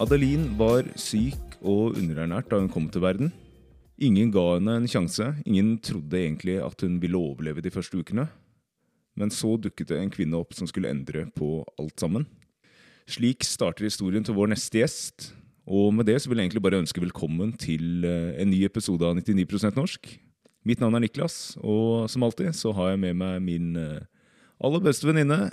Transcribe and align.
Adeline 0.00 0.54
var 0.56 0.86
syk 0.96 1.58
og 1.60 1.98
underernært 2.00 2.46
da 2.48 2.56
hun 2.56 2.70
kom 2.72 2.86
til 2.88 3.02
verden. 3.04 3.28
Ingen 4.00 4.30
ga 4.32 4.54
henne 4.54 4.78
en 4.78 4.86
sjanse. 4.88 5.26
Ingen 5.44 5.74
trodde 5.84 6.16
egentlig 6.16 6.54
at 6.64 6.80
hun 6.80 6.94
ville 7.02 7.18
overleve 7.20 7.60
de 7.60 7.72
første 7.74 8.00
ukene. 8.00 8.24
Men 9.12 9.28
så 9.28 9.58
dukket 9.60 9.90
det 9.90 9.98
en 10.00 10.12
kvinne 10.12 10.38
opp 10.40 10.56
som 10.56 10.70
skulle 10.70 10.88
endre 10.88 11.26
på 11.36 11.58
alt 11.76 12.00
sammen. 12.00 12.24
Slik 13.04 13.44
starter 13.44 13.84
historien 13.84 14.24
til 14.24 14.38
vår 14.38 14.54
neste 14.54 14.80
gjest. 14.80 15.34
Og 15.68 15.92
med 15.92 16.08
det 16.08 16.16
så 16.22 16.32
vil 16.32 16.40
jeg 16.40 16.48
egentlig 16.48 16.64
bare 16.64 16.80
ønske 16.80 17.04
velkommen 17.04 17.52
til 17.60 18.06
eh, 18.08 18.40
en 18.40 18.48
ny 18.48 18.62
episode 18.64 19.04
av 19.04 19.20
99% 19.20 19.76
norsk. 19.76 20.08
Mitt 20.64 20.80
navn 20.80 20.96
er 20.96 21.04
Niklas, 21.04 21.58
og 21.60 22.08
som 22.08 22.24
alltid 22.24 22.56
så 22.56 22.72
har 22.72 22.94
jeg 22.94 23.04
med 23.04 23.20
meg 23.20 23.44
min 23.44 23.76
eh, 23.76 24.00
aller 24.64 24.80
beste 24.80 25.04
venninne, 25.04 25.50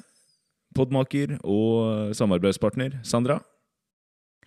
podmaker 0.76 1.36
og 1.44 2.16
samarbeidspartner 2.16 3.02
Sandra. 3.04 3.42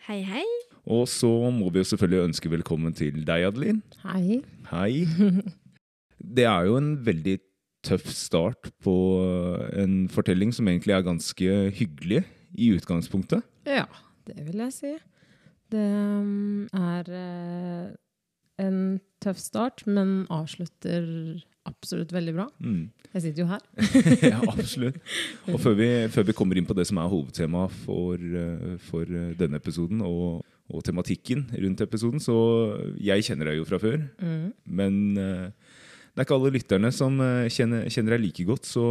Hei, 0.06 0.22
hei. 0.24 0.46
Og 0.88 1.04
så 1.12 1.28
må 1.52 1.68
vi 1.68 1.82
jo 1.82 1.88
selvfølgelig 1.90 2.30
ønske 2.30 2.50
velkommen 2.50 2.94
til 2.96 3.18
deg, 3.28 3.44
Adeline. 3.50 3.82
Hei. 4.00 4.40
Hei. 4.70 5.04
Det 6.36 6.46
er 6.48 6.68
jo 6.68 6.78
en 6.78 6.94
veldig 7.04 7.36
tøff 7.84 8.08
start 8.12 8.70
på 8.84 8.94
en 9.76 10.08
fortelling 10.12 10.54
som 10.56 10.68
egentlig 10.68 10.94
er 10.96 11.04
ganske 11.04 11.58
hyggelig 11.76 12.22
i 12.56 12.70
utgangspunktet. 12.76 13.44
Ja, 13.68 13.84
det 14.28 14.40
vil 14.48 14.64
jeg 14.64 14.74
si. 14.76 14.94
Det 15.70 15.84
um, 15.84 16.64
er 16.76 17.12
eh, 17.20 17.92
en 18.64 19.00
tøff 19.22 19.40
start, 19.40 19.84
men 19.86 20.24
avslutter 20.32 21.04
absolutt 21.70 22.12
veldig 22.14 22.34
bra. 22.36 22.46
Mm. 22.62 22.88
Jeg 23.10 23.24
sitter 23.24 23.42
jo 23.42 23.48
her. 23.50 23.62
ja, 24.32 24.38
absolutt. 24.52 25.00
Og 25.50 25.58
før 25.62 25.74
vi, 25.78 25.88
før 26.14 26.28
vi 26.28 26.36
kommer 26.38 26.58
inn 26.60 26.68
på 26.68 26.76
det 26.78 26.86
som 26.86 27.00
er 27.02 27.10
hovedtemaet 27.10 27.74
for, 27.82 28.20
eh, 28.20 28.76
for 28.86 29.08
eh, 29.08 29.32
denne 29.38 29.58
episoden, 29.58 30.04
og, 30.06 30.44
og 30.70 30.84
tematikken 30.86 31.48
rundt 31.50 31.82
episoden, 31.82 32.22
så 32.22 32.36
jeg 33.02 33.26
kjenner 33.26 33.50
deg 33.50 33.58
jo 33.58 33.66
fra 33.66 33.80
før. 33.82 33.98
Mm. 34.22 34.46
Men 34.78 35.00
eh, 35.18 35.74
det 36.14 36.22
er 36.22 36.28
ikke 36.28 36.38
alle 36.38 36.54
lytterne 36.54 36.92
som 36.94 37.18
kjenner, 37.50 37.90
kjenner 37.90 38.14
deg 38.16 38.24
like 38.28 38.46
godt. 38.46 38.70
Så 38.70 38.84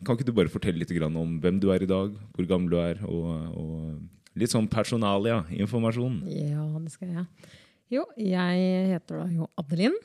kan 0.00 0.16
ikke 0.16 0.30
du 0.30 0.34
bare 0.36 0.52
fortelle 0.52 0.80
litt 0.80 0.96
grann 0.96 1.16
om 1.20 1.36
hvem 1.42 1.60
du 1.60 1.70
er 1.74 1.84
i 1.84 1.90
dag, 1.90 2.16
hvor 2.36 2.48
gammel 2.48 2.72
du 2.72 2.80
er, 2.80 3.04
og, 3.04 3.30
og 3.56 4.36
litt 4.40 4.52
sånn 4.52 4.68
personalia-informasjon? 4.72 6.20
Ja, 6.32 6.64
det 6.80 6.92
skal 6.92 7.12
jeg. 7.12 7.54
Jo, 7.92 8.08
jeg 8.18 8.92
heter 8.96 9.22
da 9.22 9.30
jo 9.30 9.48
Adelin. 9.60 9.96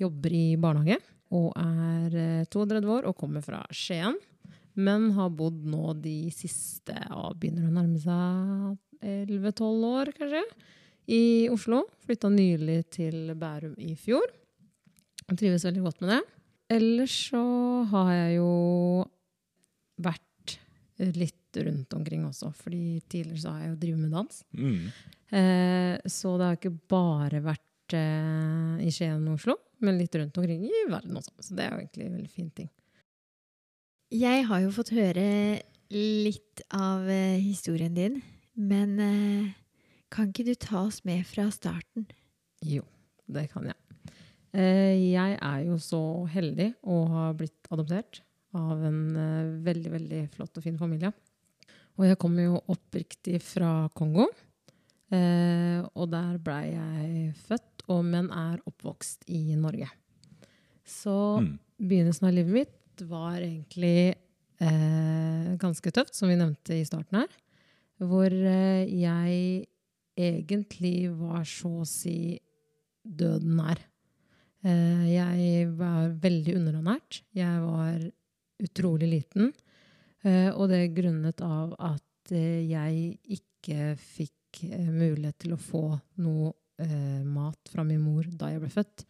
Jobber 0.00 0.32
i 0.32 0.44
barnehage 0.56 0.96
og 1.36 1.52
er 1.58 2.16
eh, 2.18 2.48
32 2.50 2.90
år 2.96 3.08
og 3.10 3.16
kommer 3.18 3.44
fra 3.44 3.62
Skien. 3.74 4.18
Men 4.80 5.10
har 5.16 5.32
bodd 5.34 5.64
nå 5.66 5.94
de 6.00 6.30
siste 6.32 6.94
ja, 6.94 7.22
Begynner 7.36 7.68
å 7.68 7.74
nærme 7.74 7.98
seg 8.00 8.78
11-12 9.00 9.86
år, 9.88 10.12
kanskje, 10.16 10.42
i 11.10 11.22
Oslo. 11.52 11.84
Flytta 12.04 12.30
nylig 12.32 12.82
til 12.94 13.32
Bærum 13.38 13.74
i 13.80 13.94
fjor. 13.98 14.28
Jeg 15.26 15.38
trives 15.40 15.64
veldig 15.66 15.84
godt 15.86 16.04
med 16.04 16.14
det. 16.14 16.20
Ellers 16.76 17.14
så 17.30 17.42
har 17.90 18.12
jeg 18.14 18.36
jo 18.38 18.50
vært 20.00 20.56
litt 21.16 21.58
rundt 21.64 21.96
omkring 21.96 22.26
også, 22.28 22.52
fordi 22.54 23.00
tidligere 23.10 23.42
så 23.42 23.54
har 23.54 23.64
jeg 23.64 23.72
jo 23.72 23.80
drevet 23.80 24.04
med 24.04 24.14
dans. 24.14 24.42
Mm. 24.54 24.84
Eh, 25.40 25.96
så 26.10 26.36
det 26.38 26.46
har 26.46 26.58
ikke 26.58 26.76
bare 26.90 27.42
vært 27.42 27.66
eh, 27.96 28.84
i 28.86 28.92
Skien 28.94 29.26
og 29.28 29.38
Oslo, 29.38 29.56
men 29.84 29.98
litt 30.00 30.14
rundt 30.18 30.36
omkring 30.40 30.66
i 30.68 30.84
verden 30.90 31.18
også. 31.20 31.34
Så 31.40 31.56
det 31.56 31.66
er 31.66 31.74
jo 31.74 31.82
egentlig 31.82 32.06
en 32.06 32.16
veldig 32.18 32.32
fin 32.34 32.50
ting. 32.56 32.70
Jeg 34.10 34.46
har 34.48 34.62
jo 34.64 34.72
fått 34.74 34.94
høre 34.96 35.26
litt 35.90 36.64
av 36.74 37.06
eh, 37.10 37.38
historien 37.42 37.94
din, 37.94 38.20
men 38.54 38.96
eh, 39.02 39.52
kan 40.10 40.30
ikke 40.30 40.48
du 40.48 40.54
ta 40.58 40.84
oss 40.86 41.04
med 41.06 41.22
fra 41.26 41.46
starten? 41.54 42.08
Jo, 42.66 42.82
det 43.30 43.48
kan 43.52 43.70
jeg. 43.70 43.78
Eh, 44.50 45.12
jeg 45.12 45.38
er 45.38 45.62
jo 45.68 45.78
så 45.78 46.02
heldig 46.32 46.72
å 46.82 47.04
ha 47.12 47.30
blitt 47.38 47.70
adoptert 47.70 48.22
av 48.58 48.82
en 48.82 49.02
eh, 49.14 49.50
veldig, 49.66 49.92
veldig 49.94 50.22
flott 50.34 50.58
og 50.58 50.66
fin 50.66 50.78
familie. 50.78 51.12
Og 51.98 52.08
jeg 52.08 52.18
kommer 52.20 52.46
jo 52.48 52.62
oppriktig 52.72 53.38
fra 53.44 53.88
Kongo. 53.94 54.26
Eh, 55.10 55.78
og 55.94 56.10
der 56.10 56.38
blei 56.42 56.70
jeg 56.72 57.34
født, 57.46 57.79
og, 57.88 58.04
men 58.04 58.30
er 58.34 58.60
oppvokst 58.68 59.24
i 59.28 59.54
Norge. 59.56 59.88
Så 60.84 61.14
Mm. 61.40 61.58
begynnelsen 61.80 62.26
av 62.28 62.34
livet 62.34 62.52
mitt 62.52 63.02
var 63.08 63.38
egentlig 63.40 64.14
eh, 64.60 65.56
ganske 65.56 65.90
tøft, 65.90 66.14
som 66.14 66.28
vi 66.28 66.36
nevnte 66.36 66.74
i 66.76 66.84
starten 66.84 67.20
her. 67.22 67.28
Hvor 68.00 68.28
eh, 68.32 68.84
jeg 68.88 69.66
egentlig 70.18 71.10
var 71.16 71.44
så 71.48 71.80
å 71.80 71.86
si 71.88 72.38
døden 73.04 73.56
nær. 73.56 73.78
Eh, 74.64 75.06
jeg 75.14 75.68
var 75.78 76.10
veldig 76.20 76.56
underernært. 76.58 77.22
Jeg 77.32 77.60
var 77.64 78.10
utrolig 78.60 79.08
liten. 79.08 79.52
Eh, 80.24 80.50
og 80.52 80.68
det 80.68 80.82
er 80.84 80.94
grunnet 80.96 81.40
av 81.40 81.72
at 81.78 82.32
eh, 82.36 82.66
jeg 82.68 83.18
ikke 83.38 83.94
fikk 83.96 84.64
eh, 84.68 84.90
mulighet 84.92 85.38
til 85.40 85.54
å 85.56 85.60
få 85.60 85.84
noe 86.20 86.52
eh, 86.80 87.20
mat 87.24 87.70
fra 87.72 87.84
min 87.86 88.00
mor 88.02 88.24
da 88.24 88.50
jeg 88.54 88.60
ble 88.64 88.70
født. 88.72 89.04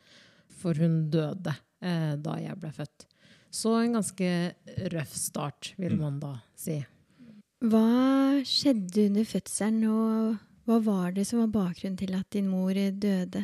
For 0.61 0.75
hun 0.77 1.11
døde 1.13 1.55
eh, 1.83 2.17
da 2.21 2.37
jeg 2.43 2.59
ble 2.61 2.71
født. 2.77 3.07
Så 3.51 3.73
en 3.83 3.97
ganske 3.99 4.29
røff 4.93 5.15
start, 5.19 5.73
vil 5.79 5.97
Mm. 5.97 6.01
man 6.05 6.19
da 6.23 6.35
si. 6.55 6.77
Hva 7.61 8.41
skjedde 8.47 9.09
under 9.11 9.25
fødselen, 9.27 9.85
og 9.91 10.39
hva 10.69 10.79
var 10.85 11.13
det 11.17 11.27
som 11.27 11.41
var 11.43 11.51
bakgrunnen 11.57 11.99
til 11.99 12.15
at 12.15 12.31
din 12.31 12.47
mor 12.49 12.73
døde? 12.75 13.43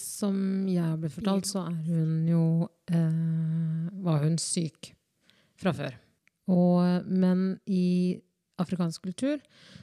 Som 0.00 0.66
jeg 0.68 0.98
ble 1.00 1.08
fortalt, 1.12 1.46
så 1.48 1.66
er 1.68 1.74
hun 1.88 2.26
jo 2.28 2.68
eh, 2.92 4.02
var 4.04 4.22
hun 4.24 4.36
syk 4.40 4.92
fra 5.60 5.72
før. 5.76 5.96
Og, 6.50 7.06
men 7.06 7.60
i 7.68 8.20
afrikansk 8.60 9.08
kultur 9.08 9.40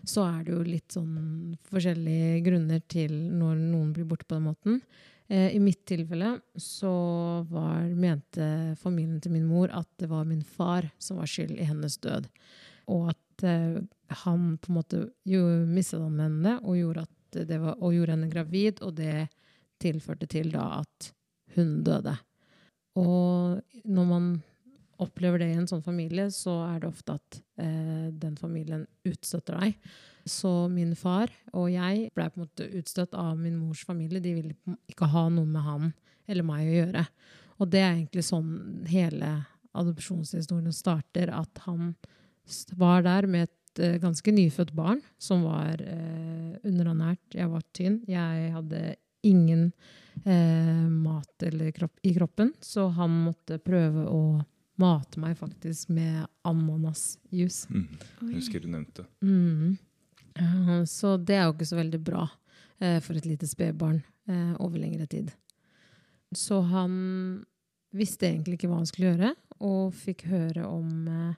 så 0.07 0.25
er 0.27 0.45
det 0.45 0.55
jo 0.55 0.63
litt 0.65 0.95
sånn 0.95 1.57
forskjellige 1.69 2.41
grunner 2.45 2.81
til 2.89 3.13
når 3.37 3.59
noen 3.59 3.93
blir 3.95 4.07
borte 4.09 4.27
på 4.27 4.37
den 4.37 4.47
måten. 4.47 4.81
Eh, 5.27 5.55
I 5.55 5.59
mitt 5.59 5.83
tilfelle 5.89 6.37
så 6.55 6.93
var, 7.49 7.83
mente 7.89 8.75
familien 8.79 9.19
til 9.23 9.35
min 9.35 9.47
mor 9.49 9.73
at 9.75 9.89
det 9.99 10.09
var 10.11 10.27
min 10.27 10.43
far 10.43 10.87
som 10.99 11.19
var 11.19 11.29
skyld 11.31 11.57
i 11.57 11.67
hennes 11.67 11.97
død. 12.03 12.29
Og 12.93 13.09
at 13.11 13.47
eh, 13.47 13.81
han 14.23 14.53
på 14.61 14.71
en 14.71 14.77
måte 14.77 15.03
med 15.27 16.23
henne 16.23 16.57
og 16.63 16.77
gjorde, 16.79 17.07
var, 17.35 17.75
og 17.75 17.93
gjorde 17.93 18.15
henne 18.15 18.31
gravid, 18.31 18.81
og 18.81 18.95
det 19.01 19.27
tilførte 19.83 20.29
til 20.31 20.53
da 20.55 20.79
at 20.79 21.11
hun 21.57 21.81
døde. 21.85 22.15
Og 22.97 23.59
når 23.83 24.05
man 24.09 24.29
opplever 25.03 25.41
det 25.41 25.51
i 25.51 25.57
en 25.57 25.67
sånn 25.69 25.85
familie, 25.85 26.29
så 26.33 26.59
er 26.67 26.81
det 26.81 26.89
ofte 26.89 27.17
at 27.17 27.39
eh, 27.61 28.07
den 28.11 28.37
familien 28.39 28.85
utstøtter 29.07 29.59
deg. 29.61 29.89
Så 30.27 30.51
min 30.71 30.93
far 30.99 31.31
og 31.55 31.69
jeg 31.71 32.09
ble 32.15 32.27
på 32.27 32.39
en 32.39 32.45
måte 32.47 32.67
utstøtt 32.79 33.13
av 33.15 33.37
min 33.39 33.55
mors 33.59 33.85
familie. 33.87 34.23
De 34.23 34.33
ville 34.35 34.77
ikke 34.89 35.09
ha 35.13 35.27
noe 35.31 35.47
med 35.47 35.63
han 35.63 35.93
eller 36.27 36.47
meg 36.47 36.67
å 36.67 36.79
gjøre. 36.81 37.05
Og 37.57 37.71
det 37.71 37.81
er 37.81 37.93
egentlig 37.93 38.25
sånn 38.27 38.49
hele 38.89 39.31
adopsjonshistorien 39.77 40.73
starter, 40.75 41.31
at 41.33 41.63
han 41.67 41.93
var 42.79 43.03
der 43.05 43.27
med 43.29 43.47
et 43.47 43.81
eh, 43.83 43.97
ganske 44.01 44.31
nyfødt 44.33 44.73
barn 44.77 45.01
som 45.21 45.45
var 45.47 45.81
eh, 45.83 46.57
underernært. 46.67 47.23
Jeg 47.35 47.51
var 47.51 47.65
tynn. 47.75 48.01
Jeg 48.09 48.51
hadde 48.53 48.83
ingen 49.27 49.69
eh, 50.23 50.85
mat 50.87 51.47
kropp, 51.75 51.97
i 52.03 52.13
kroppen, 52.15 52.53
så 52.63 52.87
han 52.95 53.15
måtte 53.27 53.59
prøve 53.63 54.07
å 54.11 54.21
mate 54.81 55.21
meg 55.21 55.37
faktisk 55.39 55.89
med 55.93 56.25
ananasjuice. 56.47 57.67
Mm. 57.73 57.87
Jeg 58.21 58.35
husker 58.35 58.63
du 58.63 58.69
nevnte. 58.71 59.07
Mm. 59.25 59.77
Så 60.85 61.15
det 61.17 61.37
er 61.37 61.47
jo 61.47 61.55
ikke 61.55 61.69
så 61.69 61.79
veldig 61.79 61.99
bra 62.05 62.27
eh, 62.79 62.99
for 63.01 63.17
et 63.17 63.25
lite 63.25 63.49
spedbarn 63.49 64.03
eh, 64.29 64.53
over 64.61 64.77
lengre 64.81 65.07
tid. 65.09 65.31
Så 66.35 66.61
han 66.69 66.93
visste 67.95 68.27
egentlig 68.29 68.57
ikke 68.57 68.69
hva 68.69 68.81
han 68.81 68.89
skulle 68.89 69.13
gjøre, 69.13 69.33
og 69.65 69.95
fikk 69.97 70.27
høre 70.29 70.67
om 70.69 71.07
eh, 71.09 71.35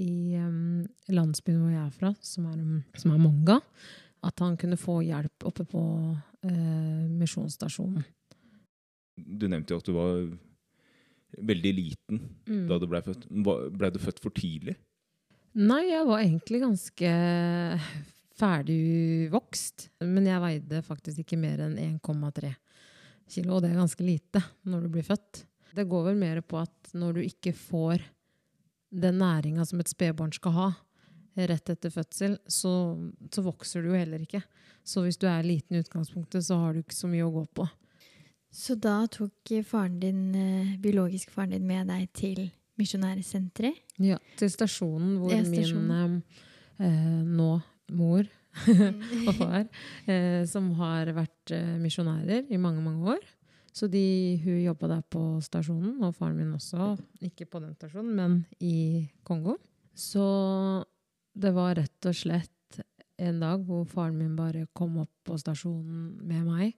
i 0.00 0.36
em, 0.38 0.86
landsbyen 1.10 1.60
hvor 1.60 1.74
jeg 1.74 1.82
er 1.82 1.96
fra, 1.96 2.12
som 2.24 2.46
er, 2.48 2.60
em, 2.60 2.78
som 2.96 3.12
er 3.12 3.20
Monga, 3.20 3.58
at 4.26 4.42
han 4.44 4.56
kunne 4.60 4.78
få 4.80 5.00
hjelp 5.04 5.48
oppe 5.48 5.66
på 5.68 5.82
eh, 6.46 7.08
misjonsstasjonen. 7.20 8.06
Du 9.20 9.48
nevnte 9.50 9.74
jo 9.74 9.80
at 9.80 9.88
du 9.88 9.92
var 9.96 10.22
veldig 11.38 11.72
liten 11.76 12.20
Mm. 12.48 12.66
da 12.68 12.78
du 12.78 12.86
ble 12.90 13.00
født. 13.02 13.26
Blei 13.76 13.90
du 13.90 13.98
født 14.02 14.20
for 14.20 14.30
tidlig? 14.30 14.76
Nei, 15.54 15.82
jeg 15.90 16.06
var 16.06 16.20
egentlig 16.22 16.60
ganske 16.62 17.10
ferdig 18.40 19.30
vokst. 19.32 19.88
Men 20.00 20.26
jeg 20.28 20.42
veide 20.42 20.82
faktisk 20.86 21.22
ikke 21.24 21.38
mer 21.40 21.62
enn 21.66 21.76
1,3 21.78 22.54
kilo, 23.30 23.56
og 23.56 23.62
det 23.62 23.70
er 23.72 23.78
ganske 23.80 24.04
lite 24.06 24.42
når 24.66 24.86
du 24.86 24.92
blir 24.96 25.06
født. 25.06 25.44
Det 25.76 25.86
går 25.88 26.08
vel 26.08 26.16
mer 26.18 26.40
på 26.42 26.58
at 26.58 26.94
når 26.98 27.14
du 27.14 27.20
ikke 27.22 27.52
får 27.54 28.02
den 28.90 29.20
næringa 29.22 29.66
som 29.68 29.78
et 29.82 29.90
spedbarn 29.90 30.32
skal 30.34 30.52
ha, 30.56 30.68
rett 31.38 31.70
etter 31.70 31.92
fødsel, 31.94 32.34
så, 32.50 32.72
så 33.30 33.42
vokser 33.46 33.84
du 33.84 33.92
jo 33.92 33.98
heller 34.00 34.24
ikke. 34.24 34.42
Så 34.84 35.04
hvis 35.04 35.16
du 35.20 35.28
er 35.30 35.46
liten 35.46 35.76
i 35.76 35.80
utgangspunktet, 35.84 36.42
så 36.42 36.58
har 36.58 36.74
du 36.74 36.80
ikke 36.82 36.96
så 36.96 37.06
mye 37.08 37.22
å 37.28 37.30
gå 37.32 37.44
på. 37.54 37.68
Så 38.50 38.74
da 38.74 39.04
tok 39.06 39.52
faren 39.64 40.00
din, 40.02 40.34
eh, 40.34 40.76
biologisk 40.82 41.30
faren 41.30 41.50
din 41.54 41.66
med 41.66 41.86
deg 41.88 42.08
til 42.12 42.50
misjonærsenteret? 42.80 43.76
Ja, 44.02 44.18
til 44.36 44.50
stasjonen 44.50 45.18
hvor 45.20 45.30
Ja, 45.32 45.42
stasjonen. 45.44 45.88
min 45.88 46.22
eh, 46.80 47.22
nå 47.24 47.60
mor 47.92 48.24
og 49.28 49.34
far, 49.38 49.68
eh, 50.10 50.44
som 50.50 50.72
har 50.80 51.06
vært 51.14 51.52
eh, 51.54 51.76
misjonærer 51.78 52.50
i 52.50 52.58
mange, 52.58 52.82
mange 52.82 53.14
år. 53.16 53.22
Så 53.72 53.86
de, 53.86 54.40
hun 54.42 54.58
jobba 54.64 54.88
der 54.96 55.02
på 55.06 55.20
stasjonen, 55.46 56.00
og 56.02 56.14
faren 56.16 56.36
min 56.36 56.54
også. 56.56 56.96
Ikke 57.22 57.46
på 57.46 57.60
den 57.62 57.76
stasjonen, 57.78 58.16
men 58.16 58.32
i 58.58 59.06
Kongo. 59.22 59.54
Så 59.94 60.24
det 61.38 61.52
var 61.54 61.76
rett 61.78 62.06
og 62.10 62.16
slett 62.18 62.80
en 63.20 63.38
dag 63.38 63.62
hvor 63.68 63.84
faren 63.86 64.18
min 64.18 64.34
bare 64.34 64.66
kom 64.74 64.98
opp 64.98 65.12
på 65.28 65.38
stasjonen 65.38 66.16
med 66.26 66.48
meg. 66.48 66.74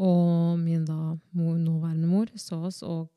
Og 0.00 0.58
min 0.58 0.84
da 0.88 1.14
mor, 1.36 1.54
nåværende 1.58 2.08
mor 2.10 2.30
så 2.40 2.58
oss, 2.66 2.82
og 2.82 3.08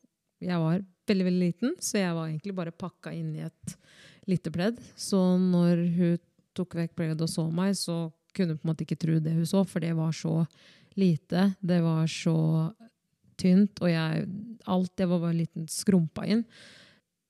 jeg 0.44 0.60
var 0.62 0.84
veldig, 1.10 1.26
veldig 1.26 1.42
liten, 1.42 1.76
så 1.82 2.02
jeg 2.02 2.14
var 2.14 2.28
egentlig 2.30 2.56
bare 2.58 2.76
pakka 2.76 3.14
inn 3.16 3.32
i 3.34 3.46
et 3.48 3.78
lite 4.30 4.52
pledd. 4.54 4.80
Så 5.00 5.20
når 5.42 5.82
hun 5.96 6.20
tok 6.58 6.76
vekk 6.78 6.96
pleddet 6.98 7.24
og 7.26 7.32
så 7.32 7.48
meg, 7.50 7.74
så 7.78 8.08
kunne 8.36 8.54
hun 8.54 8.62
på 8.62 8.68
en 8.68 8.72
måte 8.74 8.86
ikke 8.86 9.00
tro 9.02 9.18
det 9.24 9.34
hun 9.34 9.48
så, 9.50 9.64
for 9.66 9.82
det 9.82 9.96
var 9.98 10.14
så 10.14 10.36
lite. 10.98 11.52
Det 11.62 11.80
var 11.86 12.06
så 12.12 12.38
tynt, 13.38 13.82
og 13.82 13.90
jeg, 13.92 14.28
alt 14.66 14.94
det 14.98 15.10
var 15.10 15.22
bare 15.24 15.38
liten 15.38 15.68
skrumpa 15.70 16.26
inn. 16.30 16.44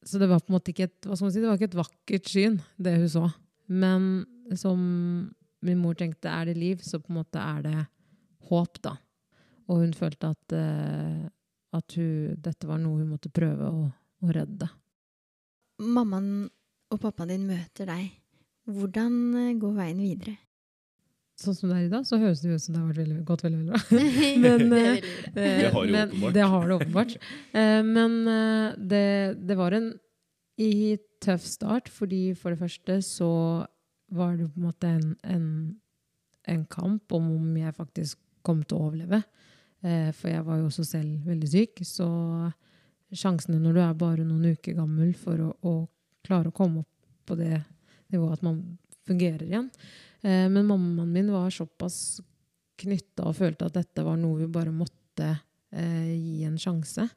Så 0.08 0.20
det 0.22 0.30
var 0.32 0.40
på 0.44 0.52
en 0.52 0.58
måte 0.58 0.72
ikke 0.72 0.88
et, 0.88 1.00
hva 1.04 1.16
skal 1.16 1.28
man 1.28 1.36
si, 1.36 1.44
det 1.44 1.50
var 1.50 1.60
ikke 1.60 1.72
et 1.72 1.82
vakkert 1.82 2.32
syn, 2.32 2.62
det 2.80 2.96
hun 3.00 3.12
så. 3.12 3.26
Men 3.68 4.06
som 4.56 4.80
min 5.66 5.82
mor 5.82 5.98
tenkte, 6.00 6.32
er 6.32 6.48
det 6.48 6.60
liv, 6.60 6.84
så 6.84 7.00
på 7.02 7.12
en 7.12 7.20
måte 7.20 7.42
er 7.44 7.64
det 7.66 7.78
håp, 8.48 8.80
da. 8.86 8.96
Og 9.68 9.82
hun 9.84 9.94
følte 9.98 10.30
at, 10.32 10.54
eh, 10.56 11.24
at 11.76 11.96
hun, 12.00 12.36
dette 12.44 12.68
var 12.70 12.80
noe 12.80 13.02
hun 13.02 13.10
måtte 13.12 13.32
prøve 13.34 13.68
å, 13.68 13.88
å 14.24 14.34
redde. 14.36 14.70
Mammaen 15.84 16.48
og 16.94 17.02
pappaen 17.04 17.34
din 17.34 17.48
møter 17.50 17.90
deg. 17.90 18.12
Hvordan 18.68 19.18
eh, 19.38 19.54
går 19.60 19.74
veien 19.78 20.00
videre? 20.02 20.38
Sånn 21.38 21.54
som 21.54 21.70
det 21.70 21.76
er 21.78 21.86
i 21.86 21.92
dag, 21.92 22.06
så 22.08 22.18
høres 22.18 22.40
det 22.42 22.56
ut 22.56 22.64
som 22.64 22.74
det 22.74 22.80
har 22.82 22.88
vært 22.90 23.02
veldig, 23.04 23.18
gått 23.28 23.44
veldig, 23.46 23.60
veldig 23.60 23.74
bra. 23.76 23.82
Men, 24.44 24.64
Det 25.36 25.44
eh, 25.44 25.68
har 25.76 25.86
det 25.86 25.92
men- 25.94 26.08
åpenbart. 26.10 26.34
Det 26.34 26.46
har 26.54 26.64
det 26.72 26.78
åpenbart. 26.80 27.18
Eh, 27.54 27.82
Men 27.86 28.16
det, 28.90 29.04
det 29.52 29.58
var 29.60 29.76
en 29.78 29.92
i 30.58 30.72
tøff 31.22 31.44
start, 31.46 31.92
fordi 31.94 32.32
for 32.38 32.54
det 32.56 32.62
første 32.64 32.96
så 33.06 33.28
var 34.18 34.34
det 34.40 34.48
på 34.50 34.58
en 34.58 34.66
måte 34.66 34.90
en, 34.90 35.12
en, 35.28 35.46
en 36.50 36.64
kamp 36.72 37.14
om 37.14 37.28
om 37.36 37.52
jeg 37.60 37.76
faktisk 37.78 38.18
kom 38.48 38.64
til 38.64 38.80
å 38.80 38.88
overleve. 38.88 39.20
Eh, 39.86 40.10
For 40.16 40.32
jeg 40.32 40.46
var 40.46 40.60
jo 40.62 40.70
også 40.70 40.86
selv 40.88 41.28
veldig 41.28 41.50
syk, 41.52 41.84
så 41.86 42.08
sjansene 43.14 43.60
når 43.62 43.78
du 43.78 43.82
er 43.84 44.00
bare 44.00 44.26
noen 44.28 44.54
uker 44.56 44.76
gammel 44.78 45.14
for 45.16 45.40
å, 45.40 45.52
å 45.64 45.76
klare 46.28 46.52
å 46.52 46.56
komme 46.56 46.84
opp 46.84 47.28
på 47.28 47.38
det 47.40 47.62
nivået 48.12 48.40
at 48.40 48.46
man 48.48 48.62
fungerer 49.08 49.46
igjen. 49.48 49.70
Eh, 50.24 50.48
Men 50.50 50.68
mammaen 50.68 51.14
min 51.14 51.32
var 51.32 51.54
såpass 51.54 52.20
knytta 52.78 53.30
og 53.30 53.38
følte 53.40 53.68
at 53.68 53.78
dette 53.80 54.04
var 54.06 54.18
noe 54.20 54.44
vi 54.44 54.50
bare 54.52 54.74
måtte 54.76 55.32
eh, 55.72 56.12
gi 56.14 56.44
en 56.48 56.60
sjanse. 56.62 57.08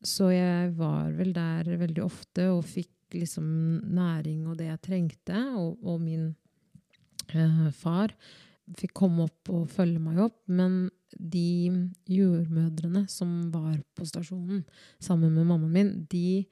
Så 0.00 0.30
jeg 0.32 0.72
var 0.78 1.10
vel 1.12 1.34
der 1.36 1.68
veldig 1.76 2.02
ofte 2.06 2.48
og 2.54 2.64
fikk 2.64 3.18
liksom 3.20 3.44
næring 3.92 4.46
og 4.48 4.56
det 4.58 4.70
jeg 4.70 4.82
trengte. 4.86 5.42
Og, 5.58 5.76
og 5.84 6.00
min 6.00 6.30
eh, 7.34 7.66
far 7.76 8.14
fikk 8.78 8.94
komme 9.02 9.26
opp 9.26 9.50
og 9.52 9.70
følge 9.72 10.00
meg 10.02 10.20
opp. 10.26 10.36
Men 10.50 10.90
de 11.16 11.70
jordmødrene 12.10 13.06
som 13.10 13.50
var 13.52 13.80
på 13.96 14.06
stasjonen 14.08 14.62
sammen 15.02 15.34
med 15.34 15.48
mammaen 15.48 15.74
min, 15.74 15.90
de 16.10 16.44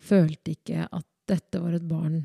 følte 0.00 0.54
ikke 0.56 0.86
at 0.88 1.06
dette 1.30 1.62
var 1.62 1.76
et 1.76 1.88
barn 1.88 2.22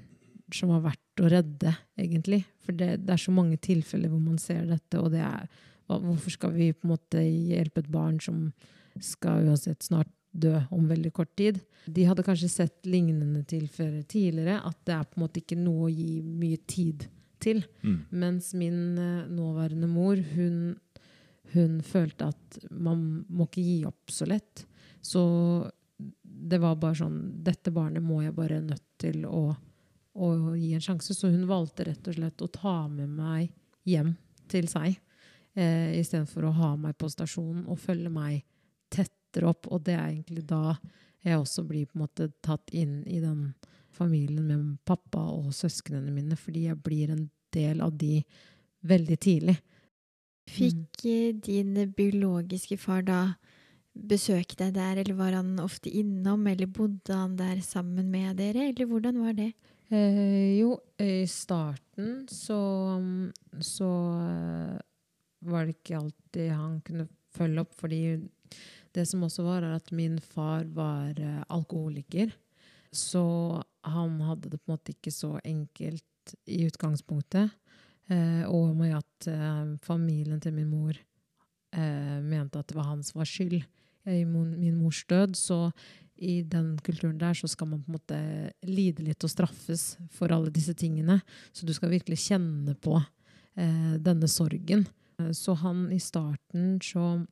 som 0.53 0.71
var 0.71 0.83
verdt 0.85 1.23
å 1.23 1.29
redde, 1.31 1.71
egentlig. 1.99 2.43
For 2.63 2.75
det, 2.77 3.05
det 3.05 3.15
er 3.15 3.21
så 3.21 3.33
mange 3.33 3.57
tilfeller 3.61 4.11
hvor 4.11 4.21
man 4.21 4.37
ser 4.41 4.65
dette, 4.69 4.99
og 4.99 5.13
det 5.15 5.23
er 5.25 5.47
Hvorfor 5.85 6.33
skal 6.33 6.49
vi 6.55 6.71
på 6.73 6.87
en 6.87 6.95
måte 6.95 7.19
hjelpe 7.21 7.83
et 7.83 7.89
barn 7.93 8.15
som 8.17 8.47
skal 9.05 9.45
uansett 9.45 9.85
snart 9.85 10.09
dø 10.33 10.55
om 10.73 10.87
veldig 10.89 11.11
kort 11.13 11.35
tid? 11.37 11.59
De 11.85 12.07
hadde 12.09 12.25
kanskje 12.25 12.49
sett 12.49 12.89
lignende 12.89 13.43
tilfeller 13.45 14.01
tidligere, 14.09 14.63
at 14.65 14.79
det 14.87 14.95
er 14.95 15.05
på 15.05 15.19
en 15.19 15.25
måte 15.27 15.43
ikke 15.43 15.59
noe 15.59 15.85
å 15.85 15.91
gi 15.93 16.23
mye 16.25 16.57
tid 16.65 17.05
til. 17.43 17.63
Mm. 17.83 17.99
Mens 18.09 18.53
min 18.57 18.97
eh, 18.97 19.27
nåværende 19.31 19.89
mor, 19.89 20.19
hun, 20.35 20.75
hun 21.53 21.79
følte 21.85 22.29
at 22.33 22.59
man 22.71 23.25
må 23.29 23.47
ikke 23.49 23.65
gi 23.65 23.79
opp 23.89 24.13
så 24.13 24.27
lett. 24.29 24.65
Så 25.05 25.23
det 26.23 26.59
var 26.59 26.75
bare 26.75 26.97
sånn 26.99 27.19
Dette 27.45 27.71
barnet 27.71 28.03
må 28.03 28.19
jeg 28.23 28.35
bare 28.35 28.59
nødt 28.63 28.83
til 28.99 29.23
å, 29.29 29.47
å 30.13 30.29
gi 30.57 30.73
en 30.75 30.83
sjanse. 30.83 31.15
Så 31.15 31.31
hun 31.31 31.47
valgte 31.49 31.87
rett 31.87 32.07
og 32.09 32.17
slett 32.17 32.43
å 32.43 32.51
ta 32.51 32.77
med 32.91 33.15
meg 33.15 33.53
hjem 33.87 34.15
til 34.51 34.67
seg. 34.71 34.99
Eh, 35.55 35.95
Istedenfor 36.01 36.49
å 36.49 36.55
ha 36.57 36.73
meg 36.79 36.97
på 36.99 37.09
stasjonen 37.11 37.65
og 37.69 37.79
følge 37.79 38.11
meg 38.11 38.43
tettere 38.93 39.49
opp. 39.51 39.69
Og 39.71 39.85
det 39.87 39.95
er 39.95 40.09
egentlig 40.09 40.45
da 40.49 40.77
jeg 41.25 41.39
også 41.39 41.63
blir 41.65 41.87
på 41.89 41.97
en 41.97 42.05
måte 42.05 42.29
tatt 42.45 42.73
inn 42.75 42.99
i 43.07 43.21
den 43.23 43.53
familien 43.95 44.45
med 44.49 44.75
pappa 44.87 45.23
og 45.33 45.53
søsknene 45.55 46.13
mine, 46.13 46.37
fordi 46.39 46.67
jeg 46.69 46.81
blir 46.83 47.13
en 47.13 47.29
del 47.55 47.81
av 47.83 47.95
de 47.97 48.19
veldig 48.85 49.17
tidlig. 49.23 49.57
Fikk 50.51 51.05
eh, 51.09 51.33
din 51.33 51.73
biologiske 51.97 52.77
far 52.77 53.05
da 53.07 53.21
besøke 53.95 54.57
deg 54.59 54.75
der, 54.75 54.99
eller 55.01 55.15
var 55.17 55.37
han 55.37 55.55
ofte 55.63 55.89
innom, 55.89 56.45
eller 56.51 56.67
bodde 56.67 57.15
han 57.15 57.37
der 57.39 57.61
sammen 57.63 58.11
med 58.11 58.37
dere, 58.41 58.69
eller 58.69 58.89
hvordan 58.89 59.21
var 59.23 59.37
det? 59.37 59.53
Eh, 59.93 60.57
jo, 60.59 60.75
i 61.01 61.27
starten 61.29 62.25
så, 62.31 62.59
så 63.61 63.91
eh, 64.25 64.79
var 65.45 65.65
det 65.65 65.77
ikke 65.77 65.99
alltid 65.99 66.49
han 66.51 66.79
kunne 66.85 67.07
følge 67.35 67.61
opp, 67.61 67.75
fordi 67.77 68.01
det 68.95 69.05
som 69.09 69.25
også 69.27 69.45
var, 69.45 69.63
er 69.63 69.77
at 69.77 69.91
min 69.95 70.17
far 70.23 70.65
var 70.73 71.19
eh, 71.19 71.43
alkoholiker. 71.53 72.33
Så 72.95 73.25
han 73.85 74.17
hadde 74.25 74.51
det 74.51 74.59
på 74.61 74.69
en 74.71 74.75
måte 74.75 74.95
ikke 74.95 75.13
så 75.13 75.35
enkelt 75.45 76.35
i 76.49 76.63
utgangspunktet. 76.65 77.53
Eh, 78.09 78.43
og 78.49 78.75
med 78.77 78.95
at 78.97 79.27
eh, 79.29 79.75
familien 79.85 80.41
til 80.41 80.53
min 80.57 80.69
mor 80.69 80.93
eh, 80.95 82.17
mente 82.21 82.59
at 82.59 82.69
det 82.69 82.77
var 82.77 82.91
hans 82.91 83.13
var 83.15 83.29
skyld 83.29 83.61
i 84.05 84.21
min 84.25 84.77
mors 84.77 85.03
død. 85.09 85.35
Så 85.37 85.59
i 86.15 86.39
den 86.47 86.75
kulturen 86.85 87.17
der 87.19 87.33
så 87.35 87.49
skal 87.51 87.67
man 87.67 87.81
på 87.83 87.91
en 87.91 87.97
måte 87.97 88.19
lide 88.67 89.03
litt 89.03 89.23
og 89.25 89.31
straffes 89.33 89.95
for 90.15 90.31
alle 90.31 90.53
disse 90.53 90.75
tingene. 90.77 91.19
Så 91.51 91.67
du 91.67 91.73
skal 91.75 91.91
virkelig 91.91 92.21
kjenne 92.27 92.75
på 92.77 92.97
eh, 92.99 93.95
denne 93.99 94.29
sorgen. 94.31 94.85
Eh, 95.19 95.31
Så 95.35 95.57
han 95.61 95.89
i 95.91 95.99
starten 95.99 96.79
så 96.83 97.25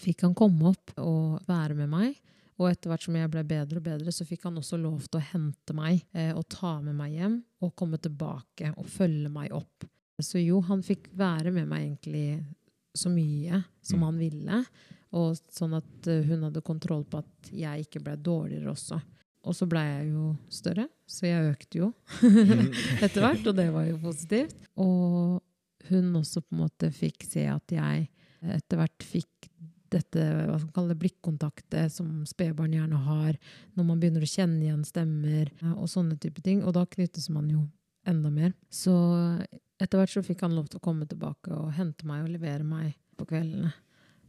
fikk 0.00 0.24
han 0.24 0.34
komme 0.34 0.72
opp 0.72 0.94
og 0.98 1.42
være 1.46 1.76
med 1.76 1.92
meg. 1.92 2.20
Og 2.60 2.68
etter 2.68 2.90
hvert 2.92 3.02
som 3.06 3.16
jeg 3.16 3.30
ble 3.32 3.42
bedre 3.48 3.80
og 3.80 3.86
bedre, 3.86 4.12
så 4.12 4.26
fikk 4.28 4.44
han 4.48 4.58
også 4.60 4.76
lov 4.80 5.06
til 5.08 5.20
å 5.20 5.24
hente 5.32 5.74
meg 5.76 6.02
eh, 6.12 6.32
og 6.36 6.44
ta 6.52 6.74
med 6.84 6.94
meg 6.98 7.14
hjem 7.16 7.38
og 7.64 7.74
komme 7.78 7.98
tilbake 8.02 8.74
og 8.76 8.86
følge 8.92 9.30
meg 9.32 9.54
opp. 9.56 9.86
Så 10.22 10.38
jo, 10.42 10.60
han 10.68 10.82
fikk 10.86 11.08
være 11.18 11.50
med 11.54 11.66
meg 11.70 11.86
egentlig 11.86 12.26
så 12.94 13.08
mye 13.10 13.62
som 13.82 13.98
Mm. 14.02 14.04
han 14.04 14.18
ville. 14.20 14.58
Og 15.12 15.36
sånn 15.52 15.74
at 15.76 16.06
eh, 16.08 16.22
hun 16.28 16.44
hadde 16.46 16.62
kontroll 16.64 17.04
på 17.04 17.18
at 17.22 17.50
jeg 17.52 17.86
ikke 17.86 18.02
ble 18.04 18.16
dårligere 18.16 18.70
også. 18.72 19.00
Og 19.42 19.56
så 19.58 19.66
ble 19.66 19.80
jeg 19.82 20.12
jo 20.12 20.36
større, 20.48 20.84
så 21.08 21.26
jeg 21.26 21.48
økte 21.56 21.78
jo 21.80 21.88
etter 23.02 23.20
hvert, 23.24 23.46
og 23.50 23.56
det 23.58 23.66
var 23.74 23.88
jo 23.88 23.96
positivt. 24.04 24.54
Og 24.78 25.40
hun 25.88 26.12
også 26.20 26.44
på 26.44 26.54
en 26.54 26.60
måte 26.62 26.92
fikk 26.94 27.24
se 27.26 27.48
at 27.50 27.74
jeg 27.74 28.06
etter 28.54 28.78
hvert 28.78 29.02
fikk 29.06 29.48
dette 29.92 30.22
hva 30.48 30.56
skal 30.58 30.68
man 30.68 30.74
kalle 30.76 30.96
blikkontaktet 30.98 31.92
som 31.94 32.22
spedbarn 32.28 32.72
gjerne 32.76 32.98
har, 33.06 33.36
når 33.76 33.84
man 33.88 34.00
begynner 34.02 34.24
å 34.24 34.30
kjenne 34.32 34.62
igjen 34.64 34.82
stemmer 34.88 35.50
eh, 35.60 35.72
og 35.76 35.88
sånne 35.92 36.18
type 36.22 36.42
ting. 36.44 36.62
Og 36.66 36.74
da 36.76 36.86
knyttes 36.88 37.28
man 37.32 37.50
jo 37.52 37.66
enda 38.08 38.30
mer. 38.34 38.52
Så 38.72 38.92
etter 39.82 39.98
hvert 40.00 40.12
så 40.14 40.22
fikk 40.26 40.42
han 40.46 40.56
lov 40.56 40.68
til 40.70 40.80
å 40.80 40.84
komme 40.84 41.06
tilbake 41.10 41.52
og 41.54 41.72
hente 41.76 42.06
meg 42.08 42.24
og 42.24 42.32
levere 42.34 42.64
meg 42.66 42.94
på 43.18 43.26
kveldene. 43.30 43.72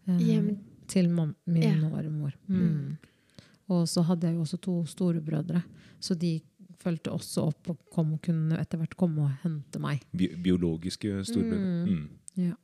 Eh, 0.08 0.20
Hjem 0.20 0.54
til 0.92 1.08
mam 1.10 1.36
min 1.48 1.64
Ja. 1.64 1.76
nåværende 1.80 2.18
mor. 2.20 2.34
Mm. 2.48 2.98
Og 3.72 3.86
så 3.88 4.04
hadde 4.04 4.28
jeg 4.28 4.36
jo 4.36 4.42
også 4.44 4.60
to 4.62 4.74
storebrødre, 4.92 5.64
så 6.04 6.18
de 6.20 6.42
fulgte 6.84 7.14
også 7.16 7.46
opp 7.48 7.70
og 7.72 7.78
kom 7.94 8.18
kunne 8.20 8.58
etter 8.60 8.78
hvert 8.82 8.98
komme 9.00 9.24
og 9.24 9.32
hente 9.46 9.80
meg. 9.80 10.02
Bi 10.12 10.28
biologiske 10.36 11.22
storebrødre? 11.24 11.88
Mm. 11.88 12.10
Mm. 12.36 12.56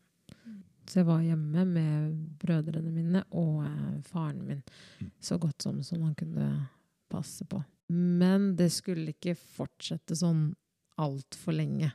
Så 0.89 1.01
jeg 1.01 1.07
var 1.09 1.21
hjemme 1.21 1.65
med 1.69 2.13
brødrene 2.41 2.91
mine 2.93 3.21
og 3.37 3.61
eh, 3.67 3.99
faren 4.09 4.41
min 4.45 4.63
Mm. 4.99 5.11
så 5.21 5.37
godt 5.37 5.61
som, 5.61 5.83
som 5.83 6.01
han 6.01 6.15
kunne 6.15 6.67
passe 7.09 7.45
på. 7.45 7.63
Men 7.89 8.55
det 8.55 8.69
skulle 8.73 9.13
ikke 9.13 9.35
fortsette 9.35 10.15
sånn 10.15 10.55
altfor 10.99 11.55
lenge 11.55 11.91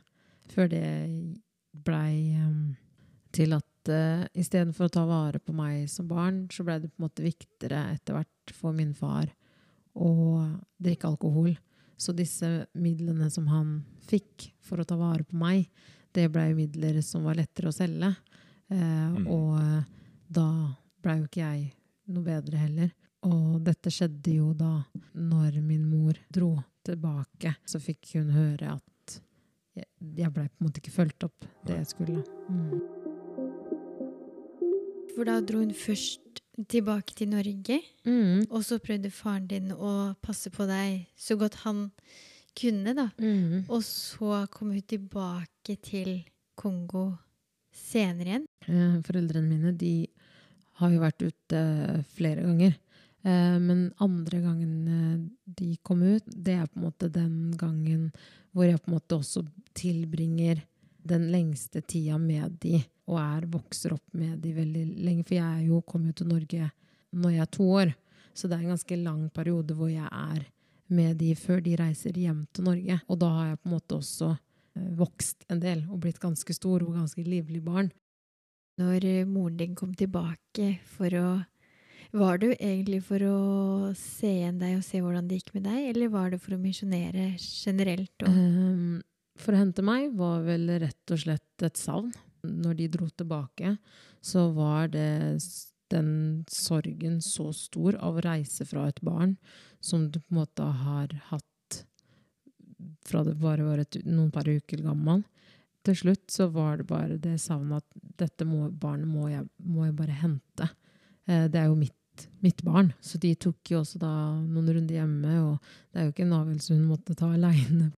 før 0.51 0.69
det 0.69 0.87
blei 1.85 2.35
um, 2.41 2.75
til 3.35 3.53
at 3.55 3.91
uh, 3.91 4.25
istedenfor 4.33 4.87
å 4.87 4.93
ta 4.93 5.05
vare 5.05 5.39
på 5.39 5.53
meg 5.55 5.89
som 5.91 6.07
barn, 6.07 6.45
så 6.51 6.65
blei 6.65 6.79
det 6.81 6.91
på 6.91 6.99
en 6.99 7.07
måte 7.07 7.25
viktigere 7.25 7.81
etter 7.93 8.17
hvert 8.17 8.53
for 8.55 8.75
min 8.75 8.93
far 8.97 9.29
å 9.95 10.11
drikke 10.81 11.09
alkohol. 11.09 11.55
Så 11.97 12.11
disse 12.15 12.65
midlene 12.73 13.29
som 13.31 13.47
han 13.47 13.77
fikk 14.09 14.51
for 14.65 14.81
å 14.81 14.87
ta 14.87 14.97
vare 14.99 15.23
på 15.23 15.37
meg, 15.39 15.69
det 16.15 16.27
blei 16.31 16.53
midler 16.55 16.99
som 17.03 17.25
var 17.27 17.39
lettere 17.39 17.71
å 17.71 17.75
selge. 17.75 18.11
Eh, 18.71 19.09
Mm. 19.15 19.27
Og 19.27 19.59
eh, 19.59 19.83
da 20.29 20.45
blei 21.03 21.17
jo 21.19 21.25
ikke 21.27 21.43
jeg 21.45 21.73
noe 22.07 22.23
bedre 22.25 22.57
heller. 22.57 22.91
Og 23.25 23.59
dette 23.65 23.89
skjedde 23.93 24.35
jo 24.35 24.53
da 24.53 24.83
når 25.15 25.61
min 25.61 25.85
mor 25.89 26.13
dro 26.33 26.55
tilbake. 26.85 27.55
Så 27.65 27.79
fikk 27.81 28.11
hun 28.15 28.29
høre 28.35 28.75
at 28.75 29.19
jeg, 29.75 29.85
jeg 30.17 30.33
blei 30.33 30.47
på 30.49 30.61
en 30.61 30.67
måte 30.67 30.81
ikke 30.81 30.93
fulgt 30.93 31.23
opp 31.27 31.45
det 31.65 31.77
jeg 31.79 31.87
skulle. 31.93 32.23
Mm. 32.49 32.81
For 35.15 35.23
da 35.29 35.39
dro 35.41 35.61
hun 35.63 35.73
først 35.73 36.41
tilbake 36.71 37.15
til 37.15 37.29
Norge, 37.29 37.79
Mm. 38.05 38.45
og 38.49 38.61
så 38.63 38.77
prøvde 38.79 39.09
faren 39.11 39.47
din 39.47 39.71
å 39.71 40.15
passe 40.21 40.49
på 40.53 40.65
deg 40.69 41.07
så 41.17 41.35
godt 41.37 41.55
han 41.65 41.91
kunne, 42.55 42.93
da. 42.95 43.09
Mm. 43.19 43.65
Og 43.69 43.81
så 43.83 44.45
kom 44.51 44.71
hun 44.71 44.81
tilbake 44.81 45.75
til 45.83 46.23
Kongo 46.55 47.17
senere 47.73 48.27
igjen. 48.29 48.44
Eh, 48.67 49.01
Foreldrene 49.05 49.47
mine 49.49 49.73
de 49.77 50.07
har 50.79 50.91
jo 50.91 51.03
vært 51.03 51.23
ute 51.23 51.61
flere 52.15 52.43
ganger. 52.45 52.75
Eh, 53.25 53.57
Men 53.59 53.91
andre 53.99 54.41
gangen 54.43 54.87
eh, 54.87 55.19
de 55.45 55.75
kom 55.83 56.03
ut, 56.03 56.23
det 56.25 56.59
er 56.59 56.67
på 56.67 56.79
en 56.79 56.87
måte 56.87 57.09
den 57.09 57.53
gangen 57.57 58.11
hvor 58.51 58.67
jeg 58.69 58.79
på 58.81 58.91
en 58.91 58.95
måte 58.95 59.17
også 59.19 59.43
tilbringer 59.75 60.61
den 61.05 61.29
lengste 61.31 61.81
tida 61.81 62.17
med 62.17 62.57
de, 62.63 62.79
og 63.05 63.19
er 63.21 63.45
vokser 63.51 63.93
opp 63.93 64.13
med 64.13 64.39
de 64.41 64.53
veldig 64.55 64.85
lenge. 65.05 65.25
For 65.27 65.37
jeg 65.37 65.45
er 65.45 65.67
jo 65.67 65.81
kom 65.85 66.05
jo 66.07 66.15
til 66.15 66.31
Norge 66.31 66.71
når 67.15 67.35
jeg 67.35 67.43
er 67.45 67.51
to 67.57 67.67
år, 67.81 67.93
så 68.35 68.47
det 68.47 68.57
er 68.57 68.63
en 68.65 68.73
ganske 68.73 68.97
lang 68.99 69.27
periode 69.33 69.75
hvor 69.77 69.91
jeg 69.91 70.07
er 70.09 70.45
med 70.87 71.17
de 71.17 71.33
før 71.35 71.61
de 71.65 71.75
reiser 71.79 72.17
hjem 72.19 72.45
til 72.53 72.67
Norge. 72.67 72.99
Og 73.09 73.19
da 73.21 73.29
har 73.37 73.51
jeg 73.51 73.61
på 73.61 73.69
en 73.69 73.75
måte 73.75 73.99
også 73.99 74.31
eh, 74.33 74.89
vokst 74.99 75.45
en 75.49 75.61
del 75.61 75.85
og 75.89 76.01
blitt 76.03 76.21
ganske 76.21 76.55
stor 76.57 76.83
og 76.85 76.97
ganske 76.97 77.25
livlig 77.25 77.63
barn. 77.65 77.91
Når 78.81 79.05
eh, 79.07 79.27
moren 79.27 79.57
din 79.59 79.75
kom 79.77 79.93
tilbake 79.95 80.79
for 80.95 81.13
å 81.19 81.27
Var 82.15 82.37
du 82.39 82.47
egentlig 82.53 83.01
for 83.03 83.23
å 83.27 83.37
se 83.99 84.29
igjen 84.29 84.59
deg 84.61 84.77
og 84.77 84.85
se 84.87 85.01
hvordan 85.03 85.27
det 85.27 85.41
gikk 85.41 85.53
med 85.57 85.65
deg, 85.67 85.89
eller 85.89 86.11
var 86.13 86.29
det 86.31 86.39
for 86.39 86.55
å 86.55 86.61
misjonere 86.61 87.33
generelt? 87.41 88.23
Ehm, 88.23 89.01
For 89.35 89.51
å 89.51 89.59
hente 89.59 89.83
meg 89.83 90.13
var 90.15 90.45
vel 90.45 90.69
rett 90.79 91.11
og 91.11 91.19
slett 91.19 91.65
et 91.65 91.75
savn. 91.75 92.13
Når 92.45 92.77
de 92.79 92.87
dro 92.93 93.09
tilbake, 93.09 93.73
så 94.23 94.45
var 94.55 94.87
det 94.93 95.41
den 95.91 96.45
sorgen 96.47 97.19
så 97.21 97.49
stor 97.51 97.97
av 97.99 98.15
å 98.15 98.23
reise 98.23 98.63
fra 98.69 98.87
et 98.87 99.01
barn 99.03 99.35
som 99.83 100.07
du 100.07 100.21
på 100.21 100.31
en 100.31 100.39
måte 100.39 100.63
har 100.63 101.11
hatt 101.33 101.81
fra 103.05 103.23
det 103.23 103.35
bare 103.41 103.65
var 103.65 103.81
et, 103.83 103.97
noen 104.05 104.31
par 104.33 104.47
uker 104.49 104.81
gammel. 104.85 105.23
Til 105.85 105.95
slutt 105.99 106.31
så 106.33 106.47
var 106.49 106.77
det 106.81 106.87
bare 106.89 107.17
det 107.21 107.35
savnet 107.43 107.83
at 107.83 108.05
dette 108.17 108.45
må, 108.49 108.65
barnet 108.71 109.05
må 109.07 109.27
jeg, 109.29 109.45
må 109.61 109.85
jeg 109.85 109.95
bare 109.99 110.15
hente. 110.23 110.69
Eh, 111.29 111.45
det 111.51 111.59
er 111.61 111.67
jo 111.69 111.75
mitt, 111.77 112.25
mitt 112.41 112.63
barn. 112.65 112.89
Så 113.05 113.19
de 113.21 113.35
tok 113.35 113.69
jo 113.69 113.83
også 113.83 113.99
da 114.01 114.09
noen 114.41 114.71
runder 114.73 114.97
hjemme, 114.97 115.35
og 115.45 115.59
det 115.93 116.01
er 116.01 116.07
jo 116.07 116.13
ikke 116.15 116.25
en 116.25 116.37
avgjørelse 116.39 116.73
hun 116.77 116.87
måtte 116.89 117.15
ta 117.19 117.29
aleine. 117.35 117.91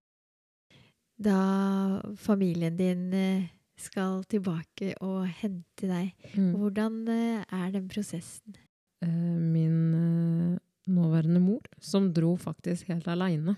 da 1.17 2.01
familien 2.21 2.75
din 2.77 3.07
eh, 3.13 3.47
skal 3.77 4.23
tilbake 4.29 4.93
og 5.05 5.25
hente 5.39 5.87
deg, 5.89 6.11
Mm. 6.35 6.51
hvordan 6.57 7.07
eh, 7.09 7.43
er 7.53 7.71
den 7.71 7.87
prosessen? 7.89 8.55
Eh, 9.01 9.07
Min 9.07 10.57
nåværende 10.87 11.39
mor, 11.41 11.61
som 11.79 12.11
dro 12.13 12.35
faktisk 12.37 12.87
helt 12.91 13.07
aleine 13.07 13.55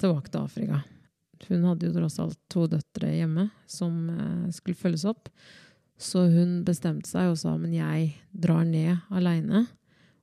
tilbake 0.00 0.30
til 0.32 0.40
Afrika. 0.40 0.82
Hun 1.48 1.64
hadde 1.66 1.88
jo 1.88 1.96
tross 1.96 2.20
alt 2.22 2.38
to 2.52 2.66
døtre 2.70 3.10
hjemme 3.12 3.48
som 3.70 4.06
eh, 4.12 4.48
skulle 4.54 4.78
følges 4.78 5.06
opp. 5.08 5.30
Så 6.02 6.24
hun 6.32 6.62
bestemte 6.66 7.10
seg 7.10 7.30
og 7.30 7.38
sa 7.38 7.54
men 7.58 7.74
jeg 7.76 8.12
drar 8.30 8.64
ned 8.66 9.04
aleine, 9.14 9.66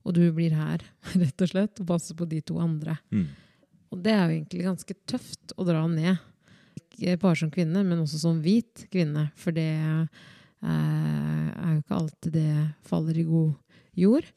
og 0.03 0.15
du 0.17 0.25
blir 0.35 0.55
her, 0.57 0.83
rett 1.21 1.45
og 1.45 1.51
slett, 1.51 1.79
og 1.79 1.91
passer 1.91 2.17
på 2.19 2.27
de 2.29 2.41
to 2.43 2.59
andre. 2.61 2.97
Mm. 3.13 3.27
Og 3.89 4.01
det 4.05 4.13
er 4.13 4.25
jo 4.25 4.35
egentlig 4.35 4.65
ganske 4.65 4.97
tøft 5.09 5.55
å 5.57 5.65
dra 5.67 5.85
ned. 5.89 6.19
Ikke 6.79 7.17
bare 7.21 7.39
som 7.41 7.53
kvinne, 7.53 7.83
men 7.85 8.03
også 8.03 8.21
som 8.21 8.41
hvit 8.43 8.85
kvinne. 8.93 9.29
For 9.39 9.55
det 9.55 9.71
eh, 9.71 10.03
er 10.67 11.71
jo 11.73 11.79
ikke 11.81 11.97
alltid 11.97 12.35
det 12.35 12.53
faller 12.85 13.17
i 13.17 13.25
god 13.27 13.55
jord. 13.97 14.27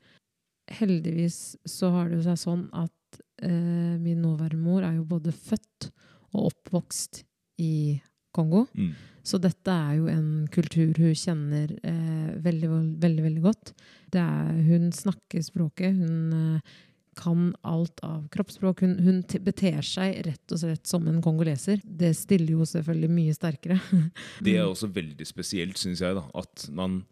Heldigvis 0.73 1.59
så 1.69 1.91
har 1.93 2.09
det 2.09 2.21
jo 2.21 2.27
seg 2.31 2.41
sånn 2.41 2.65
at 2.73 3.21
eh, 3.45 3.99
min 4.01 4.23
nåværende 4.25 4.63
mor 4.63 4.87
er 4.87 4.97
jo 4.97 5.09
både 5.11 5.35
født 5.35 5.91
og 6.33 6.53
oppvokst 6.53 7.23
i 7.63 8.01
Kongo. 8.33 8.67
Mm. 8.75 8.95
Så 9.23 9.39
dette 9.39 9.71
er 9.71 9.99
jo 10.01 10.09
en 10.11 10.31
kultur 10.51 10.97
hun 10.99 11.15
kjenner 11.15 11.71
eh, 11.87 12.31
veldig, 12.43 12.71
veldig, 13.03 13.27
veldig 13.29 13.43
godt. 13.45 13.75
Det 14.11 14.23
er, 14.23 14.57
hun 14.67 14.89
snakker 14.95 15.45
språket. 15.47 15.95
Hun 15.95 16.33
eh, 16.39 16.73
kan 17.19 17.53
alt 17.69 18.01
av 18.07 18.27
kroppsspråk. 18.33 18.83
Hun, 18.83 18.97
hun 19.05 19.21
beter 19.45 19.81
seg 19.87 20.23
rett 20.27 20.55
og 20.55 20.63
slett 20.63 20.89
som 20.89 21.07
en 21.09 21.23
kongoleser. 21.25 21.83
Det 21.85 22.13
stiller 22.19 22.57
jo 22.57 22.67
selvfølgelig 22.69 23.15
mye 23.15 23.37
sterkere. 23.37 23.79
Det 24.45 24.57
er 24.57 24.67
også 24.67 24.91
veldig 24.93 25.27
spesielt, 25.29 25.79
syns 25.81 26.03
jeg, 26.03 26.19
da, 26.19 26.25
at 26.43 26.67
man 26.75 27.03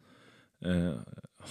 eh, 0.66 0.96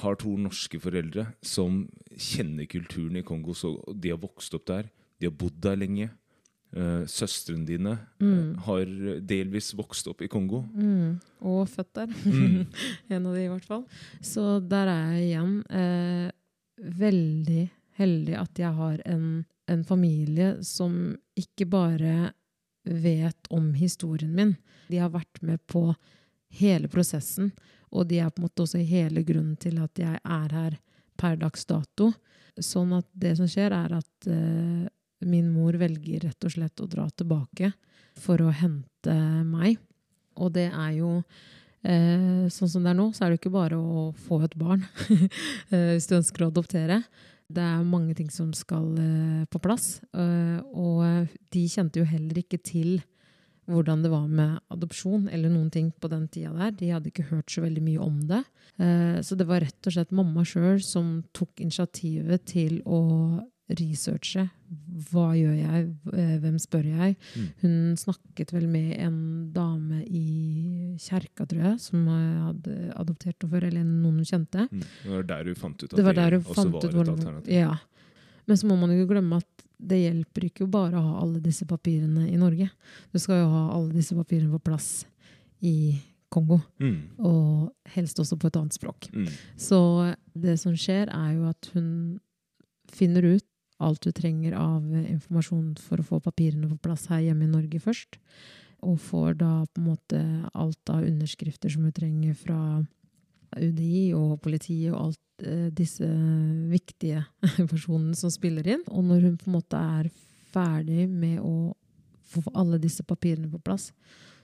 har 0.02 0.20
to 0.20 0.36
norske 0.38 0.82
foreldre 0.82 1.30
som 1.46 1.86
kjenner 2.10 2.68
kulturen 2.70 3.22
i 3.22 3.26
Kongo. 3.26 3.56
Så 3.56 3.78
de 3.96 4.12
har 4.12 4.22
vokst 4.22 4.58
opp 4.58 4.68
der, 4.70 4.90
de 5.20 5.30
har 5.30 5.38
bodd 5.40 5.62
der 5.64 5.80
lenge. 5.80 6.12
Eh, 6.70 7.06
søstrene 7.10 7.66
dine 7.66 7.96
eh, 8.22 8.50
har 8.68 8.90
delvis 9.26 9.72
vokst 9.74 10.06
opp 10.12 10.22
i 10.22 10.28
Kongo. 10.30 10.62
Mm. 10.70 11.16
Og 11.50 11.64
født 11.70 11.96
der. 11.98 12.12
Mm. 12.26 12.68
en 13.16 13.26
av 13.26 13.34
de, 13.34 13.42
i 13.42 13.50
hvert 13.50 13.66
fall. 13.66 13.86
Så 14.22 14.60
der 14.62 14.92
er 14.92 15.16
jeg 15.16 15.24
igjen 15.32 15.56
eh, 15.74 16.28
veldig 17.00 17.64
heldig 18.00 18.36
at 18.40 18.62
jeg 18.62 18.76
har 18.78 19.02
en, 19.10 19.26
en 19.68 19.82
familie 19.84 20.52
som 20.64 20.94
ikke 21.40 21.68
bare 21.70 22.14
vet 22.86 23.50
om 23.50 23.74
historien 23.76 24.32
min. 24.36 24.54
De 24.88 25.02
har 25.02 25.12
vært 25.14 25.42
med 25.42 25.66
på 25.68 25.90
hele 26.62 26.90
prosessen, 26.90 27.52
og 27.90 28.08
de 28.10 28.22
er 28.22 28.30
på 28.30 28.42
en 28.42 28.48
måte 28.48 28.64
også 28.64 28.82
hele 28.86 29.26
grunnen 29.26 29.58
til 29.60 29.82
at 29.82 30.00
jeg 30.00 30.22
er 30.22 30.56
her 30.56 30.78
per 31.20 31.36
dags 31.42 31.66
dato. 31.70 32.12
Sånn 32.60 32.94
at 32.98 33.08
det 33.12 33.36
som 33.40 33.50
skjer, 33.50 33.74
er 33.76 33.98
at 34.00 34.30
eh, 34.30 34.88
min 35.26 35.50
mor 35.52 35.76
velger 35.80 36.28
rett 36.28 36.46
og 36.48 36.54
slett 36.54 36.82
å 36.84 36.88
dra 36.90 37.08
tilbake 37.12 37.72
for 38.20 38.42
å 38.44 38.54
hente 38.56 39.16
meg. 39.48 39.80
Og 40.40 40.54
det 40.56 40.70
er 40.70 40.94
jo 41.00 41.18
eh, 41.84 42.48
Sånn 42.52 42.72
som 42.72 42.86
det 42.86 42.94
er 42.94 43.00
nå, 43.00 43.10
så 43.16 43.26
er 43.26 43.34
det 43.34 43.42
ikke 43.42 43.54
bare 43.54 43.80
å 43.80 44.10
få 44.28 44.42
et 44.48 44.56
barn 44.60 44.86
eh, 45.74 45.96
hvis 45.96 46.10
du 46.10 46.18
ønsker 46.20 46.46
å 46.46 46.52
adoptere. 46.54 47.04
Det 47.50 47.64
er 47.66 47.86
mange 47.88 48.16
ting 48.18 48.30
som 48.34 48.52
skal 48.56 48.92
eh, 49.02 49.46
på 49.50 49.62
plass. 49.64 50.00
Eh, 50.14 50.60
og 50.74 51.30
de 51.54 51.64
kjente 51.72 52.02
jo 52.02 52.10
heller 52.10 52.44
ikke 52.44 52.62
til 52.62 53.00
hvordan 53.70 54.02
det 54.02 54.10
var 54.10 54.26
med 54.26 54.56
adopsjon 54.74 55.28
eller 55.30 55.52
noen 55.54 55.70
ting 55.74 55.92
på 55.94 56.10
den 56.10 56.26
tida 56.32 56.56
der. 56.56 56.72
De 56.74 56.90
hadde 56.90 57.12
ikke 57.12 57.28
hørt 57.30 57.54
så 57.54 57.62
veldig 57.62 57.84
mye 57.86 58.02
om 58.02 58.16
det. 58.26 58.40
Så 59.22 59.38
det 59.38 59.46
var 59.46 59.62
rett 59.62 59.86
og 59.86 59.94
slett 59.94 60.16
mamma 60.16 60.42
sjøl 60.48 60.80
som 60.82 61.20
tok 61.38 61.62
initiativet 61.62 62.48
til 62.50 62.80
å 62.90 62.98
researche. 63.78 64.48
Hva 65.12 65.28
gjør 65.38 65.56
jeg? 65.60 65.86
Eh, 66.14 66.36
Hvem 66.42 66.58
spør 66.62 66.86
jeg? 66.90 67.16
Mm. 67.36 67.48
Hun 67.62 67.76
snakket 68.02 68.52
vel 68.54 68.68
med 68.68 68.96
en 69.00 69.20
dame 69.54 70.02
i 70.06 70.96
kjerka, 71.02 71.46
tror 71.50 71.62
jeg, 71.68 71.80
som 71.84 72.08
hadde 72.10 72.76
adoptert 72.96 73.38
henne 73.42 73.52
før, 73.54 73.68
eller 73.70 73.84
noen 73.86 74.20
hun 74.22 74.26
kjente. 74.30 74.66
Mm. 74.72 74.84
Det 75.04 75.14
var 75.14 75.24
der 75.34 75.52
hun 75.52 75.56
fant 75.56 75.84
ut 75.84 75.90
at 75.94 75.98
Det 76.00 76.06
var 76.06 76.14
der 76.18 76.38
hun 76.38 76.44
også 76.44 76.56
fant 76.64 76.74
var 76.74 76.90
et 77.06 77.14
alternativ. 77.16 77.54
Ja. 77.54 77.78
Men 78.50 78.58
så 78.58 78.66
må 78.70 78.76
man 78.82 78.90
jo 78.94 79.00
ikke 79.04 79.14
glemme 79.14 79.38
at 79.44 79.66
det 79.80 80.00
hjelper 80.02 80.46
ikke 80.50 80.66
bare 80.68 80.98
å 81.00 81.04
ha 81.06 81.20
alle 81.22 81.40
disse 81.40 81.66
papirene 81.70 82.26
i 82.28 82.36
Norge. 82.42 82.70
Du 83.14 83.20
skal 83.22 83.44
jo 83.44 83.50
ha 83.54 83.62
alle 83.78 83.94
disse 83.96 84.16
papirene 84.18 84.52
på 84.52 84.60
plass 84.72 85.06
i 85.62 86.00
Kongo, 86.30 86.60
Mm. 86.80 86.98
og 87.26 87.72
helst 87.96 88.20
også 88.22 88.38
på 88.38 88.48
et 88.52 88.58
annet 88.60 88.74
språk. 88.76 89.08
Mm. 89.14 89.30
Så 89.58 90.16
det 90.38 90.60
som 90.60 90.74
skjer, 90.78 91.10
er 91.10 91.32
jo 91.38 91.48
at 91.50 91.70
hun 91.74 92.20
finner 92.92 93.24
ut 93.36 93.46
alt 93.80 94.02
du 94.04 94.12
trenger 94.16 94.56
av 94.60 94.84
informasjon 95.00 95.74
for 95.80 96.02
å 96.02 96.08
få 96.08 96.20
papirene 96.24 96.70
på 96.72 96.78
plass 96.84 97.08
her 97.12 97.24
hjemme 97.30 97.48
i 97.48 97.52
Norge 97.52 97.80
først. 97.84 98.20
Og 98.86 99.00
får 99.04 99.38
da 99.42 99.66
på 99.68 99.82
en 99.82 99.90
måte 99.90 100.22
alt 100.54 100.92
av 100.92 101.04
underskrifter 101.04 101.72
som 101.72 101.84
hun 101.88 101.96
trenger 101.96 102.36
fra 102.40 102.60
UDI 103.58 104.14
og 104.14 104.38
politiet 104.44 104.94
og 104.94 105.10
alt 105.10 105.46
eh, 105.48 105.68
disse 105.76 106.08
viktige 106.70 107.24
personene 107.72 108.16
som 108.16 108.32
spiller 108.32 108.68
inn. 108.76 108.84
Og 108.88 109.04
når 109.10 109.28
hun 109.28 109.38
på 109.42 109.50
en 109.50 109.58
måte 109.58 109.80
er 110.00 110.12
ferdig 110.54 111.08
med 111.10 111.40
å 111.44 111.74
få 112.30 112.44
alle 112.54 112.78
disse 112.82 113.04
papirene 113.04 113.50
på 113.50 113.62
plass, 113.64 113.90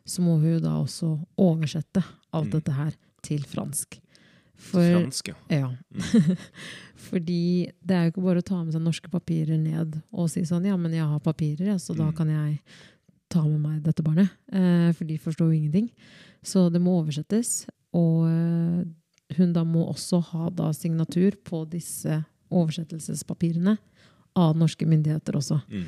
så 0.06 0.22
må 0.22 0.38
hun 0.42 0.60
da 0.62 0.76
også 0.82 1.16
oversette 1.42 2.02
alt 2.32 2.50
Mm. 2.52 2.56
dette 2.60 2.74
her 2.78 2.96
til 3.26 3.46
fransk. 3.48 4.00
For, 4.58 4.80
fransk, 4.82 5.28
ja. 5.28 5.36
ja. 5.50 5.70
Mm. 5.94 6.38
Fordi 7.06 7.40
det 7.86 7.96
er 7.96 8.04
jo 8.08 8.12
ikke 8.14 8.24
bare 8.26 8.42
å 8.42 8.46
ta 8.48 8.60
med 8.64 8.74
seg 8.74 8.82
norske 8.86 9.10
papirer 9.12 9.58
ned 9.62 9.98
og 10.16 10.30
si 10.32 10.42
sånn 10.48 10.66
ja, 10.66 10.78
men 10.80 10.94
jeg 10.96 11.06
har 11.06 11.20
papirer, 11.24 11.68
ja, 11.74 11.78
så 11.82 11.94
da 11.96 12.08
Mm. 12.10 12.16
kan 12.18 12.30
jeg 12.30 12.60
ta 13.30 13.42
med 13.44 13.60
meg 13.62 13.82
dette 13.84 14.04
barnet. 14.06 14.30
Eh, 14.54 14.92
for 14.94 15.04
de 15.06 15.18
forstår 15.18 15.50
jo 15.52 15.58
ingenting. 15.60 15.90
Så 16.46 16.70
det 16.72 16.80
må 16.82 16.94
oversettes. 17.02 17.66
Og 17.94 18.28
eh, 18.30 18.86
hun 19.38 19.54
da 19.54 19.64
må 19.66 19.86
også 19.90 20.20
ha 20.32 20.50
da 20.54 20.70
signatur 20.74 21.36
på 21.44 21.64
disse 21.70 22.24
oversettelsespapirene 22.54 23.78
av 24.38 24.56
norske 24.60 24.86
myndigheter 24.88 25.38
også. 25.40 25.62
Mm. 25.72 25.86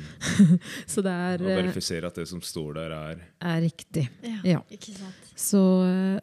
Så 0.92 1.02
det 1.04 1.12
er, 1.12 1.42
Og 1.44 1.50
eh, 1.52 1.58
verifisere 1.62 2.08
at 2.08 2.16
det 2.16 2.26
som 2.30 2.40
står 2.44 2.74
der, 2.80 2.94
er 2.96 3.20
er 3.44 3.60
riktig. 3.62 4.08
Ja, 4.24 4.38
Ja. 4.44 4.60
ikke 4.72 4.94
sant. 4.96 5.32
Så 5.36 5.60
eh, 5.86 6.20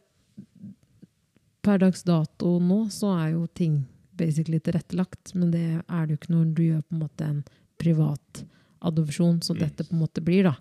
per 1.65 1.81
dags 1.81 2.03
dato 2.05 2.55
nå 2.61 2.85
så 2.93 3.11
er 3.19 3.31
jo 3.33 3.45
ting 3.57 3.81
basically 4.15 4.59
tilrettelagt, 4.63 5.33
men 5.35 5.49
det 5.51 5.63
er 5.83 6.05
det 6.05 6.13
jo 6.15 6.19
ikke 6.21 6.33
når 6.35 6.51
du 6.55 6.61
gjør 6.69 6.83
på 6.85 6.95
en 6.95 7.01
måte 7.01 7.25
en 7.27 7.41
privat 7.81 8.43
adopsjon, 8.85 9.41
som 9.43 9.57
Mm. 9.57 9.63
dette 9.65 9.83
på 9.89 9.93
en 9.95 10.03
måte 10.05 10.21
blir, 10.23 10.43
da. 10.47 10.55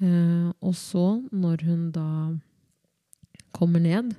Eh, 0.00 0.52
og 0.62 0.74
så, 0.76 1.22
når 1.32 1.64
hun 1.64 1.90
da 1.90 2.36
kommer 3.56 3.80
ned 3.80 4.12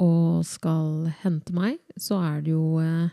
og 0.00 0.42
skal 0.48 1.12
hente 1.22 1.52
meg, 1.54 1.78
så 2.00 2.16
er 2.24 2.40
det 2.42 2.54
jo 2.54 2.78
eh, 2.80 3.10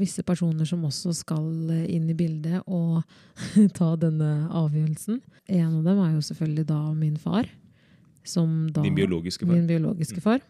visse 0.00 0.22
personer 0.26 0.66
som 0.68 0.82
også 0.84 1.12
skal 1.14 1.70
inn 1.86 2.08
i 2.10 2.16
bildet 2.16 2.62
og 2.66 3.04
ta 3.78 3.92
denne 4.00 4.48
avgjørelsen. 4.50 5.20
En 5.48 5.76
av 5.78 5.84
dem 5.84 6.00
er 6.02 6.16
jo 6.16 6.24
selvfølgelig 6.24 6.66
da 6.66 6.80
min 6.96 7.16
far. 7.20 7.46
Som 8.26 8.66
da, 8.74 8.82
din 8.82 8.96
biologiske 8.96 9.46
far. 9.46 9.54
Min 9.54 9.68
biologiske 9.68 10.20
far. 10.24 10.40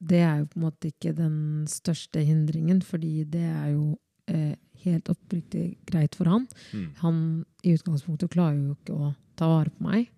Det 0.00 0.20
er 0.24 0.38
jo 0.40 0.48
på 0.48 0.58
en 0.58 0.64
måte 0.64 0.90
ikke 0.90 1.12
den 1.16 1.66
største 1.68 2.22
hindringen, 2.24 2.80
fordi 2.82 3.24
det 3.28 3.44
er 3.44 3.72
jo 3.74 3.98
eh, 4.32 4.54
helt 4.84 5.10
oppriktig 5.12 5.64
greit 5.88 6.16
for 6.16 6.30
han. 6.30 6.46
Mm. 6.72 6.86
Han 7.02 7.18
i 7.64 7.74
utgangspunktet 7.76 8.32
klarer 8.32 8.56
jo 8.56 8.78
ikke 8.78 8.96
å 8.96 9.12
ta 9.36 9.50
vare 9.50 9.72
på 9.74 9.84
meg. 9.84 10.08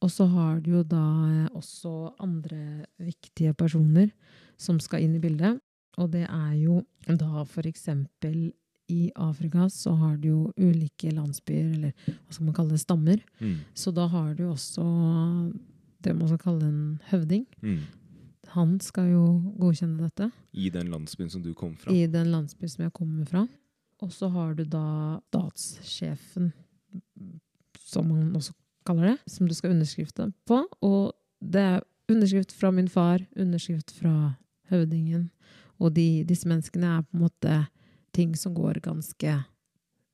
Og 0.00 0.12
så 0.14 0.24
har 0.30 0.60
du 0.64 0.70
jo 0.78 0.84
da 0.86 1.02
eh, 1.26 1.50
også 1.58 2.14
andre 2.22 2.86
viktige 3.02 3.56
personer 3.58 4.12
som 4.60 4.80
skal 4.80 5.04
inn 5.04 5.18
i 5.18 5.22
bildet. 5.22 5.60
Og 6.00 6.12
det 6.14 6.24
er 6.28 6.54
jo 6.60 6.80
da 7.06 7.44
for 7.48 7.66
eksempel 7.68 8.52
i 8.90 9.10
Afrika 9.14 9.68
så 9.70 9.92
har 10.00 10.16
du 10.18 10.28
jo 10.28 10.40
ulike 10.58 11.12
landsbyer, 11.14 11.74
eller 11.76 11.92
hva 12.06 12.34
skal 12.34 12.46
man 12.48 12.56
kalle 12.56 12.74
det, 12.74 12.82
stammer. 12.82 13.22
Mm. 13.38 13.58
Så 13.74 13.92
da 13.94 14.08
har 14.10 14.32
du 14.38 14.48
også 14.48 14.84
det 16.02 16.14
man 16.16 16.30
skal 16.30 16.42
kalle 16.42 16.70
en 16.70 16.84
høvding. 17.10 17.44
Mm. 17.62 17.82
Han 18.54 18.78
skal 18.82 19.12
jo 19.12 19.24
godkjenne 19.60 20.08
dette 20.08 20.30
I 20.52 20.70
den 20.74 20.90
landsbyen 20.90 21.30
som 21.30 21.42
du 21.42 21.52
kom 21.54 21.76
fra. 21.78 21.92
i 21.92 22.06
den 22.10 22.32
landsbyen 22.32 22.72
som 22.72 22.84
jeg 22.84 22.92
kommer 22.96 23.24
fra. 23.28 23.44
Og 24.00 24.12
så 24.12 24.30
har 24.32 24.54
du 24.56 24.64
da 24.64 25.20
statssjefen, 25.28 26.52
som 27.78 28.08
man 28.08 28.34
også 28.36 28.54
kaller 28.88 29.12
det, 29.12 29.18
som 29.30 29.48
du 29.48 29.54
skal 29.54 29.74
underskrifte 29.74 30.30
på. 30.48 30.62
Og 30.82 31.12
det 31.40 31.60
er 31.60 31.82
underskrift 32.10 32.52
fra 32.52 32.70
min 32.74 32.88
far, 32.88 33.20
underskrift 33.36 33.92
fra 33.94 34.34
høvdingen. 34.72 35.30
Og 35.78 35.94
de, 35.94 36.24
disse 36.28 36.48
menneskene 36.48 36.96
er 36.96 37.04
på 37.06 37.16
en 37.16 37.26
måte 37.26 37.60
ting 38.16 38.34
som 38.36 38.54
går 38.56 38.80
ganske 38.84 39.36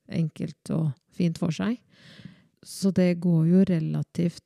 enkelt 0.07 0.71
og 0.75 0.91
fint 1.11 1.39
for 1.39 1.51
seg. 1.55 1.79
Så 2.63 2.91
det 2.91 3.19
går 3.23 3.47
jo 3.47 3.63
relativt 3.67 4.43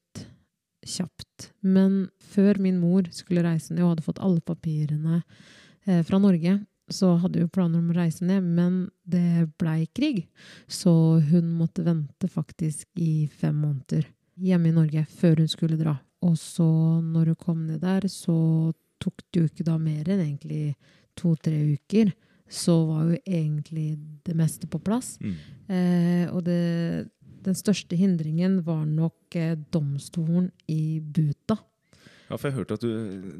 kjapt. 0.87 1.51
Men 1.61 2.09
før 2.33 2.59
min 2.61 2.79
mor 2.81 3.07
skulle 3.13 3.43
reise 3.45 3.73
ned 3.73 3.83
og 3.83 3.95
hadde 3.95 4.05
fått 4.05 4.21
alle 4.23 4.41
papirene 4.45 5.21
eh, 5.85 6.01
fra 6.07 6.19
Norge, 6.21 6.59
så 6.91 7.13
hadde 7.21 7.39
vi 7.39 7.47
planer 7.47 7.79
om 7.79 7.91
å 7.91 7.95
reise 7.95 8.25
ned, 8.27 8.43
men 8.43 8.81
det 9.07 9.47
blei 9.61 9.85
krig. 9.95 10.25
Så 10.67 10.93
hun 11.31 11.53
måtte 11.55 11.85
vente 11.85 12.27
faktisk 12.27 12.87
i 12.99 13.27
fem 13.31 13.55
måneder 13.63 14.07
hjemme 14.41 14.71
i 14.71 14.75
Norge 14.75 15.05
før 15.11 15.43
hun 15.43 15.51
skulle 15.51 15.79
dra. 15.79 15.95
Og 16.25 16.35
så 16.39 16.67
når 17.01 17.33
hun 17.33 17.39
kom 17.39 17.63
ned 17.67 17.81
der, 17.83 18.07
så 18.11 18.35
tok 19.01 19.23
det 19.31 19.41
jo 19.41 19.49
ikke 19.49 19.67
da 19.67 19.77
mer 19.81 20.09
enn 20.11 20.21
egentlig 20.25 20.75
to-tre 21.17 21.57
uker. 21.73 22.11
Så 22.51 22.75
var 22.89 23.07
jo 23.07 23.19
egentlig 23.23 23.95
det 24.27 24.35
meste 24.37 24.67
på 24.67 24.81
plass. 24.83 25.15
Mm. 25.23 25.35
Eh, 25.71 26.25
og 26.33 26.43
det, 26.45 27.07
den 27.45 27.57
største 27.57 27.97
hindringen 27.99 28.61
var 28.65 28.85
nok 28.87 29.37
eh, 29.39 29.57
domstolen 29.73 30.49
i 30.71 30.99
Buta. 31.01 31.57
Ja, 32.31 32.37
for 32.39 32.47
jeg 32.47 32.55
hørte 32.61 32.77
at 32.77 32.83
du 32.85 32.91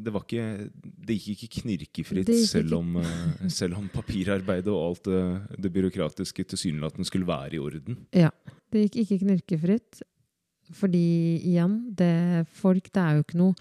Det, 0.04 0.12
var 0.12 0.26
ikke, 0.26 0.68
det 0.84 1.16
gikk 1.16 1.46
ikke 1.46 1.62
knirkefritt, 1.62 2.28
gikk 2.28 2.50
selv, 2.50 2.76
om, 2.76 2.98
ikke. 3.00 3.50
selv 3.56 3.80
om 3.80 3.88
papirarbeidet 3.94 4.68
og 4.74 4.82
alt 4.90 5.06
det, 5.08 5.22
det 5.64 5.72
byråkratiske 5.72 6.44
tilsynelatende 6.52 7.08
skulle 7.08 7.30
være 7.30 7.56
i 7.56 7.62
orden. 7.64 8.02
Ja. 8.12 8.34
Det 8.72 8.88
gikk 8.88 8.98
ikke 9.06 9.22
knirkefritt. 9.26 10.04
Fordi 10.72 11.40
igjen, 11.44 11.92
det, 11.96 12.48
folk 12.56 12.86
Det 12.94 13.02
er 13.02 13.18
jo 13.18 13.24
ikke 13.26 13.40
noe 13.42 13.56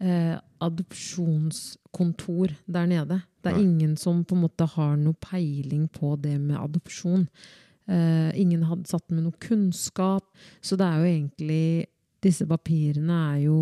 eh, 0.00 0.36
adopsjonskontor 0.64 2.54
der 2.64 2.86
nede. 2.88 3.20
Det 3.42 3.52
er 3.52 3.58
Nei. 3.58 3.66
ingen 3.66 3.96
som 4.00 4.24
på 4.24 4.36
en 4.36 4.44
måte 4.46 4.64
har 4.76 4.96
noe 5.00 5.16
peiling 5.20 5.88
på 5.92 6.16
det 6.20 6.38
med 6.40 6.56
adopsjon. 6.60 7.28
Eh, 7.88 8.30
ingen 8.40 8.62
hadde 8.64 8.88
satt 8.88 9.10
med 9.12 9.26
noe 9.26 9.36
kunnskap. 9.44 10.24
Så 10.64 10.78
det 10.80 10.86
er 10.88 11.00
jo 11.02 11.10
egentlig 11.10 11.64
Disse 12.24 12.46
papirene 12.48 13.16
er 13.34 13.40
jo 13.44 13.56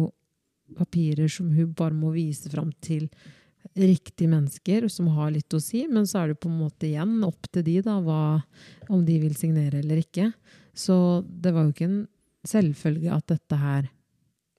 papirer 0.78 1.26
som 1.26 1.48
hun 1.50 1.72
bare 1.74 1.96
må 1.98 2.12
vise 2.14 2.46
fram 2.52 2.68
til 2.78 3.08
riktige 3.74 4.30
mennesker 4.30 4.86
som 4.86 5.08
har 5.16 5.32
litt 5.34 5.50
å 5.50 5.58
si, 5.58 5.80
men 5.90 6.06
så 6.06 6.20
er 6.20 6.30
det 6.30 6.38
på 6.38 6.46
en 6.46 6.60
måte 6.60 6.86
igjen 6.86 7.16
opp 7.26 7.48
til 7.50 7.64
de 7.66 7.74
da, 7.82 7.96
hva, 7.98 8.20
om 8.86 9.02
de 9.04 9.16
vil 9.18 9.34
signere 9.34 9.80
eller 9.82 10.04
ikke. 10.04 10.28
Så 10.78 10.94
det 11.26 11.50
var 11.56 11.66
jo 11.66 11.74
ikke 11.74 11.88
en 11.90 11.98
selvfølge 12.46 13.10
at 13.16 13.26
dette 13.34 13.58
her 13.58 13.90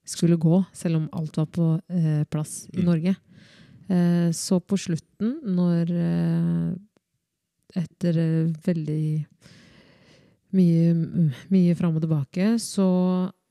skulle 0.04 0.36
gå, 0.36 0.60
selv 0.76 1.00
om 1.00 1.08
alt 1.16 1.40
var 1.40 1.48
på 1.56 1.70
eh, 1.88 2.24
plass 2.28 2.66
i 2.74 2.82
Mm. 2.82 2.86
Norge. 2.90 3.16
Eh, 3.88 4.28
så 4.36 4.60
på 4.60 4.76
slutten, 4.84 5.38
når 5.48 5.96
Etter 7.74 8.18
eh, 8.18 8.50
veldig 8.64 9.06
mye, 10.54 10.90
mye 11.50 11.78
fram 11.78 11.96
og 11.98 12.04
tilbake, 12.04 12.54
så 12.62 12.86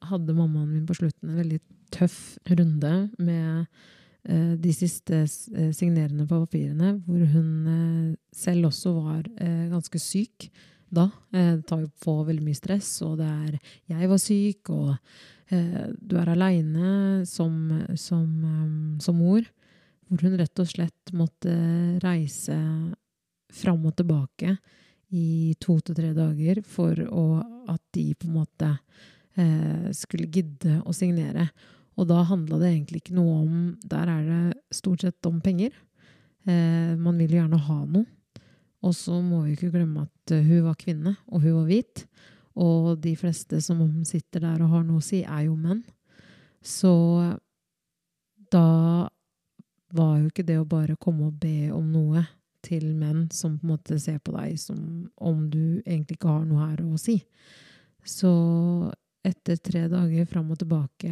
hadde 0.07 0.36
mammaen 0.36 0.69
min 0.71 0.86
på 0.88 0.95
slutten 0.95 1.31
en 1.31 1.41
veldig 1.41 1.59
tøff 1.93 2.38
runde 2.49 2.93
med 3.19 3.65
eh, 4.29 4.53
de 4.59 4.75
siste 4.75 5.25
eh, 5.25 5.73
signerende 5.75 6.27
på 6.29 6.39
papirene, 6.45 6.95
hvor 7.03 7.25
hun 7.33 8.15
selv 8.33 8.71
også 8.71 8.95
var 9.01 9.27
ganske 9.71 9.99
syk 9.99 10.47
da. 10.93 11.07
Det 11.33 11.65
tar 11.67 11.81
jo 11.81 11.89
på 12.03 12.19
veldig 12.27 12.43
mye 12.45 12.57
stress, 12.57 12.95
og 13.01 13.17
det 13.17 13.27
er 13.27 13.59
'jeg 13.89 14.09
var 14.09 14.19
syk', 14.21 14.69
og 14.69 14.95
du 15.99 16.15
er 16.17 16.29
aleine 16.29 17.25
som, 17.25 17.83
som, 17.95 18.97
som 19.01 19.15
mor. 19.15 19.41
Hvor 20.07 20.21
hun 20.21 20.38
rett 20.38 20.59
og 20.59 20.69
slett 20.69 21.13
måtte 21.13 21.53
reise 22.03 22.57
fram 23.53 23.85
og 23.87 23.95
tilbake 23.97 24.55
i 25.13 25.53
to 25.61 25.77
til 25.85 25.97
tre 25.97 26.11
dager 26.17 26.61
for 26.65 26.97
å, 27.05 27.25
at 27.69 27.81
de 27.93 28.09
på 28.17 28.27
en 28.29 28.37
måte 28.39 28.69
eh, 29.37 29.89
skulle 29.93 30.31
gidde 30.33 30.79
å 30.81 30.95
signere. 30.95 31.47
Og 31.93 32.09
da 32.09 32.23
handla 32.25 32.57
det 32.61 32.71
egentlig 32.71 33.03
ikke 33.03 33.17
noe 33.19 33.35
om 33.43 33.57
Der 33.85 34.09
er 34.09 34.23
det 34.25 34.43
stort 34.73 35.03
sett 35.05 35.29
om 35.29 35.39
penger. 35.45 35.75
Eh, 36.49 36.97
man 36.97 37.19
vil 37.21 37.35
jo 37.35 37.41
gjerne 37.43 37.61
ha 37.67 37.79
noe. 37.85 38.07
Og 38.83 38.95
så 38.97 39.21
må 39.23 39.45
vi 39.45 39.53
ikke 39.53 39.71
glemme 39.75 40.07
at 40.07 40.33
eh, 40.33 40.43
hun 40.43 40.65
var 40.65 40.79
kvinne, 40.79 41.15
og 41.29 41.45
hun 41.45 41.59
var 41.61 41.69
hvit. 41.69 42.05
Og 42.59 42.93
de 43.01 43.15
fleste 43.17 43.61
som 43.63 43.81
sitter 44.05 44.43
der 44.43 44.65
og 44.65 44.73
har 44.73 44.85
noe 44.87 45.01
å 45.01 45.05
si, 45.05 45.21
er 45.23 45.45
jo 45.47 45.55
menn. 45.55 45.83
Så 46.63 46.93
da 48.53 49.09
var 49.93 50.13
jo 50.19 50.29
ikke 50.29 50.45
det 50.45 50.57
å 50.59 50.67
bare 50.69 50.97
komme 50.97 51.29
og 51.29 51.37
be 51.41 51.69
om 51.73 51.85
noe 51.93 52.23
til 52.63 52.93
menn 52.97 53.28
som 53.34 53.58
på 53.60 53.67
en 53.67 53.73
måte 53.76 53.99
ser 54.02 54.19
på 54.23 54.34
deg 54.36 54.58
som 54.62 54.80
om 55.17 55.47
du 55.52 55.82
egentlig 55.86 56.17
ikke 56.17 56.32
har 56.32 56.45
noe 56.47 56.69
her 56.69 56.84
å 56.86 56.99
si. 57.02 57.19
Så 58.04 58.32
etter 59.23 59.60
tre 59.63 59.86
dager 59.91 60.28
fram 60.30 60.52
og 60.52 60.60
tilbake, 60.60 61.12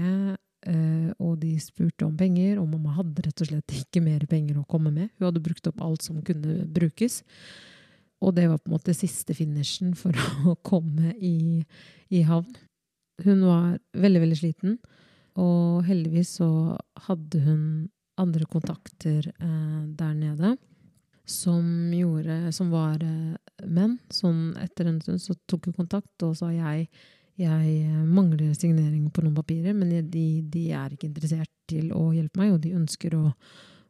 eh, 0.67 1.09
og 1.19 1.37
de 1.43 1.53
spurte 1.63 2.05
om 2.07 2.15
penger, 2.17 2.59
og 2.59 2.69
mamma 2.73 2.95
hadde 2.97 3.27
rett 3.27 3.43
og 3.43 3.51
slett 3.51 3.75
ikke 3.77 4.03
mer 4.03 4.25
penger 4.29 4.59
å 4.59 4.67
komme 4.67 4.91
med. 4.91 5.11
Hun 5.17 5.29
hadde 5.29 5.43
brukt 5.43 5.69
opp 5.71 5.83
alt 5.83 6.03
som 6.07 6.19
kunne 6.25 6.65
brukes. 6.67 7.21
Og 8.21 8.35
det 8.37 8.49
var 8.51 8.59
på 8.59 8.69
en 8.69 8.75
måte 8.75 8.93
siste 8.93 9.33
finishen 9.33 9.95
for 9.97 10.15
å 10.51 10.57
komme 10.67 11.15
i, 11.17 11.63
i 12.11 12.25
havn. 12.27 12.51
Hun 13.21 13.45
var 13.45 13.79
veldig, 13.93 14.21
veldig 14.25 14.37
sliten, 14.39 14.77
og 15.39 15.85
heldigvis 15.87 16.35
så 16.41 16.49
hadde 17.05 17.39
hun 17.45 17.63
andre 18.19 18.45
kontakter 18.49 19.29
eh, 19.31 19.81
der 19.97 20.13
nede 20.17 20.55
som 21.31 21.65
gjorde 21.95 22.51
Som 22.53 22.71
var 22.73 23.01
eh, 23.03 23.65
menn. 23.65 23.97
Sånn 24.13 24.51
etter 24.61 24.89
en 24.89 25.01
stund 25.01 25.21
så 25.23 25.35
tok 25.49 25.69
hun 25.69 25.77
kontakt 25.81 26.25
og 26.25 26.35
sa 26.37 26.51
jeg, 26.53 26.87
jeg 27.39 27.73
eh, 27.81 28.05
mangler 28.05 28.53
signering 28.57 29.09
på 29.13 29.23
noen 29.23 29.37
papirer, 29.37 29.75
men 29.77 29.91
de, 30.11 30.25
de, 30.41 30.65
er 30.75 30.95
ikke 30.95 31.09
interessert 31.09 31.51
til 31.71 31.91
å 31.95 32.09
hjelpe 32.15 32.41
meg, 32.41 32.55
og 32.55 32.61
de 32.63 32.73
ønsker 32.77 33.15
å, 33.17 33.23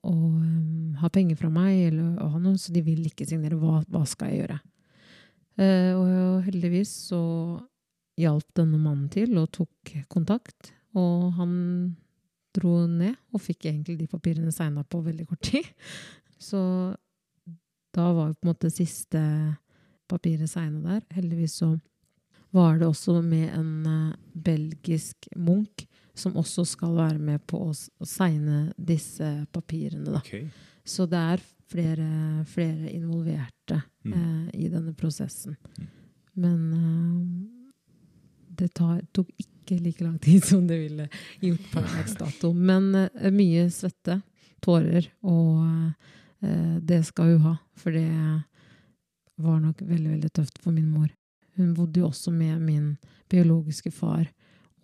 å 0.08 0.14
um, 0.14 0.98
ha 1.02 1.10
penger 1.14 1.40
fra 1.40 1.50
meg, 1.54 1.88
eller 1.90 2.22
å 2.22 2.30
ha 2.36 2.42
noe, 2.42 2.60
så 2.62 2.74
de 2.76 2.84
vil 2.86 3.06
ikke 3.10 3.28
signere. 3.30 3.60
Hva, 3.60 3.82
hva 3.90 4.04
skal 4.10 4.32
jeg 4.32 4.44
gjøre? 4.44 4.60
Uh, 5.62 5.92
og 5.98 6.46
heldigvis 6.48 6.94
så 7.10 7.24
hjalp 8.22 8.48
denne 8.58 8.80
mannen 8.80 9.10
til 9.12 9.34
og 9.40 9.52
tok 9.56 9.96
kontakt, 10.12 10.74
og 10.98 11.32
han 11.40 11.52
dro 12.56 12.86
ned 12.88 13.16
og 13.32 13.44
fikk 13.44 13.70
egentlig 13.70 13.98
de 14.02 14.10
papirene 14.12 14.52
signa 14.54 14.84
på 14.84 15.02
veldig 15.06 15.28
kort 15.30 15.44
tid. 15.52 15.68
Så 16.42 16.60
da 17.96 18.12
var 18.16 18.32
jo 18.32 18.38
på 18.40 18.48
en 18.48 18.52
måte 18.54 18.72
siste 18.74 19.22
papiret 20.12 20.50
signa 20.50 20.96
der. 20.96 21.02
Heldigvis 21.16 21.60
så 21.62 21.74
var 22.52 22.80
det 22.80 22.88
også 22.88 23.22
med 23.24 23.52
en 23.56 23.88
uh, 23.88 24.16
belgisk 24.34 25.28
munk 25.36 25.86
som 26.14 26.36
også 26.38 26.66
skal 26.68 26.96
være 26.98 27.20
med 27.24 27.40
på 27.48 27.62
å, 27.70 27.72
segne 28.06 28.74
disse 28.76 29.28
papirene. 29.56 30.20
Okay. 30.20 30.50
Så 30.84 31.08
det 31.10 31.22
er 31.36 31.44
flere, 31.72 32.44
flere 32.52 32.92
involverte 32.92 33.78
mm. 34.04 34.12
eh, 34.14 34.60
i 34.66 34.68
denne 34.70 34.92
prosessen. 34.98 35.56
Mm. 35.80 35.88
Men 36.44 36.66
eh, 36.76 37.78
det 38.60 38.74
tar, 38.76 39.00
tok 39.16 39.32
ikke 39.40 39.80
like 39.80 40.04
lang 40.04 40.20
tid 40.20 40.44
som 40.46 40.68
det 40.68 40.82
ville 40.82 41.08
gjort 41.40 41.72
på 41.72 41.86
dags 41.88 42.18
dato. 42.20 42.52
Men 42.52 42.92
mye 43.32 43.70
svette, 43.72 44.20
tårer, 44.62 45.08
og 45.24 45.64
det 46.42 47.04
skal 47.06 47.36
hun 47.36 47.44
ha. 47.46 47.56
For 47.78 47.94
det 47.94 48.10
var 49.42 49.60
nok 49.62 49.82
veldig, 49.82 50.16
veldig 50.18 50.32
tøft 50.34 50.62
for 50.62 50.74
min 50.76 50.90
mor. 50.90 51.10
Hun 51.60 51.74
bodde 51.78 52.02
jo 52.02 52.08
også 52.10 52.32
med 52.34 52.62
min 52.64 52.96
biologiske 53.30 53.92
far 53.94 54.26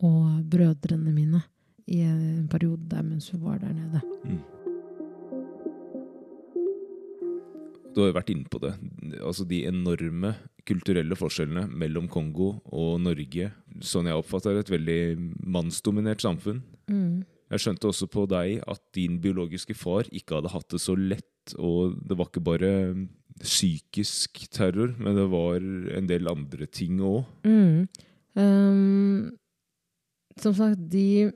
og 0.04 0.43
brødrene 0.50 1.13
mine 1.13 1.41
i 1.88 2.04
en 2.06 2.48
periode 2.52 2.86
der 2.91 3.02
mens 3.06 3.30
hun 3.32 3.43
var 3.46 3.58
der 3.63 3.74
nede. 3.74 4.02
Mm. 4.26 4.43
Du 7.98 8.04
har 8.04 8.12
jo 8.12 8.17
vært 8.20 8.30
inne 8.30 8.46
på 8.46 8.60
det. 8.62 8.76
Altså 9.26 9.41
De 9.50 9.63
enorme 9.65 10.36
kulturelle 10.70 11.15
forskjellene 11.17 11.63
mellom 11.65 12.06
Kongo 12.12 12.60
og 12.65 13.00
Norge. 13.02 13.50
Sånn 13.82 14.06
jeg 14.06 14.20
oppfatter 14.20 14.60
et 14.60 14.70
veldig 14.70 15.00
mannsdominert 15.41 16.22
samfunn. 16.22 16.60
Mm. 16.91 17.24
Jeg 17.50 17.63
skjønte 17.63 17.89
også 17.89 18.10
på 18.12 18.28
deg 18.30 18.60
at 18.70 18.84
din 18.93 19.17
biologiske 19.24 19.74
far 19.74 20.06
ikke 20.12 20.38
hadde 20.38 20.54
hatt 20.54 20.70
det 20.76 20.84
så 20.84 20.93
lett. 20.93 21.26
Og 21.56 21.96
det 22.08 22.18
var 22.18 22.30
ikke 22.30 22.44
bare 22.46 22.72
psykisk 23.42 24.48
terror, 24.54 24.96
men 24.98 25.18
det 25.18 25.28
var 25.32 25.62
en 25.98 26.08
del 26.10 26.30
andre 26.32 26.68
ting 26.74 27.02
òg. 27.06 27.26
Mm. 27.46 27.88
Um, 28.38 29.38
som 30.38 30.56
sagt, 30.58 30.88
de 30.92 31.32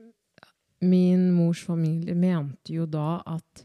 Min 0.82 1.28
mors 1.30 1.60
familie 1.62 2.14
mente 2.18 2.72
jo 2.74 2.88
da 2.90 3.20
at, 3.30 3.60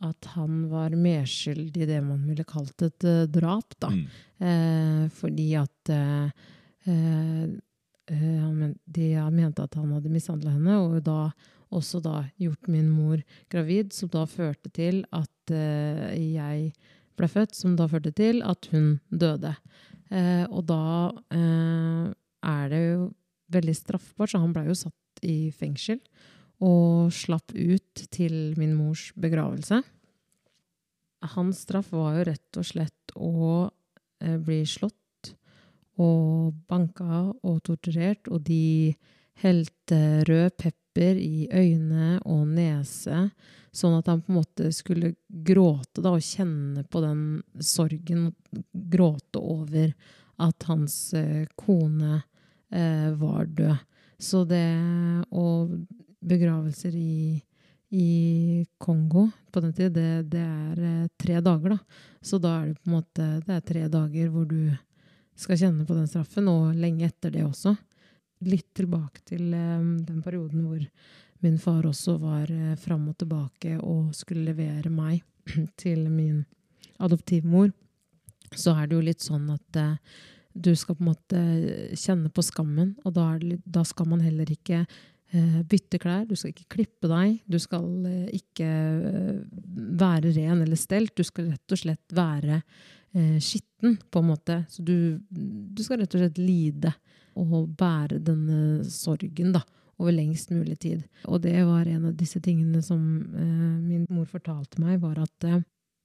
at 0.00 0.28
han 0.32 0.62
var 0.70 0.94
medskyldig 0.96 1.82
i 1.84 1.88
det 1.90 1.98
man 2.00 2.22
ville 2.24 2.46
kalt 2.48 2.80
et 2.80 3.04
uh, 3.04 3.26
drap, 3.28 3.76
da. 3.76 3.90
Mm. 3.92 4.06
Uh, 4.40 5.02
fordi 5.12 5.50
at 5.60 5.92
uh, 5.92 6.30
han, 6.86 8.72
de 8.88 9.10
mente 9.34 9.66
at 9.68 9.76
han 9.76 9.92
hadde 9.92 10.14
mishandla 10.14 10.54
henne, 10.54 10.78
og 10.80 10.96
da 11.04 11.28
også 11.74 12.00
da 12.04 12.20
gjort 12.38 12.68
min 12.70 12.88
mor 12.92 13.22
gravid, 13.52 13.92
som 13.92 14.10
da 14.12 14.26
førte 14.30 14.70
til 14.74 15.02
at 15.14 15.32
jeg 15.50 16.72
ble 17.16 17.28
født, 17.30 17.56
som 17.56 17.76
da 17.78 17.86
førte 17.90 18.12
til 18.16 18.42
at 18.46 18.68
hun 18.72 18.96
døde. 19.10 19.54
Eh, 20.10 20.44
og 20.46 20.66
da 20.68 21.10
eh, 21.34 22.06
er 22.46 22.70
det 22.70 22.82
jo 22.82 23.10
veldig 23.54 23.74
straffbart, 23.78 24.32
så 24.32 24.42
han 24.42 24.54
blei 24.54 24.66
jo 24.68 24.78
satt 24.78 25.26
i 25.26 25.50
fengsel 25.54 26.00
og 26.62 27.12
slapp 27.12 27.52
ut 27.52 28.06
til 28.14 28.54
min 28.60 28.74
mors 28.76 29.10
begravelse. 29.18 29.82
Hans 31.36 31.64
straff 31.66 31.90
var 31.96 32.18
jo 32.18 32.28
rett 32.28 32.60
og 32.60 32.68
slett 32.68 33.16
å 33.16 33.66
eh, 34.22 34.38
bli 34.38 34.62
slått 34.68 35.32
og 35.96 36.52
banka 36.68 37.22
og 37.32 37.60
torturert, 37.64 38.28
og 38.28 38.44
de 38.46 38.92
helte 39.42 40.00
rød 40.28 40.58
pepper 40.60 40.85
i 41.02 41.46
øyne 41.52 42.16
og 42.24 42.46
nese 42.48 43.28
Sånn 43.76 43.98
at 43.98 44.06
han 44.08 44.22
på 44.24 44.32
en 44.32 44.38
måte 44.38 44.70
skulle 44.72 45.12
gråte 45.28 46.00
da, 46.00 46.14
og 46.14 46.24
kjenne 46.24 46.84
på 46.88 47.02
den 47.04 47.20
sorgen. 47.60 48.30
Gråte 48.72 49.42
over 49.42 49.90
at 50.40 50.68
hans 50.68 50.94
eh, 51.16 51.44
kone 51.60 52.22
eh, 52.72 53.10
var 53.20 53.44
død. 53.44 53.76
Så 54.16 54.44
det 54.48 54.64
Og 55.28 55.74
begravelser 56.24 56.94
i, 56.96 57.36
i 57.92 58.64
Kongo 58.80 59.26
på 59.52 59.60
den 59.60 59.74
tid, 59.76 59.92
det, 59.92 60.30
det 60.32 60.40
er 60.40 60.80
eh, 60.80 61.10
tre 61.20 61.42
dager, 61.44 61.76
da. 61.76 61.78
Så 62.24 62.40
da 62.40 62.54
er 62.62 62.70
det 62.70 62.80
på 62.80 62.88
en 62.88 62.96
måte 62.96 63.28
Det 63.44 63.58
er 63.58 63.66
tre 63.72 63.84
dager 63.92 64.32
hvor 64.32 64.48
du 64.48 64.72
skal 65.36 65.60
kjenne 65.60 65.84
på 65.84 65.92
den 65.98 66.08
straffen, 66.08 66.48
og 66.48 66.72
lenge 66.80 67.10
etter 67.10 67.34
det 67.34 67.44
også. 67.44 67.76
Litt 68.44 68.74
tilbake 68.76 69.22
til 69.24 69.54
eh, 69.56 69.86
den 70.04 70.20
perioden 70.24 70.66
hvor 70.66 70.82
min 71.44 71.58
far 71.58 71.86
også 71.86 72.16
var 72.20 72.50
eh, 72.52 72.76
fram 72.80 73.08
og 73.10 73.18
tilbake 73.20 73.76
og 73.78 74.14
skulle 74.16 74.46
levere 74.48 74.92
meg 74.92 75.22
til 75.82 76.06
min 76.10 76.44
adoptivmor, 77.02 77.72
så 78.56 78.76
er 78.78 78.88
det 78.88 78.96
jo 78.96 79.04
litt 79.04 79.24
sånn 79.24 79.50
at 79.52 79.80
eh, 79.80 80.22
du 80.56 80.72
skal 80.78 80.96
på 80.96 81.04
en 81.04 81.10
måte 81.10 81.42
kjenne 82.00 82.32
på 82.32 82.44
skammen, 82.44 82.94
og 83.04 83.12
da, 83.18 83.34
det, 83.42 83.60
da 83.64 83.84
skal 83.84 84.08
man 84.08 84.22
heller 84.24 84.48
ikke 84.48 84.86
eh, 84.86 85.58
bytte 85.68 86.00
klær, 86.00 86.24
du 86.24 86.32
skal 86.38 86.54
ikke 86.54 86.70
klippe 86.78 87.10
deg, 87.12 87.42
du 87.44 87.58
skal 87.60 88.08
ikke 88.32 88.70
være 90.00 90.32
ren 90.38 90.62
eller 90.64 90.80
stelt, 90.80 91.12
du 91.12 91.26
skal 91.26 91.52
rett 91.52 91.76
og 91.76 91.82
slett 91.84 92.16
være 92.16 92.62
skitten, 93.40 93.94
på 94.12 94.20
en 94.20 94.26
måte. 94.28 94.54
Så 94.68 94.82
du, 94.84 95.16
du 95.30 95.80
skal 95.80 96.02
rett 96.02 96.12
og 96.18 96.20
slett 96.20 96.36
lide 96.36 96.90
og 97.36 97.72
bære 97.78 98.20
denne 98.24 98.84
sorgen, 98.90 99.52
da 99.56 99.62
over 99.96 100.12
lengst 100.12 100.52
mulig 100.52 100.78
tid. 100.82 101.04
Og 101.24 101.40
det 101.44 101.56
var 101.64 101.88
en 101.88 102.10
av 102.10 102.16
disse 102.18 102.40
tingene 102.44 102.82
som 102.84 103.00
eh, 103.32 103.76
min 103.80 104.04
mor 104.12 104.26
fortalte 104.28 104.80
meg, 104.82 105.00
var 105.00 105.22
at 105.22 105.48
eh, 105.48 105.62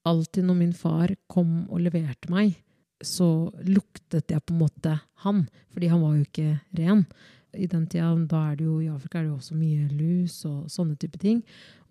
alltid 0.08 0.48
når 0.48 0.60
min 0.62 0.74
far 0.76 1.14
kom 1.32 1.66
og 1.70 1.84
leverte 1.84 2.32
meg, 2.32 2.56
så 3.02 3.50
luktet 3.66 4.32
jeg 4.32 4.44
på 4.46 4.54
en 4.54 4.62
måte 4.62 4.96
han, 5.26 5.46
fordi 5.74 5.90
han 5.92 6.02
var 6.04 6.18
jo 6.18 6.26
ikke 6.28 6.50
ren. 6.78 7.06
I 7.52 7.68
den 7.68 7.84
tida, 7.92 8.14
da 8.32 8.42
er 8.52 8.60
det 8.62 8.64
jo, 8.64 8.78
I 8.80 8.88
Afrika 8.94 9.20
er 9.20 9.26
det 9.26 9.32
jo 9.34 9.40
også 9.42 9.58
mye 9.60 9.88
lus 9.92 10.38
og 10.48 10.70
sånne 10.72 10.96
type 10.96 11.20
ting. 11.20 11.42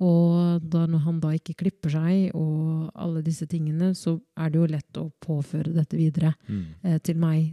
Og 0.01 0.63
da, 0.65 0.87
når 0.89 1.03
han 1.05 1.19
da 1.21 1.35
ikke 1.37 1.59
klipper 1.61 1.93
seg 1.93 2.31
og 2.39 2.89
alle 2.97 3.21
disse 3.27 3.45
tingene, 3.51 3.91
så 3.99 4.17
er 4.41 4.49
det 4.49 4.57
jo 4.63 4.71
lett 4.71 5.01
å 5.03 5.11
påføre 5.21 5.75
dette 5.77 6.01
videre 6.01 6.33
mm. 6.47 6.63
eh, 6.81 6.97
til 7.05 7.21
meg. 7.21 7.51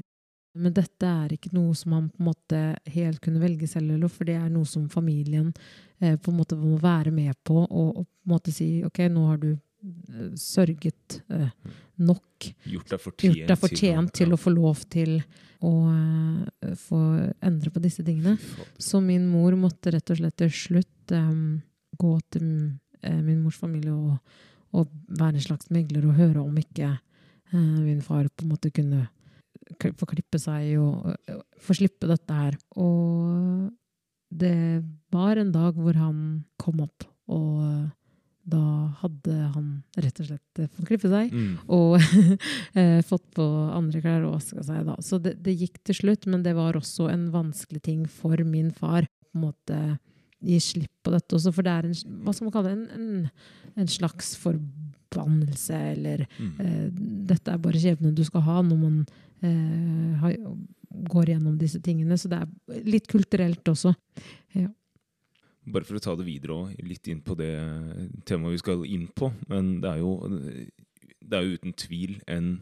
Men 0.57 0.75
dette 0.75 1.07
er 1.07 1.35
ikke 1.35 1.53
noe 1.55 1.75
som 1.77 1.95
han 1.97 2.09
på 2.11 2.21
en 2.21 2.29
måte 2.29 2.61
helt 2.93 3.21
kunne 3.23 3.41
velge 3.41 3.69
selv, 3.69 4.07
for 4.13 4.27
det 4.27 4.37
er 4.39 4.49
noe 4.53 4.67
som 4.69 4.87
familien 4.91 5.51
eh, 5.99 6.17
på 6.17 6.33
en 6.33 6.39
måte 6.39 6.57
må 6.59 6.77
være 6.81 7.13
med 7.13 7.37
på 7.47 7.61
og, 7.63 7.89
og, 7.93 8.05
på 8.05 8.29
en 8.29 8.35
måte 8.35 8.53
si 8.55 8.69
ok, 8.85 9.03
nå 9.13 9.25
har 9.29 9.41
du 9.43 9.51
eh, 9.53 10.31
sørget 10.39 11.19
eh, 11.33 11.49
nok. 12.03 12.49
Gjort 12.63 12.93
deg 12.93 13.03
fortjent, 13.03 13.27
Gjort 13.27 13.51
deg 13.53 13.61
fortjent 13.61 14.15
til, 14.19 14.33
å, 14.33 14.39
få 14.41 14.53
lov 14.55 14.83
til 14.91 15.19
å 15.65 15.73
eh, 15.91 16.75
få 16.77 16.99
endre 17.41 17.73
på 17.73 17.81
disse 17.83 18.05
tingene. 18.05 18.37
Så 18.77 19.01
min 19.01 19.27
mor 19.29 19.55
måtte 19.59 19.93
rett 19.93 20.13
og 20.13 20.19
slett 20.19 20.37
til 20.43 20.53
slutt 20.53 21.15
eh, 21.15 21.33
gå 21.97 22.13
til 22.33 22.47
eh, 23.01 23.19
min 23.21 23.41
mors 23.41 23.57
familie 23.59 23.95
og, 23.95 24.39
og, 24.77 24.89
være 25.07 25.39
en 25.39 25.47
slags 25.49 25.71
megler 25.73 26.05
og 26.07 26.17
høre 26.19 26.43
om 26.43 26.57
ikke 26.61 26.97
min 27.55 28.01
far 28.03 28.25
på 28.27 28.43
en 28.43 28.49
måte 28.51 28.69
kunne 28.75 29.05
få 29.77 30.07
klippe 30.09 30.39
seg 30.41 30.77
og, 30.81 31.11
og 31.33 31.43
få 31.63 31.77
slippe 31.77 32.09
dette 32.09 32.39
her. 32.39 32.57
Og 32.79 33.69
det 34.29 34.83
var 35.13 35.39
en 35.39 35.53
dag 35.53 35.77
hvor 35.79 35.97
han 35.97 36.17
kom 36.59 36.81
opp, 36.83 37.07
og 37.31 37.87
da 38.47 38.63
hadde 39.01 39.35
han 39.55 39.71
rett 39.99 40.21
og 40.23 40.29
slett 40.29 40.61
fått 40.71 40.87
klippe 40.87 41.09
seg 41.11 41.33
mm. 41.35 41.67
og 41.75 41.97
fått 43.09 43.25
på 43.35 43.45
andre 43.75 43.99
klær 44.03 44.23
og 44.23 44.37
vaska 44.37 44.63
seg. 44.63 44.85
da. 44.87 44.95
Så 45.03 45.19
det, 45.19 45.35
det, 45.43 45.57
gikk 45.59 45.81
til 45.83 45.99
slutt, 45.99 46.27
men 46.31 46.45
det 46.45 46.55
var 46.55 46.79
også 46.79 47.09
en 47.11 47.27
vanskelig 47.33 47.83
ting 47.83 48.05
for 48.07 48.39
min 48.47 48.71
far. 48.71 49.09
på 49.27 49.35
en 49.35 49.49
måte 49.49 49.81
gi 50.39 50.59
slipp 50.61 50.93
på 51.03 51.11
dette 51.13 51.35
også, 51.35 51.51
for 51.55 51.65
det 51.65 51.73
er 51.73 51.87
en, 51.87 51.95
hva 52.23 52.33
skal 52.35 52.47
man 52.47 52.53
kalle 52.55 52.71
det, 52.71 52.77
en, 52.77 52.89
en, 52.97 53.77
en 53.83 53.89
slags 53.89 54.35
forbannelse, 54.39 55.79
eller 55.95 56.25
mm. 56.37 56.51
eh, 56.63 56.83
dette 57.31 57.53
er 57.53 57.63
bare 57.63 57.81
skjebnen 57.81 58.15
du 58.15 58.23
skal 58.27 58.45
ha 58.45 58.61
når 58.61 58.81
man 58.83 58.99
går 61.07 61.31
gjennom 61.33 61.57
disse 61.59 61.81
tingene. 61.83 62.17
Så 62.17 62.31
det 62.31 62.41
er 62.41 62.83
litt 62.87 63.07
kulturelt 63.11 63.67
også. 63.67 63.93
Ja. 64.57 64.69
Bare 65.67 65.87
for 65.87 65.99
å 65.99 66.03
ta 66.03 66.15
det 66.15 66.27
videre 66.27 66.55
og 66.55 66.87
litt 66.87 67.09
inn 67.11 67.19
på 67.21 67.35
det 67.39 67.51
temaet 68.27 68.55
vi 68.55 68.63
skal 68.63 68.85
inn 68.87 69.07
på. 69.11 69.31
Men 69.51 69.77
det 69.83 69.93
er 69.93 70.01
jo, 70.03 70.13
det 71.19 71.37
er 71.37 71.45
jo 71.45 71.59
uten 71.59 71.75
tvil 71.75 72.17
en 72.31 72.55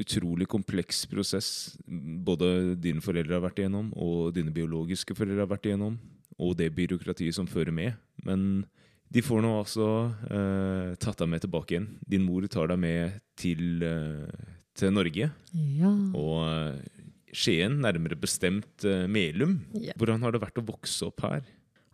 utrolig 0.00 0.46
kompleks 0.48 1.02
prosess 1.10 1.76
både 1.86 2.76
dine 2.80 3.02
foreldre 3.04 3.36
har 3.36 3.44
vært 3.44 3.60
igjennom, 3.62 3.90
og 3.98 4.34
dine 4.36 4.52
biologiske 4.54 5.16
foreldre 5.18 5.44
har 5.44 5.50
vært 5.50 5.66
igjennom, 5.68 5.98
og 6.40 6.54
det 6.58 6.70
byråkratiet 6.76 7.36
som 7.36 7.48
fører 7.50 7.74
med. 7.74 7.98
Men 8.24 8.64
de 9.10 9.22
får 9.24 9.42
nå 9.42 9.50
altså 9.58 9.88
eh, 10.30 10.94
tatt 11.02 11.18
deg 11.20 11.32
med 11.32 11.42
tilbake 11.44 11.74
igjen. 11.74 11.88
Din 12.06 12.24
mor 12.26 12.46
tar 12.50 12.70
deg 12.70 12.80
med 12.80 13.18
til, 13.40 13.82
eh, 13.82 14.59
til 14.80 14.94
Norge. 14.94 15.30
Ja. 15.52 15.92
Og 16.16 16.40
eh, 16.46 17.00
Skien, 17.30 17.78
nærmere 17.84 18.18
bestemt 18.18 18.86
eh, 18.88 19.06
Melum. 19.10 19.58
Ja. 19.78 19.94
Hvordan 20.00 20.24
har 20.24 20.34
det 20.34 20.42
vært 20.42 20.58
å 20.60 20.66
vokse 20.66 21.10
opp 21.10 21.22
her? 21.26 21.44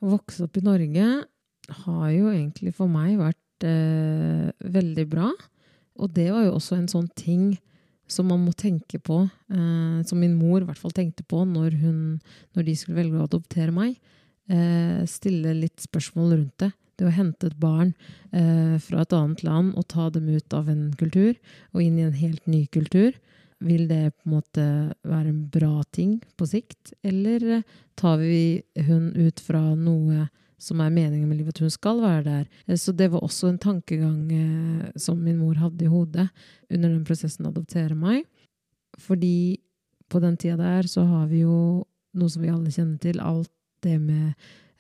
Å 0.01 0.15
vokse 0.17 0.47
opp 0.47 0.57
i 0.57 0.65
Norge 0.65 1.07
har 1.83 2.09
jo 2.15 2.31
egentlig 2.31 2.73
for 2.77 2.91
meg 2.91 3.17
vært 3.21 3.67
eh, 3.67 4.51
veldig 4.63 5.07
bra. 5.11 5.31
Og 5.97 6.13
det 6.17 6.29
var 6.33 6.47
jo 6.47 6.57
også 6.57 6.79
en 6.79 6.91
sånn 6.91 7.09
ting 7.17 7.55
som 8.07 8.29
man 8.31 8.45
må 8.47 8.53
tenke 8.55 9.01
på, 9.03 9.25
eh, 9.51 9.99
som 10.07 10.21
min 10.23 10.37
mor 10.39 10.61
i 10.61 10.69
hvert 10.69 10.79
fall 10.79 10.95
tenkte 10.95 11.27
på 11.27 11.43
når, 11.49 11.75
hun, 11.81 11.99
når 12.55 12.69
de 12.69 12.77
skulle 12.79 13.01
velge 13.01 13.19
å 13.19 13.27
adoptere 13.27 13.75
meg. 13.75 13.97
Eh, 14.47 15.03
stille 15.11 15.57
litt 15.59 15.83
spørsmål 15.83 16.37
rundt 16.37 16.59
det. 16.63 16.71
Det 16.97 17.07
å 17.09 17.13
hente 17.13 17.51
et 17.51 17.59
barn 17.61 17.93
eh, 18.33 18.77
fra 18.81 19.03
et 19.05 19.13
annet 19.17 19.43
land 19.45 19.75
og 19.77 19.89
ta 19.93 20.09
dem 20.11 20.29
ut 20.33 20.57
av 20.57 20.71
en 20.73 20.89
kultur 20.97 21.35
og 21.75 21.83
inn 21.83 21.99
i 21.99 22.07
en 22.07 22.17
helt 22.17 22.47
ny 22.49 22.65
kultur. 22.73 23.17
Vil 23.65 23.87
det 23.89 24.15
på 24.17 24.29
en 24.29 24.35
måte 24.37 24.65
være 25.05 25.31
en 25.33 25.45
bra 25.53 25.85
ting 25.97 26.19
på 26.37 26.49
sikt, 26.49 26.95
eller 27.05 27.45
eh, 27.59 27.69
tar 27.97 28.19
vi 28.21 28.63
hun 28.89 29.13
ut 29.17 29.41
fra 29.41 29.63
noe 29.75 30.27
som 30.61 30.81
er 30.81 30.93
meningen 30.93 31.29
med 31.29 31.39
livet, 31.39 31.57
at 31.57 31.65
hun 31.65 31.73
skal 31.73 32.01
være 32.01 32.25
der. 32.25 32.45
Eh, 32.67 32.77
Så 32.81 32.93
det 32.97 33.11
var 33.13 33.25
også 33.25 33.51
en 33.53 33.61
tankegang 33.61 34.33
eh, 34.33 34.91
som 34.97 35.21
min 35.23 35.39
mor 35.39 35.57
hadde 35.61 35.85
i 35.85 35.93
hodet 35.93 36.29
under 36.71 36.89
den 36.89 37.05
prosessen 37.05 37.47
å 37.47 37.53
adoptere 37.53 37.97
meg. 37.97 38.25
Fordi 38.99 39.61
på 40.09 40.21
den 40.23 40.37
tida 40.37 40.57
der 40.57 40.89
så 40.89 41.05
har 41.05 41.27
vi 41.29 41.45
jo 41.45 41.85
noe 42.17 42.33
som 42.33 42.43
vi 42.43 42.53
alle 42.53 42.73
kjenner 42.73 42.99
til, 43.03 43.21
alt 43.21 43.53
det 43.85 43.99
med 44.01 44.33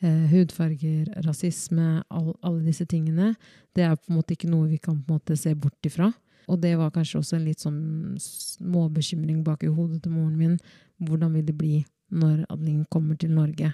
eh, 0.02 0.26
hudfarger, 0.32 1.08
rasisme, 1.26 2.02
all, 2.08 2.34
alle 2.42 2.64
disse 2.66 2.86
tingene. 2.88 3.34
Det 3.76 3.86
er 3.86 3.96
på 3.96 4.12
en 4.12 4.20
måte 4.20 4.36
ikke 4.36 4.50
noe 4.50 4.68
vi 4.70 4.78
kan 4.78 4.98
på 4.98 5.12
en 5.12 5.20
måte 5.20 5.36
se 5.38 5.54
bort 5.54 5.88
ifra. 5.88 6.12
Og 6.46 6.60
det 6.62 6.76
var 6.78 6.92
kanskje 6.94 7.20
også 7.20 7.38
en 7.38 7.46
litt 7.48 7.62
sånn 7.62 7.80
småbekymring 8.22 9.42
bak 9.46 9.64
i 9.66 9.72
hodet 9.72 10.02
til 10.04 10.14
moren 10.14 10.36
min. 10.38 10.54
Hvordan 11.02 11.34
vil 11.34 11.46
det 11.48 11.56
bli 11.58 11.74
når 12.14 12.44
Adeline 12.46 12.86
kommer 12.92 13.18
til 13.18 13.34
Norge? 13.34 13.72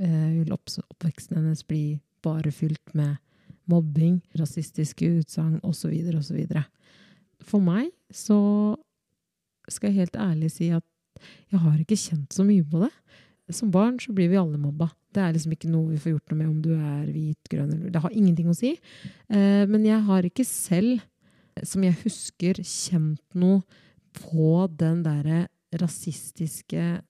Eh, 0.00 0.28
vil 0.36 0.52
opp, 0.52 0.68
oppveksten 0.92 1.40
hennes 1.40 1.64
bli 1.66 2.00
bare 2.24 2.52
fylt 2.52 2.94
med 2.94 3.16
mobbing, 3.70 4.20
rasistiske 4.36 5.08
utsagn 5.20 5.60
osv. 5.64 5.94
osv. 6.18 6.44
For 7.46 7.64
meg 7.64 7.90
så 8.12 8.76
skal 9.70 9.90
jeg 9.90 10.04
helt 10.04 10.20
ærlig 10.20 10.50
si 10.52 10.70
at 10.74 10.84
jeg 11.50 11.60
har 11.62 11.78
ikke 11.80 11.98
kjent 11.98 12.34
så 12.34 12.44
mye 12.46 12.64
på 12.66 12.82
det. 12.84 12.92
Som 13.54 13.72
barn 13.74 13.98
så 14.02 14.12
blir 14.14 14.30
vi 14.30 14.38
alle 14.38 14.60
mobba. 14.60 14.90
Det 15.10 15.22
er 15.22 15.34
liksom 15.34 15.54
ikke 15.56 15.70
noe 15.70 15.90
vi 15.90 16.00
får 16.00 16.14
gjort 16.14 16.32
noe 16.32 16.38
med 16.38 16.50
om 16.50 16.58
du 16.62 16.72
er 16.76 17.06
hvit, 17.10 17.50
grønn 17.50 17.72
eller 17.74 17.94
Det 17.94 18.02
har 18.04 18.14
ingenting 18.14 18.50
å 18.52 18.56
si. 18.56 18.76
Eh, 19.28 19.64
men 19.70 19.86
jeg 19.86 20.00
har 20.06 20.26
ikke 20.26 20.46
selv, 20.46 21.02
som 21.66 21.84
jeg 21.86 21.98
husker, 22.04 22.62
kjent 22.62 23.22
noe 23.34 23.62
på 24.16 24.66
den 24.78 25.02
derre 25.06 25.48
rasistiske 25.80 27.00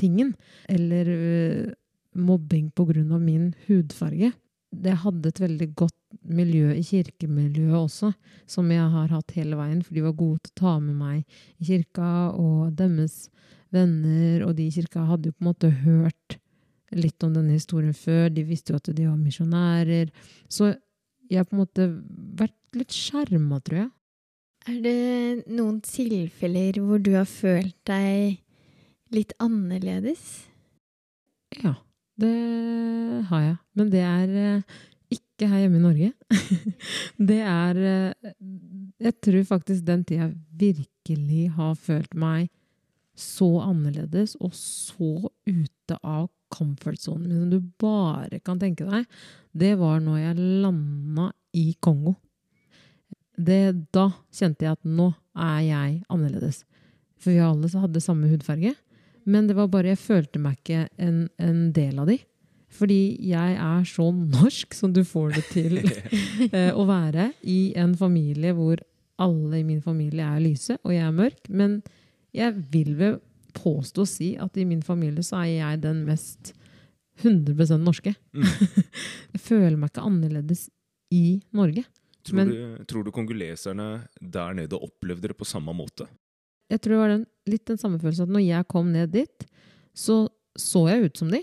tingen. 0.00 0.34
Eller 0.70 1.10
øh, 1.14 1.72
mobbing 2.14 2.72
av 2.78 3.20
min 3.20 3.54
hudfarge. 3.66 4.32
Det 4.74 4.94
hadde 5.04 5.28
et 5.28 5.40
veldig 5.40 5.68
godt 5.74 6.18
miljø 6.22 6.72
i 6.74 6.82
kirkemiljøet 6.82 7.76
også, 7.78 8.12
som 8.46 8.70
jeg 8.70 8.86
har 8.90 9.12
hatt 9.12 9.34
hele 9.36 9.56
veien, 9.58 9.82
for 9.82 9.94
de 9.94 10.02
var 10.02 10.16
gode 10.18 10.40
til 10.42 10.52
å 10.54 10.60
ta 10.60 10.72
med 10.80 10.96
meg 10.98 11.22
i 11.58 11.68
kirka, 11.68 12.34
og 12.34 12.74
deres 12.78 13.28
venner 13.74 14.44
og 14.46 14.56
de 14.58 14.68
i 14.68 14.74
kirka 14.74 15.06
hadde 15.08 15.30
jo 15.30 15.36
på 15.36 15.44
en 15.44 15.50
måte 15.50 15.70
hørt 15.84 16.38
litt 16.92 17.22
om 17.24 17.32
denne 17.34 17.56
historien 17.56 17.94
før. 17.96 18.28
De 18.34 18.44
visste 18.46 18.74
jo 18.74 18.80
at 18.80 18.90
de 18.92 19.08
var 19.08 19.18
misjonærer. 19.18 20.12
Så 20.48 20.74
jeg 21.30 21.40
har 21.40 21.48
på 21.48 21.56
en 21.56 21.62
måte 21.64 21.88
vært 22.38 22.56
litt 22.76 22.94
skjerma, 22.94 23.60
tror 23.64 23.84
jeg. 23.84 23.90
Er 24.64 24.80
det 24.80 25.52
noen 25.52 25.80
tilfeller 25.84 26.80
hvor 26.80 27.02
du 27.04 27.12
har 27.18 27.28
følt 27.28 27.76
deg 27.88 28.40
litt 29.12 29.34
annerledes? 29.42 30.24
Ja, 31.60 31.74
det 32.20 32.34
har 33.28 33.44
jeg. 33.44 33.58
Men 33.76 33.92
det 33.92 34.02
er 34.08 34.34
eh, 34.40 34.80
ikke 35.12 35.50
her 35.50 35.64
hjemme 35.64 35.80
i 35.80 35.84
Norge. 35.84 36.10
det 37.30 37.40
er 37.44 37.82
eh, 37.90 38.32
Jeg 39.04 39.16
tror 39.26 39.46
faktisk 39.52 39.84
den 39.86 40.04
tida 40.08 40.30
jeg 40.30 40.34
virkelig 40.64 41.48
har 41.58 41.74
følt 41.76 42.16
meg 42.16 42.48
så 43.14 43.48
annerledes 43.62 44.34
og 44.40 44.54
så 44.58 45.30
ute 45.46 45.98
av 46.02 46.28
comfort-sonen 46.54 47.28
min 47.28 47.42
som 47.44 47.50
du 47.50 47.72
bare 47.80 48.40
kan 48.44 48.60
tenke 48.60 48.86
deg, 48.86 49.06
det 49.52 49.74
var 49.80 50.00
når 50.02 50.20
jeg 50.20 50.46
landa 50.64 51.30
i 51.54 51.66
Kongo. 51.82 52.16
Det, 53.34 53.88
da 53.94 54.08
kjente 54.34 54.66
jeg 54.66 54.76
at 54.76 54.86
nå 54.86 55.10
er 55.34 55.60
jeg 55.66 55.96
annerledes. 56.12 56.62
For 57.18 57.34
vi 57.34 57.42
alle 57.42 57.70
hadde 57.70 58.02
samme 58.02 58.30
hudfarge. 58.30 58.74
Men 59.24 59.48
det 59.48 59.56
var 59.56 59.70
bare, 59.72 59.94
jeg 59.94 60.02
følte 60.02 60.42
meg 60.42 60.58
ikke 60.60 60.86
en, 61.00 61.26
en 61.40 61.68
del 61.74 61.98
av 62.02 62.10
de. 62.10 62.18
Fordi 62.74 63.16
jeg 63.22 63.56
er 63.62 63.84
så 63.86 64.08
norsk 64.10 64.74
som 64.74 64.92
du 64.94 65.04
får 65.06 65.36
det 65.36 65.44
til 65.52 65.78
eh, 66.50 66.72
å 66.74 66.84
være 66.88 67.30
i 67.46 67.72
en 67.80 67.94
familie 67.98 68.54
hvor 68.56 68.82
alle 69.22 69.60
i 69.60 69.66
min 69.66 69.82
familie 69.82 70.26
er 70.26 70.42
lyse, 70.42 70.76
og 70.82 70.90
jeg 70.90 71.06
er 71.06 71.14
mørk. 71.14 71.46
Men 71.48 71.78
jeg 72.34 72.54
vil 72.72 72.94
vel 72.98 73.18
påstå 73.54 74.02
å 74.02 74.10
si 74.10 74.32
at 74.40 74.56
i 74.58 74.66
min 74.66 74.82
familie 74.82 75.22
så 75.22 75.40
er 75.44 75.50
jeg 75.52 75.82
den 75.84 76.02
mest 76.08 76.52
100 77.22 77.78
norske. 77.78 78.14
Mm. 78.34 78.46
jeg 79.34 79.42
føler 79.42 79.76
meg 79.78 79.92
ikke 79.92 80.06
annerledes 80.08 80.66
i 81.14 81.40
Norge. 81.54 81.84
Tror, 82.24 82.36
Men- 82.40 82.50
du, 82.50 82.84
tror 82.90 83.04
du 83.06 83.12
kongoleserne 83.14 83.88
der 84.20 84.54
nede 84.58 84.80
opplevde 84.80 85.30
det 85.30 85.38
på 85.38 85.46
samme 85.46 85.74
måte? 85.76 86.08
Jeg 86.72 86.80
tror 86.80 86.94
det 86.96 87.02
var 87.02 87.12
den, 87.12 87.26
litt 87.46 87.66
den 87.68 87.78
samme 87.78 88.00
følelsen 88.00 88.26
at 88.26 88.34
når 88.34 88.46
jeg 88.46 88.68
kom 88.72 88.90
ned 88.94 89.12
dit, 89.14 89.46
så 89.94 90.24
så 90.58 90.84
jeg 90.86 91.08
ut 91.10 91.18
som 91.18 91.30
de. 91.34 91.40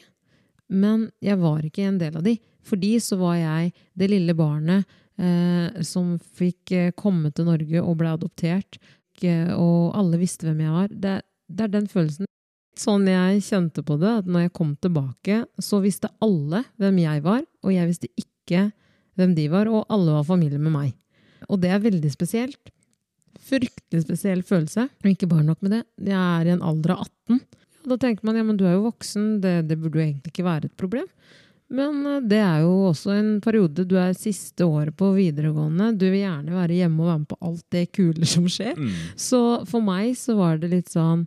Men 0.71 1.09
jeg 1.23 1.35
var 1.41 1.65
ikke 1.67 1.83
en 1.83 1.97
del 1.99 2.15
av 2.15 2.23
de. 2.23 2.37
Fordi 2.63 2.93
så 3.03 3.17
var 3.19 3.35
jeg 3.35 3.73
det 3.97 4.07
lille 4.07 4.35
barnet 4.37 4.87
eh, 5.19 5.81
som 5.83 6.13
fikk 6.39 6.71
eh, 6.77 6.93
komme 6.95 7.31
til 7.35 7.49
Norge 7.49 7.81
og 7.83 7.97
ble 7.99 8.13
adoptert. 8.15 8.79
Og 9.55 9.91
alle 9.97 10.19
visste 10.21 10.47
hvem 10.47 10.63
jeg 10.65 10.73
var. 10.73 10.89
Det, 10.91 11.15
det 11.51 11.67
er 11.67 11.73
den 11.75 11.87
følelsen. 11.91 12.29
Sånn 12.79 13.05
jeg 13.09 13.43
kjente 13.45 13.83
på 13.85 13.97
det, 14.01 14.11
at 14.23 14.29
når 14.31 14.47
jeg 14.47 14.55
kom 14.57 14.75
tilbake, 14.81 15.43
så 15.61 15.81
visste 15.83 16.09
alle 16.23 16.63
hvem 16.81 17.01
jeg 17.03 17.23
var, 17.25 17.43
og 17.61 17.73
jeg 17.75 17.89
visste 17.89 18.09
ikke 18.17 18.69
hvem 19.19 19.35
de 19.37 19.49
var, 19.51 19.69
og 19.69 19.85
alle 19.91 20.15
var 20.15 20.25
familie 20.25 20.61
med 20.61 20.73
meg. 20.73 20.93
Og 21.51 21.59
det 21.61 21.73
er 21.73 21.83
veldig 21.83 22.13
spesielt 22.13 22.71
fryktelig 23.41 24.05
spesiell 24.05 24.43
følelse. 24.45 24.87
Og 25.03 25.11
ikke 25.11 25.29
bare 25.31 25.47
nok 25.47 25.61
med 25.65 25.75
det, 25.75 25.81
jeg 26.11 26.19
er 26.19 26.49
i 26.49 26.55
en 26.55 26.65
alder 26.65 26.95
av 26.95 27.05
18. 27.07 27.41
Og 27.81 27.93
da 27.93 27.97
tenker 28.03 28.27
man 28.27 28.37
ja, 28.37 28.45
men 28.45 28.59
du 28.59 28.65
er 28.67 28.75
jo 28.75 28.85
voksen, 28.85 29.39
det, 29.43 29.55
det 29.69 29.79
burde 29.81 29.97
jo 29.97 30.05
egentlig 30.05 30.33
ikke 30.33 30.45
være 30.47 30.69
et 30.69 30.77
problem. 30.77 31.07
Men 31.71 32.01
eh, 32.07 32.23
det 32.27 32.41
er 32.43 32.63
jo 32.65 32.73
også 32.89 33.15
en 33.15 33.31
periode, 33.43 33.85
du 33.87 33.95
er 33.99 34.17
siste 34.17 34.67
året 34.67 34.95
på 34.99 35.13
videregående, 35.15 35.91
du 35.95 36.07
vil 36.09 36.21
gjerne 36.23 36.55
være 36.55 36.79
hjemme 36.81 37.03
og 37.03 37.11
være 37.11 37.21
med 37.23 37.31
på 37.31 37.39
alt 37.49 37.65
det 37.75 37.85
kule 37.95 38.29
som 38.33 38.49
skjer. 38.51 38.75
Mm. 38.77 38.91
Så 39.19 39.41
for 39.69 39.85
meg 39.85 40.13
så 40.19 40.35
var 40.39 40.61
det 40.61 40.73
litt 40.73 40.91
sånn 40.91 41.25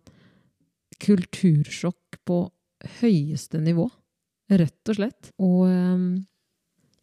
kultursjokk 1.04 2.20
på 2.28 2.44
høyeste 3.00 3.60
nivå. 3.62 3.88
Rett 4.52 4.92
og 4.92 4.98
slett. 4.98 5.32
Og 5.42 5.64
um, 5.66 6.06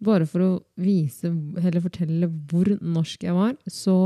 bare 0.01 0.27
for 0.29 0.45
å 0.45 0.51
vise, 0.81 1.31
eller 1.61 1.83
fortelle 1.83 2.29
hvor 2.49 2.69
norsk 2.81 3.25
jeg 3.25 3.35
var, 3.35 3.55
så 3.69 3.97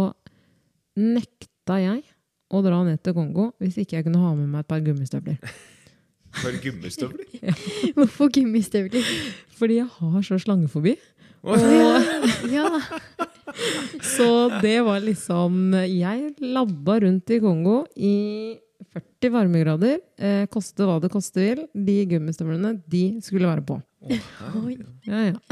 nekta 0.96 1.80
jeg 1.84 2.04
å 2.56 2.62
dra 2.64 2.82
ned 2.88 3.02
til 3.04 3.16
Kongo 3.18 3.50
hvis 3.60 3.80
ikke 3.82 3.98
jeg 4.00 4.08
kunne 4.08 4.22
ha 4.22 4.32
med 4.38 4.48
meg 4.48 4.64
et 4.64 4.72
par 4.72 4.84
gummistøvler. 4.86 5.40
Bare 6.42 6.60
gummistøvler? 6.64 7.26
Hvorfor 7.98 8.32
gummistøvler? 8.36 9.04
Fordi 9.56 9.80
jeg 9.80 9.88
har 10.00 10.22
så 10.28 10.36
slangefobi. 10.42 10.96
Og, 11.46 11.62
Ja. 12.56 12.68
Så 14.04 14.28
det 14.64 14.80
var 14.84 15.00
liksom 15.06 15.74
Jeg 15.88 16.32
labba 16.42 16.98
rundt 17.04 17.30
i 17.32 17.38
Kongo 17.44 17.84
i 17.96 18.16
40 18.96 19.32
varmegrader. 19.34 20.00
Eh, 20.18 20.46
koste 20.52 20.84
hva 20.88 20.98
det 21.04 21.12
koste 21.14 21.40
vil. 21.44 21.62
De 21.74 22.06
gummistøvlene, 22.10 22.76
de 22.90 23.04
skulle 23.24 23.48
være 23.50 23.64
på. 23.66 23.76
Oi. 24.10 24.20
Ja, 25.08 25.20
ja. 25.32 25.36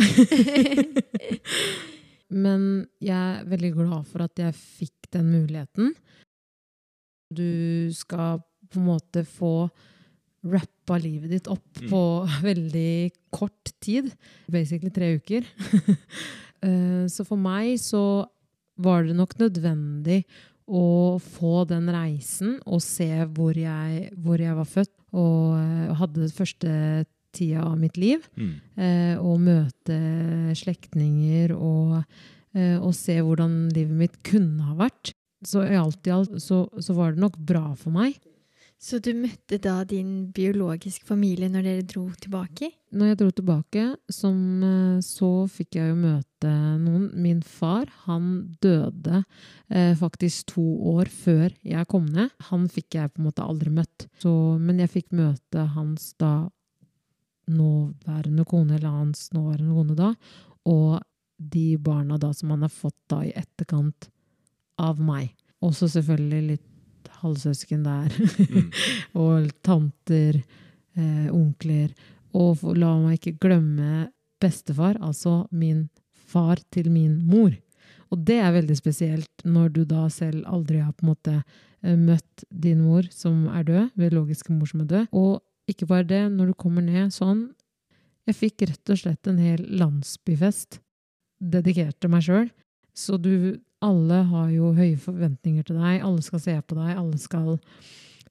Men 2.43 2.87
jeg 3.03 3.13
er 3.13 3.45
veldig 3.49 3.71
glad 3.77 4.05
for 4.09 4.19
at 4.25 4.39
jeg 4.41 4.55
fikk 4.57 5.09
den 5.13 5.29
muligheten. 5.31 5.93
Du 7.33 7.89
skal 7.93 8.39
på 8.73 8.79
en 8.81 8.87
måte 8.87 9.21
få 9.27 9.69
rappa 10.43 10.97
livet 10.99 11.29
ditt 11.31 11.47
opp 11.47 11.81
Mm. 11.81 11.89
på 11.89 12.01
veldig 12.49 13.11
kort 13.31 13.71
tid. 13.83 14.11
Basically 14.51 14.91
tre 14.93 15.15
uker. 15.19 15.43
Eh, 16.63 17.07
så 17.11 17.25
for 17.27 17.35
meg 17.35 17.73
så 17.83 18.23
var 18.79 19.03
det 19.03 19.17
nok 19.17 19.33
nødvendig 19.35 20.21
å 20.71 21.19
få 21.19 21.65
den 21.67 21.89
reisen 21.91 22.53
og 22.63 22.79
se 22.79 23.09
hvor 23.35 23.51
jeg, 23.59 24.05
hvor 24.15 24.39
jeg 24.39 24.55
var 24.55 24.69
født 24.71 24.93
og 25.11 25.57
eh, 25.59 25.91
hadde 25.99 26.29
første 26.31 26.71
tida 27.35 27.65
av 27.67 27.75
mitt 27.81 27.99
liv. 27.99 28.23
Mm. 28.39 28.53
Eh, 28.79 29.15
og 29.19 29.41
møte 29.43 29.97
slektninger 30.55 31.51
og, 31.57 31.99
og 32.55 32.91
se 32.95 33.17
hvordan 33.19 33.65
livet 33.75 33.99
mitt 34.05 34.15
kunne 34.23 34.63
ha 34.69 34.77
vært. 34.85 35.11
Så 35.43 35.65
i 35.67 35.75
alt 35.75 36.07
i 36.07 36.13
alt 36.15 36.37
så, 36.39 36.63
så 36.79 36.95
var 36.95 37.11
det 37.11 37.25
nok 37.25 37.35
bra 37.43 37.73
for 37.75 37.91
meg. 37.91 38.15
Så 38.83 38.97
du 38.99 39.13
møtte 39.15 39.55
da 39.63 39.77
din 39.87 40.25
biologiske 40.35 41.05
familie 41.07 41.47
når 41.47 41.63
dere 41.63 41.83
dro 41.87 42.01
tilbake? 42.19 42.67
Når 42.91 43.13
jeg 43.13 43.19
dro 43.21 43.27
tilbake, 43.37 43.83
som, 44.11 44.35
eh, 44.67 44.97
så 44.99 45.47
fikk 45.47 45.77
jeg 45.77 45.93
jo 45.93 45.99
møte 46.01 46.51
noen. 46.81 47.05
Min 47.15 47.39
far, 47.41 47.87
han 48.03 48.57
døde 48.59 49.21
eh, 49.69 49.95
faktisk 49.95 50.51
to 50.51 50.65
år 50.97 51.07
før 51.07 51.55
jeg 51.63 51.87
kom 51.87 52.09
ned. 52.11 52.35
Han 52.49 52.67
fikk 52.67 52.99
jeg 52.99 53.13
på 53.13 53.23
en 53.23 53.29
måte 53.29 53.45
aldri 53.47 53.71
møtt. 53.71 54.09
Så, 54.19 54.33
men 54.59 54.83
jeg 54.83 54.91
fikk 54.91 55.15
møte 55.15 55.63
hans 55.77 56.11
da 56.19 56.49
nåværende 57.47 58.43
kone, 58.43 58.75
eller 58.75 58.99
hans 58.99 59.29
nåværende 59.31 59.77
kone 59.79 59.95
da, 59.95 60.11
og 60.67 60.99
de 61.39 61.77
barna 61.79 62.19
da 62.19 62.33
som 62.35 62.51
han 62.51 62.67
har 62.67 62.71
fått 62.71 62.99
da 63.11 63.23
i 63.23 63.31
etterkant 63.35 64.09
av 64.79 64.99
meg. 64.99 65.31
Også 65.63 65.87
selvfølgelig 65.87 66.47
litt 66.51 66.69
halvsøsken 67.21 67.83
der. 67.85 68.13
Mm. 68.13 68.69
og 69.23 69.49
tanter, 69.65 70.39
eh, 70.97 71.27
onkler. 71.33 71.91
Og 72.33 72.57
for, 72.61 72.77
la 72.77 72.95
meg 73.01 73.19
ikke 73.19 73.37
glemme 73.47 74.07
bestefar, 74.41 74.97
altså 74.99 75.43
min 75.51 75.87
far 76.33 76.59
til 76.73 76.89
min 76.91 77.19
mor. 77.29 77.53
Og 78.13 78.21
det 78.27 78.37
er 78.41 78.53
veldig 78.53 78.75
spesielt 78.77 79.45
når 79.45 79.71
du 79.73 79.81
da 79.89 80.05
selv 80.13 80.45
aldri 80.49 80.81
har 80.83 80.93
på 80.93 81.05
en 81.05 81.13
måte 81.13 81.35
eh, 81.39 81.97
møtt 81.97 82.45
din 82.49 82.83
mor 82.85 83.07
som 83.13 83.47
er 83.49 83.65
død, 83.67 83.91
biologiske 83.97 84.53
mor 84.53 84.69
som 84.69 84.83
er 84.85 84.91
død. 84.91 85.11
Og 85.17 85.41
ikke 85.69 85.87
bare 85.89 86.07
det, 86.07 86.23
når 86.33 86.51
du 86.51 86.59
kommer 86.59 86.83
ned 86.83 87.13
sånn 87.15 87.51
Jeg 88.27 88.35
fikk 88.39 88.63
rett 88.69 88.91
og 88.93 88.99
slett 88.99 89.27
en 89.27 89.39
hel 89.41 89.63
landsbyfest 89.79 90.77
dedikert 91.43 91.97
til 91.99 92.11
meg 92.13 92.23
sjøl. 92.23 92.45
Så 92.95 93.17
du 93.19 93.59
Alle 93.83 94.21
har 94.29 94.47
jo 94.53 94.71
høye 94.77 94.99
forventninger 95.01 95.67
til 95.67 95.79
deg. 95.81 96.03
Alle 96.05 96.23
skal 96.25 96.41
se 96.43 96.55
på 96.61 96.77
deg. 96.77 96.93
Alle 96.95 97.19
skal 97.21 97.49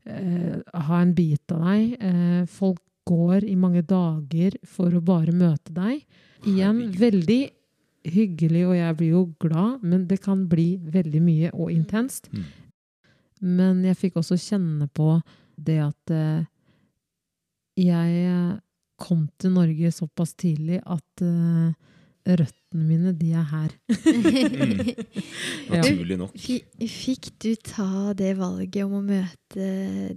eh, 0.06 0.56
ha 0.88 1.00
en 1.02 1.14
bit 1.16 1.54
av 1.54 1.66
deg. 1.68 1.96
Eh, 2.00 2.40
folk 2.50 2.80
går 3.08 3.44
i 3.48 3.56
mange 3.58 3.82
dager 3.86 4.56
for 4.68 4.94
å 4.94 5.02
bare 5.04 5.34
møte 5.34 5.74
deg. 5.74 6.04
Igjen 6.48 6.84
veldig 6.98 7.42
hyggelig, 8.12 8.64
og 8.66 8.74
jeg 8.76 8.96
blir 8.98 9.14
jo 9.14 9.22
glad, 9.42 9.82
men 9.86 10.06
det 10.10 10.20
kan 10.24 10.46
bli 10.50 10.74
veldig 10.90 11.22
mye 11.22 11.52
og 11.52 11.70
intenst. 11.74 12.28
Mm. 12.32 12.44
Men 13.42 13.82
jeg 13.86 13.98
fikk 13.98 14.20
også 14.20 14.38
kjenne 14.38 14.88
på 14.94 15.16
det 15.58 15.78
at 15.82 16.14
eh, 16.14 16.44
jeg 17.78 18.26
eh, 18.26 18.58
kom 19.02 19.26
til 19.40 19.54
Norge 19.56 19.90
såpass 19.94 20.34
tidlig 20.38 20.80
at 20.82 21.24
eh, 21.26 21.72
røttene 22.26 22.84
mine, 22.86 23.12
de 23.18 23.32
er 23.34 23.46
her. 23.50 23.72
Naturlig 25.72 26.18
nok. 26.20 26.36
Fi- 26.38 26.64
Fikk 26.88 27.30
du 27.42 27.50
ta 27.66 28.12
det 28.18 28.34
valget 28.38 28.84
om 28.86 28.98
å 29.00 29.02
møte 29.06 29.66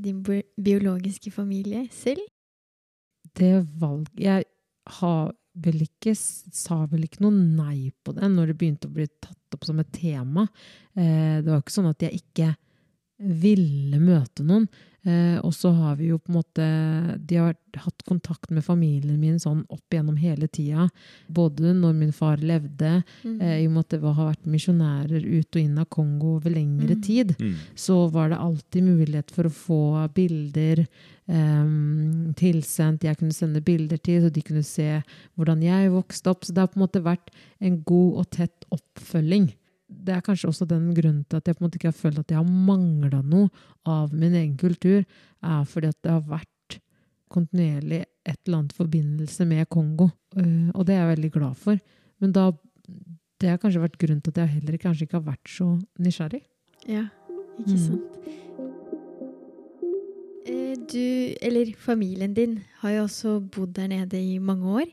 din 0.01 0.21
biologiske 0.23 1.31
familie 1.33 1.85
selv? 1.93 2.21
Det 3.35 3.53
valget 3.81 4.21
Jeg 4.21 4.45
har 4.99 5.33
vel 5.65 5.81
ikke, 5.85 6.13
sa 6.15 6.81
vel 6.91 7.05
ikke 7.07 7.23
noe 7.23 7.33
nei 7.35 7.89
på 8.03 8.13
det 8.15 8.27
når 8.31 8.51
det 8.51 8.57
begynte 8.59 8.89
å 8.89 8.95
bli 8.95 9.07
tatt 9.07 9.55
opp 9.55 9.63
som 9.67 9.79
et 9.79 9.91
tema. 9.95 10.43
Eh, 10.99 11.39
det 11.41 11.47
var 11.47 11.61
ikke 11.63 11.75
sånn 11.77 11.89
at 11.93 12.03
jeg 12.03 12.19
ikke 12.21 12.49
ville 13.39 13.99
møte 14.03 14.43
noen. 14.43 14.65
Eh, 15.05 15.37
og 15.45 15.51
så 15.53 15.69
har 15.71 15.95
vi 15.99 16.07
jo 16.09 16.17
på 16.17 16.31
en 16.31 16.37
måte 16.39 16.65
De 17.27 17.35
har 17.37 17.53
hatt 17.77 18.01
kontakt 18.07 18.49
med 18.49 18.63
familien 18.65 19.19
min 19.19 19.35
sånn 19.37 19.59
opp 19.69 19.83
igjennom 19.93 20.17
hele 20.17 20.47
tida. 20.47 20.87
Både 21.29 21.75
når 21.77 21.93
min 21.93 22.11
far 22.11 22.37
levde, 22.37 23.03
Mm. 23.23 23.39
eh, 23.41 23.61
i 23.61 23.67
og 23.67 23.71
med 23.73 23.79
at 23.85 23.89
det 23.89 24.01
var, 24.01 24.13
har 24.13 24.33
vært 24.33 24.47
misjonærer 24.49 25.23
ut 25.39 25.55
og 25.55 25.61
inn 25.61 25.77
av 25.77 25.85
Kongo 25.89 26.35
over 26.37 26.49
lengre 26.49 26.95
Mm. 26.95 27.01
tid, 27.03 27.35
Mm. 27.37 27.55
så 27.75 28.09
var 28.11 28.29
det 28.29 28.37
alltid 28.39 28.83
mulighet 28.83 29.29
for 29.31 29.43
å 29.43 29.51
få 29.51 30.13
bilder 30.13 30.87
eh, 31.27 31.65
tilsendt. 32.37 33.03
Jeg 33.03 33.17
kunne 33.17 33.33
sende 33.33 33.61
bilder 33.63 33.97
til, 33.97 34.21
så 34.21 34.31
de 34.31 34.41
kunne 34.41 34.63
se 34.63 35.03
hvordan 35.37 35.61
jeg 35.61 35.91
vokste 35.93 36.27
opp. 36.31 36.43
Så 36.45 36.53
det 36.53 36.61
har 36.63 36.67
på 36.67 36.77
en 36.79 36.87
måte 36.87 37.03
vært 37.03 37.29
en 37.61 37.81
god 37.83 38.17
og 38.21 38.29
tett 38.31 38.65
oppfølging. 38.71 39.53
Det 39.87 40.15
er 40.15 40.21
kanskje 40.25 40.49
også 40.49 40.65
den 40.67 40.87
grunnen 40.97 41.25
til 41.29 41.37
at 41.37 41.45
jeg 41.47 41.55
på 41.57 41.61
en 41.61 41.67
måte 41.67 41.77
ikke 41.79 41.91
har 41.91 41.97
følt 41.99 42.19
at 42.19 42.31
jeg 42.33 42.39
har 42.39 42.47
mangla 42.49 43.19
noe 43.21 43.49
av 43.85 44.13
min 44.13 44.33
egen 44.33 44.55
kultur, 44.57 45.03
er 45.45 45.63
fordi 45.69 45.87
at 45.91 45.99
det 46.01 46.11
har 46.11 46.23
vært 46.25 46.79
kontinuerlig 47.29 48.03
et 48.25 48.39
eller 48.47 48.57
annet 48.63 48.73
forbindelse 48.73 49.45
med 49.45 49.67
Kongo. 49.69 50.09
Eh, 50.37 50.71
og 50.73 50.85
det 50.87 50.95
er 50.95 51.03
jeg 51.05 51.11
veldig 51.17 51.31
glad 51.35 51.55
for. 51.61 51.77
Men 52.21 52.31
da, 52.33 52.47
det 53.41 53.49
har 53.51 53.57
kanskje 53.61 53.81
vært 53.83 53.97
grunnen 54.01 54.21
til 54.25 54.33
at 54.33 54.41
jeg 54.43 54.53
heller 54.59 54.77
kanskje 54.81 55.05
ikke 55.05 55.19
har 55.19 55.27
vært 55.29 55.49
så 55.53 55.69
nysgjerrig. 55.99 56.43
Ja, 56.89 57.05
ikke 57.59 57.75
Mm. 57.75 57.85
sant. 57.85 58.01
Mm. 60.45 60.85
Du, 60.85 61.33
eller 61.41 61.71
familien 61.81 62.33
din, 62.37 62.59
har 62.81 62.91
jo 62.93 63.03
også 63.07 63.39
bodd 63.51 63.73
der 63.73 63.87
nede 63.89 64.19
i 64.21 64.37
mange 64.37 64.65
år. 64.81 64.91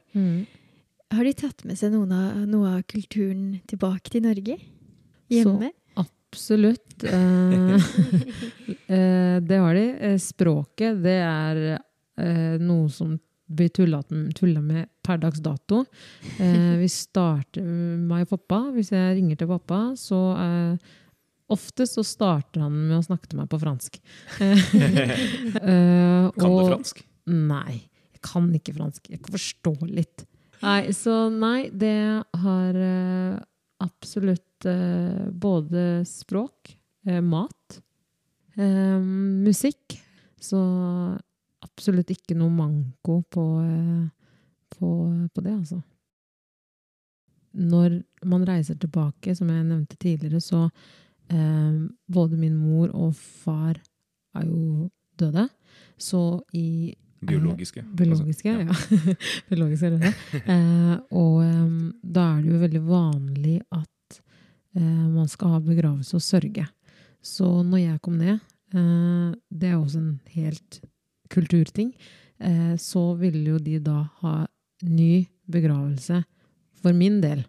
Har 1.12 1.24
de 1.28 1.32
tatt 1.36 1.64
med 1.68 1.76
seg 1.76 1.92
av, 1.94 2.38
noe 2.48 2.70
av 2.78 2.82
kulturen 2.88 3.60
tilbake 3.68 4.08
til 4.14 4.22
Norge? 4.24 4.56
Hjemme? 5.32 5.72
Absolutt. 5.96 6.88
Eh, 8.92 8.98
eh, 8.98 9.40
det 9.42 9.56
har 9.58 9.74
de. 9.74 9.84
Eh, 10.06 10.18
Språket, 10.22 11.00
det 11.02 11.16
er 11.18 12.58
noe 12.62 12.90
som 12.92 13.16
blir 13.52 13.68
tulla 13.68 14.60
med 14.60 14.88
per 15.02 15.18
dags 15.18 15.40
dato. 15.40 15.84
Eh, 16.38 16.76
vi 16.80 16.88
starter 16.88 17.62
meg 17.62 18.26
og 18.26 18.36
pappa. 18.36 18.60
Hvis 18.74 18.92
jeg 18.94 19.16
ringer 19.18 19.38
til 19.40 19.50
pappa, 19.52 19.84
så 19.98 20.24
eh, 20.38 20.90
Ofte 21.52 21.84
så 21.84 22.00
starter 22.06 22.62
han 22.64 22.72
med 22.72 22.94
å 22.96 23.04
snakke 23.04 23.28
til 23.28 23.36
meg 23.42 23.48
på 23.52 23.58
fransk. 23.60 23.98
Eh, 24.40 24.60
Kan 26.38 26.54
du 26.54 26.60
fransk? 26.70 27.02
Nei, 27.28 27.74
jeg 28.14 28.22
kan 28.24 28.46
ikke 28.56 28.72
fransk. 28.78 29.10
Jeg 29.12 29.20
kan 29.20 29.34
forstå 29.34 29.74
litt. 29.90 30.24
Nei, 30.62 30.94
så 30.96 31.26
nei, 31.34 31.66
det 31.76 31.92
har 32.40 32.78
absolutt 33.84 34.46
eh, 34.68 35.28
både 35.30 36.02
språk, 36.08 36.76
eh, 37.06 37.20
mat, 37.20 37.80
eh, 38.56 38.98
musikk. 39.46 39.98
Så 40.42 40.58
absolutt 41.62 42.10
ikke 42.10 42.34
noe 42.34 42.50
manko 42.50 43.20
på, 43.30 43.44
på, 44.74 44.88
på 45.34 45.44
det, 45.44 45.52
altså. 45.54 45.78
Når 47.52 48.00
man 48.26 48.46
reiser 48.48 48.78
tilbake, 48.80 49.36
som 49.36 49.50
jeg 49.52 49.68
nevnte 49.68 49.98
tidligere, 50.00 50.40
så 50.40 50.64
eh, 51.30 51.78
både 52.10 52.40
min 52.40 52.56
mor 52.56 52.90
og 52.96 53.14
far 53.14 53.76
er 54.34 54.48
jo 54.48 54.88
døde. 55.20 55.46
Så 56.00 56.42
i 56.56 56.94
Biologiske. 57.22 57.84
Biologiske, 57.96 58.50
Altså, 58.50 58.96
ja. 58.98 59.14
Biologiske 59.48 59.86
er 59.86 59.98
det. 59.98 60.14
Eh, 60.42 60.96
og 61.14 61.36
em, 61.44 61.76
da 62.02 62.24
er 62.32 62.42
det 62.42 62.50
jo 62.50 62.62
veldig 62.64 62.82
vanlig 62.88 63.60
at 63.70 63.91
man 64.72 65.28
skal 65.28 65.52
ha 65.52 65.58
begravelse 65.60 66.16
og 66.16 66.24
sørge. 66.24 66.64
Så 67.22 67.46
når 67.62 67.84
jeg 67.84 68.00
kom 68.02 68.18
ned, 68.18 68.40
eh, 68.74 69.34
det 69.48 69.70
er 69.70 69.78
også 69.78 70.00
en 70.00 70.20
helt 70.34 70.80
kulturting, 71.30 71.92
eh, 72.40 72.74
så 72.76 73.14
ville 73.18 73.54
jo 73.54 73.58
de 73.58 73.78
da 73.78 74.02
ha 74.22 74.46
ny 74.82 75.26
begravelse 75.46 76.24
for 76.82 76.92
min 76.92 77.20
del. 77.22 77.44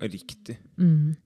Riktig. 0.00 0.58
Mm. 0.78 1.16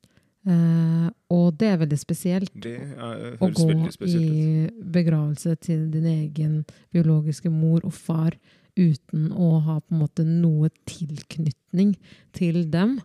Eh, 0.48 1.08
og 1.30 1.52
det 1.60 1.68
er 1.68 1.76
veldig 1.78 1.98
spesielt 2.00 2.50
Det 2.64 2.74
er, 2.74 3.36
å 3.38 3.46
gå 3.54 3.68
i 4.08 4.66
begravelse 4.90 5.54
til 5.62 5.84
din 5.92 6.08
egen 6.08 6.56
biologiske 6.90 7.52
mor 7.52 7.84
og 7.86 7.94
far 7.94 8.34
uten 8.74 9.28
å 9.30 9.60
ha 9.62 9.76
på 9.78 9.94
en 9.94 10.00
måte 10.00 10.24
noe 10.26 10.72
tilknytning 10.88 11.94
til 12.34 12.64
dem. 12.72 12.96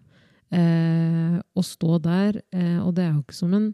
Eh, 0.54 1.38
å 1.38 1.64
stå 1.66 1.98
der, 2.00 2.42
eh, 2.56 2.80
og 2.80 2.94
det 2.96 3.04
er 3.04 3.14
jo 3.14 3.24
ikke 3.24 3.36
som 3.36 3.54
en 3.58 3.72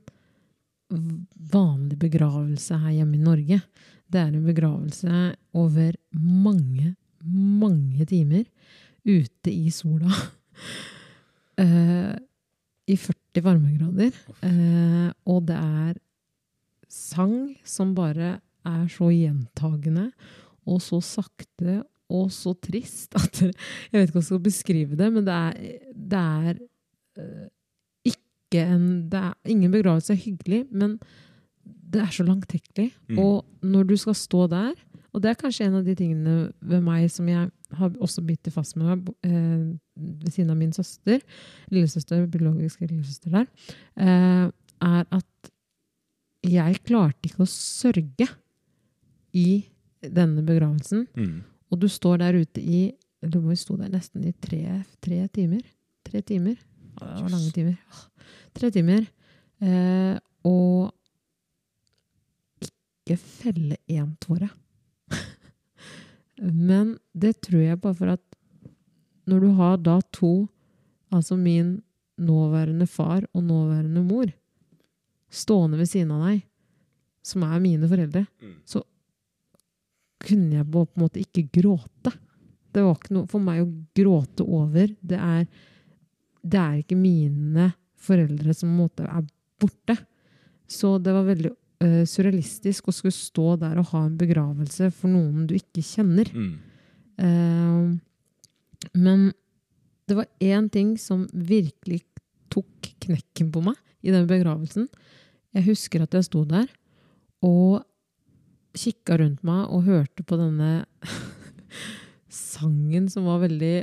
vanlig 1.54 1.98
begravelse 2.02 2.78
her 2.82 2.98
hjemme 2.98 3.18
i 3.18 3.24
Norge. 3.24 3.60
Det 4.10 4.22
er 4.22 4.30
en 4.32 4.46
begravelse 4.46 5.24
over 5.58 5.96
mange, 6.12 6.96
mange 7.24 8.06
timer 8.10 8.46
ute 9.06 9.52
i 9.52 9.70
sola. 9.74 10.12
eh, 11.62 12.14
I 12.84 12.98
40 13.00 13.46
varmegrader. 13.46 14.18
Eh, 14.46 15.10
og 15.30 15.46
det 15.50 15.58
er 15.58 15.94
sang 16.90 17.56
som 17.66 17.94
bare 17.98 18.40
er 18.64 18.86
så 18.92 19.10
gjentagende 19.12 20.12
og 20.70 20.80
så 20.84 21.02
sakte 21.04 21.82
og 22.14 22.30
så 22.34 22.54
trist 22.62 23.16
at 23.20 23.42
Jeg 23.44 23.52
vet 23.98 24.08
ikke 24.08 24.20
hvordan 24.20 24.24
jeg 24.24 24.30
skal 24.30 24.46
beskrive 24.46 25.00
det, 25.00 25.10
men 25.14 25.28
det 25.28 25.34
er, 25.34 25.84
det 26.14 26.24
er 26.24 26.56
eh, 27.20 27.52
ikke 28.14 28.64
en 28.64 28.88
det 29.12 29.20
er, 29.20 29.36
Ingen 29.50 29.74
begravelse 29.74 30.14
er 30.14 30.24
hyggelig, 30.24 30.64
men 30.72 30.98
det 31.64 32.02
er 32.02 32.12
så 32.12 32.26
langtekkelig. 32.26 32.92
Mm. 33.10 33.20
Og 33.22 33.46
når 33.62 33.84
du 33.84 33.96
skal 33.98 34.16
stå 34.18 34.48
der 34.52 34.74
Og 35.14 35.22
det 35.22 35.30
er 35.30 35.38
kanskje 35.38 35.68
en 35.68 35.76
av 35.78 35.86
de 35.86 35.94
tingene 35.96 36.52
ved 36.60 36.82
meg 36.82 37.06
som 37.14 37.28
jeg 37.30 37.50
har 37.78 37.92
også 38.02 38.24
bitt 38.26 38.50
fast 38.54 38.76
med 38.78 38.88
meg 38.88 39.12
eh, 39.28 39.76
ved 39.96 40.32
siden 40.34 40.50
av 40.50 40.58
min 40.58 40.74
søster, 40.74 41.22
lillesøster, 41.70 42.26
biologiske 42.34 42.88
lillesøster 42.88 43.30
der, 43.30 43.46
eh, 44.02 44.48
er 44.82 45.06
at 45.14 45.52
jeg 46.44 46.82
klarte 46.88 47.30
ikke 47.30 47.46
å 47.46 47.50
sørge 47.50 48.28
i 49.34 49.64
denne 50.02 50.44
begravelsen. 50.46 51.06
Mm. 51.16 51.44
Og 51.74 51.80
du 51.82 51.88
står 51.90 52.20
der 52.22 52.38
ute 52.38 52.62
i 52.62 52.84
Du 53.26 53.40
må 53.42 53.54
jo 53.56 53.60
stå 53.64 53.78
der 53.80 53.90
nesten 53.94 54.26
i 54.28 54.34
tre, 54.44 54.84
tre 55.02 55.22
timer. 55.34 55.64
Tre 56.06 56.22
timer. 56.22 56.58
Det 57.00 57.08
var 57.24 57.32
lange 57.32 57.52
timer. 57.56 57.78
Tre 58.54 58.70
timer. 58.76 59.06
Eh, 59.64 60.18
og 60.46 60.92
ikke 62.64 63.18
felle 63.20 63.78
én 63.92 64.12
tåre. 64.24 64.50
Men 66.70 66.98
det 67.16 67.38
tror 67.44 67.64
jeg 67.64 67.80
bare 67.82 67.98
for 67.98 68.14
at 68.18 68.24
når 69.30 69.40
du 69.46 69.50
har 69.56 69.78
da 69.80 69.98
to, 70.12 70.34
altså 71.16 71.38
min 71.40 71.78
nåværende 72.20 72.88
far 72.92 73.24
og 73.34 73.44
nåværende 73.48 74.04
mor, 74.04 74.32
stående 75.34 75.80
ved 75.80 75.88
siden 75.90 76.12
av 76.12 76.26
deg, 76.28 76.44
som 77.24 77.46
er 77.48 77.60
mine 77.64 77.88
foreldre, 77.88 78.26
Mm. 78.44 78.56
så 78.68 78.84
kunne 80.24 80.60
jeg 80.60 80.70
på 80.72 80.84
en 80.86 81.04
måte 81.04 81.22
ikke 81.22 81.46
gråte. 81.60 82.14
Det 82.74 82.82
var 82.82 82.98
ikke 82.98 83.16
noe 83.18 83.30
for 83.30 83.44
meg 83.44 83.62
å 83.64 83.72
gråte 83.96 84.46
over. 84.46 84.94
Det 85.02 85.20
er, 85.20 85.46
det 86.42 86.62
er 86.62 86.80
ikke 86.82 86.98
mine 87.00 87.70
foreldre 88.04 88.56
som 88.56 88.72
på 88.72 88.74
en 88.74 88.80
måte 88.82 89.08
er 89.08 89.28
borte. 89.62 89.98
Så 90.70 90.96
det 91.04 91.14
var 91.14 91.28
veldig 91.28 91.52
uh, 91.54 92.04
surrealistisk 92.10 92.90
å 92.90 92.96
skulle 92.96 93.16
stå 93.16 93.58
der 93.62 93.80
og 93.82 93.92
ha 93.94 94.06
en 94.08 94.18
begravelse 94.20 94.90
for 94.96 95.12
noen 95.14 95.46
du 95.50 95.56
ikke 95.60 95.84
kjenner. 95.86 96.32
Mm. 96.34 96.54
Uh, 97.22 98.90
men 98.98 99.30
det 100.10 100.18
var 100.18 100.28
én 100.44 100.68
ting 100.72 100.96
som 101.00 101.28
virkelig 101.32 102.02
tok 102.54 102.92
knekken 103.06 103.52
på 103.54 103.64
meg 103.66 103.78
i 104.04 104.12
den 104.14 104.28
begravelsen. 104.30 104.90
Jeg 105.54 105.68
husker 105.70 106.04
at 106.04 106.16
jeg 106.18 106.28
sto 106.28 106.44
der 106.48 106.68
og 107.44 107.84
kikka 108.78 109.18
rundt 109.22 109.44
meg 109.46 109.70
og 109.70 109.86
hørte 109.88 110.26
på 110.26 110.38
denne 110.40 110.86
sangen 112.34 113.10
som 113.12 113.28
var 113.30 113.44
veldig 113.46 113.76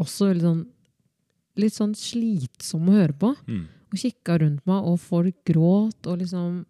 Også 0.00 0.30
veldig 0.30 0.46
sånn 0.46 0.62
Litt 1.60 1.76
sånn 1.76 1.90
slitsom 1.92 2.86
å 2.88 2.94
høre 2.94 3.12
på. 3.12 3.28
Mm. 3.44 3.66
Og 3.92 3.98
kikka 4.00 4.38
rundt 4.40 4.62
meg, 4.64 4.86
og 4.88 4.94
folk 5.04 5.34
gråt 5.44 6.06
og 6.08 6.22
liksom 6.22 6.62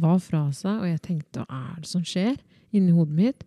var 0.00 0.16
fra 0.24 0.46
seg. 0.56 0.78
Og 0.78 0.86
jeg 0.88 1.02
tenkte 1.04 1.42
hva 1.42 1.58
er 1.74 1.82
det 1.82 1.90
som 1.90 2.06
skjer 2.08 2.38
inni 2.72 2.94
hodet 2.96 3.18
mitt? 3.18 3.44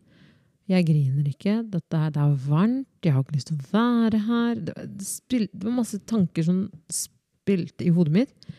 Jeg 0.70 0.86
griner 0.88 1.32
ikke. 1.32 1.56
Dette 1.66 1.98
her, 1.98 2.12
det 2.14 2.22
er 2.22 2.36
varmt. 2.46 2.86
Jeg 3.02 3.16
har 3.16 3.26
ikke 3.26 3.40
lyst 3.40 3.50
til 3.50 3.58
å 3.58 3.72
være 3.74 4.22
her. 4.28 4.62
Det, 4.70 4.76
det, 5.00 5.08
spil, 5.08 5.48
det 5.50 5.66
var 5.66 5.80
masse 5.82 6.00
tanker 6.14 6.46
som 6.46 6.62
spilte 6.94 7.88
i 7.88 7.92
hodet 7.98 8.16
mitt. 8.22 8.54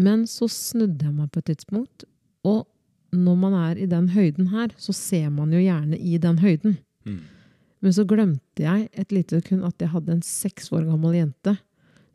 Men 0.00 0.24
så 0.30 0.48
snudde 0.50 1.06
jeg 1.06 1.14
meg 1.14 1.30
på 1.34 1.42
et 1.42 1.50
tidspunkt, 1.52 2.08
og 2.46 2.64
når 3.14 3.36
man 3.40 3.56
er 3.56 3.80
i 3.80 3.88
den 3.88 4.10
høyden 4.12 4.50
her, 4.52 4.72
så 4.76 4.92
ser 4.96 5.30
man 5.32 5.52
jo 5.54 5.60
gjerne 5.62 5.96
i 5.96 6.18
den 6.20 6.38
høyden. 6.42 6.76
Mm. 7.08 7.22
Men 7.84 7.94
så 7.94 8.04
glemte 8.08 8.64
jeg 8.64 8.88
et 8.92 9.14
lite 9.14 9.38
sekund 9.38 9.64
at 9.68 9.80
jeg 9.80 9.92
hadde 9.92 10.16
en 10.16 10.24
seks 10.24 10.72
år 10.74 10.84
gammel 10.88 11.16
jente 11.16 11.54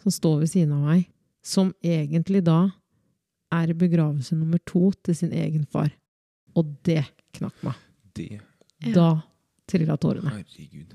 som 0.04 0.14
står 0.14 0.42
ved 0.44 0.52
siden 0.52 0.74
av 0.76 0.88
meg, 0.90 1.06
som 1.44 1.72
egentlig 1.84 2.44
da 2.46 2.60
er 3.54 3.72
i 3.72 3.78
begravelse 3.78 4.36
nummer 4.36 4.60
to 4.68 4.92
til 5.06 5.18
sin 5.18 5.34
egen 5.34 5.64
far. 5.72 5.92
Og 6.58 6.76
det 6.86 7.06
knakk 7.38 7.64
meg. 7.66 7.80
Det 8.14 8.42
Da 8.94 9.24
trilla 9.70 9.96
tårene. 9.98 10.34
Herregud. 10.36 10.92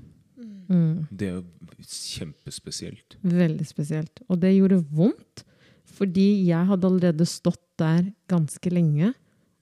Mm. 0.69 1.07
Det 1.09 1.27
er 1.27 1.39
jo 1.39 1.85
kjempespesielt. 1.89 3.17
Veldig 3.25 3.65
spesielt. 3.65 4.21
Og 4.29 4.37
det 4.43 4.53
gjorde 4.53 4.83
vondt, 4.93 5.43
fordi 5.89 6.45
jeg 6.45 6.69
hadde 6.69 6.87
allerede 6.87 7.25
stått 7.25 7.63
der 7.81 8.11
ganske 8.29 8.69
lenge 8.69 9.15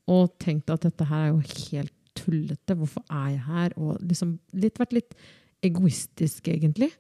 og 0.08 0.32
tenkt 0.42 0.72
at 0.72 0.86
dette 0.88 1.08
her 1.08 1.28
er 1.28 1.34
jo 1.34 1.42
helt 1.68 1.94
tullete. 2.18 2.76
Hvorfor 2.78 3.04
er 3.12 3.34
jeg 3.34 3.44
her? 3.48 3.76
Og 3.78 4.00
liksom 4.02 4.38
litt, 4.58 4.80
vært 4.80 4.96
litt 4.96 5.16
egoistisk, 5.66 6.48
egentlig. 6.52 6.92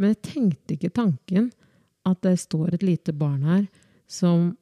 Men 0.00 0.12
jeg 0.12 0.22
tenkte 0.32 0.76
ikke 0.76 0.94
tanken 0.96 1.50
at 2.06 2.20
det 2.24 2.36
står 2.40 2.76
et 2.76 2.84
lite 2.86 3.14
barn 3.16 3.42
her 3.46 3.64
som, 4.08 4.52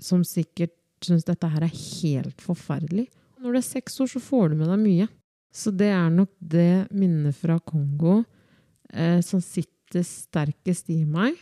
som 0.00 0.22
sikkert 0.26 0.74
syns 1.02 1.26
dette 1.26 1.48
her 1.50 1.66
er 1.66 1.72
helt 1.72 2.42
forferdelig. 2.42 3.08
Når 3.42 3.54
du 3.54 3.58
er 3.58 3.66
seks 3.66 3.98
år, 4.02 4.12
så 4.12 4.22
får 4.22 4.52
du 4.52 4.60
med 4.60 4.70
deg 4.70 4.82
mye. 4.82 5.08
Så 5.52 5.72
det 5.74 5.90
er 5.92 6.12
nok 6.14 6.30
det 6.38 6.86
minnet 6.94 7.36
fra 7.36 7.58
Kongo 7.60 8.22
eh, 8.94 9.18
som 9.24 9.42
sitter 9.44 10.06
sterkest 10.06 10.88
i 10.94 11.02
meg. 11.04 11.36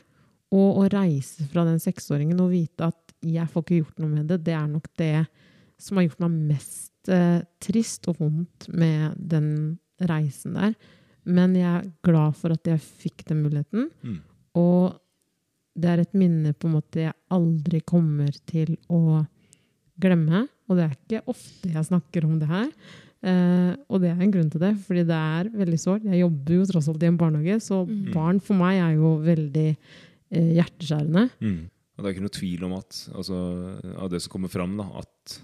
Og 0.50 0.80
å 0.80 0.88
reise 0.90 1.46
fra 1.52 1.62
den 1.68 1.78
seksåringen 1.82 2.40
og 2.42 2.50
vite 2.54 2.88
at 2.88 3.14
jeg 3.22 3.46
får 3.52 3.62
ikke 3.62 3.82
gjort 3.82 4.00
noe 4.02 4.10
med 4.16 4.32
det, 4.32 4.40
det 4.48 4.56
er 4.56 4.66
nok 4.66 4.88
det 4.98 5.14
som 5.80 5.98
har 5.98 6.06
gjort 6.08 6.22
meg 6.26 6.38
mest 6.54 7.10
eh, 7.12 7.40
trist 7.62 8.08
og 8.10 8.20
vondt 8.22 8.68
med 8.72 9.16
den 9.16 9.50
reisen 10.08 10.54
der. 10.58 10.74
Men 11.28 11.54
jeg 11.58 11.68
er 11.68 11.90
glad 12.06 12.36
for 12.38 12.54
at 12.54 12.64
jeg 12.68 12.80
fikk 12.80 13.26
den 13.28 13.42
muligheten. 13.44 13.90
Mm. 14.04 14.18
Og 14.60 14.96
det 15.80 15.90
er 15.92 16.02
et 16.02 16.16
minne 16.18 16.52
på 16.56 16.68
en 16.68 16.74
måte 16.78 17.04
jeg 17.04 17.16
aldri 17.32 17.80
kommer 17.86 18.32
til 18.50 18.74
å 18.92 19.20
glemme. 20.00 20.46
Og 20.70 20.76
det 20.78 20.86
er 20.86 20.96
ikke 20.96 21.22
ofte 21.30 21.70
jeg 21.74 21.88
snakker 21.90 22.26
om 22.26 22.38
det 22.40 22.48
her. 22.50 22.68
Eh, 23.20 23.72
og 23.92 24.00
det 24.00 24.10
er 24.14 24.22
en 24.24 24.32
grunn 24.32 24.48
til 24.52 24.62
det, 24.62 24.72
fordi 24.86 25.04
det 25.08 25.16
er 25.16 25.50
veldig 25.60 25.80
sårt. 25.80 26.06
Jeg 26.08 26.22
jobber 26.22 26.56
jo 26.56 26.68
tross 26.70 26.88
alt 26.88 27.02
i 27.04 27.10
en 27.10 27.18
barnehage, 27.20 27.58
så 27.60 27.82
Mm. 27.86 28.12
barn 28.14 28.40
for 28.40 28.56
meg 28.56 28.80
er 28.80 28.94
jo 28.96 29.18
veldig 29.20 29.68
eh, 30.32 30.50
hjerteskjærende. 30.56 31.28
Mm. 31.40 31.60
Og 31.68 32.04
det 32.04 32.08
er 32.08 32.14
ikke 32.14 32.24
noe 32.24 32.38
tvil 32.38 32.64
om 32.64 32.72
at 32.78 32.96
altså, 33.12 33.36
av 34.00 34.08
det 34.10 34.22
som 34.22 34.32
kommer 34.32 34.48
fram, 34.48 34.76
da, 34.78 34.86
at 35.02 35.40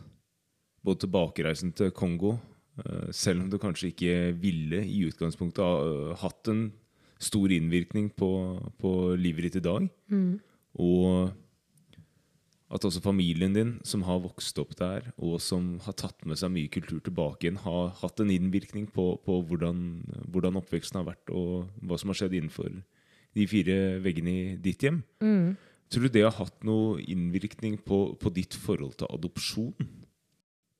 både 0.87 1.03
tilbakereisen 1.05 1.74
til 1.76 1.91
Kongo, 1.95 2.37
eh, 2.84 3.09
selv 3.12 3.43
om 3.45 3.51
du 3.51 3.59
kanskje 3.59 3.91
ikke 3.93 4.18
ville 4.41 4.84
i 4.87 5.03
utgangspunktet 5.09 5.64
ha 5.64 5.80
eh, 5.82 6.12
hatt 6.22 6.53
en 6.53 6.68
stor 7.18 7.51
innvirkning 7.51 8.11
på, 8.12 8.30
på 8.78 8.93
livet 9.16 9.49
ditt 9.49 9.62
i 9.62 9.66
dag, 9.66 9.91
Mm. 10.12 10.39
og 10.78 11.32
at 12.70 12.82
også 12.84 13.01
familien 13.01 13.55
din, 13.55 13.80
som 13.87 14.03
har 14.03 14.18
vokst 14.18 14.59
opp 14.59 14.74
der, 14.78 15.12
og 15.22 15.39
som 15.41 15.78
har 15.84 15.95
tatt 15.95 16.24
med 16.26 16.39
seg 16.39 16.51
mye 16.51 16.70
kultur 16.72 16.99
tilbake 17.01 17.47
igjen, 17.47 17.61
har 17.62 17.95
hatt 18.01 18.20
en 18.20 18.32
innvirkning 18.34 18.89
på, 18.91 19.20
på 19.22 19.39
hvordan, 19.47 20.03
hvordan 20.26 20.59
oppveksten 20.59 20.99
har 20.99 21.07
vært, 21.07 21.30
og 21.30 21.70
hva 21.78 21.99
som 21.99 22.11
har 22.11 22.18
skjedd 22.18 22.34
innenfor 22.34 22.72
de 23.37 23.47
fire 23.47 23.76
veggene 24.03 24.34
i 24.34 24.57
ditt 24.59 24.82
hjem. 24.82 25.03
Mm. 25.22 25.55
Tror 25.93 26.09
du 26.09 26.11
det 26.16 26.24
har 26.26 26.34
hatt 26.34 26.66
noe 26.66 26.99
innvirkning 27.07 27.78
på, 27.87 28.16
på 28.18 28.34
ditt 28.34 28.59
forhold 28.59 28.99
til 28.99 29.12
adopsjon? 29.14 29.74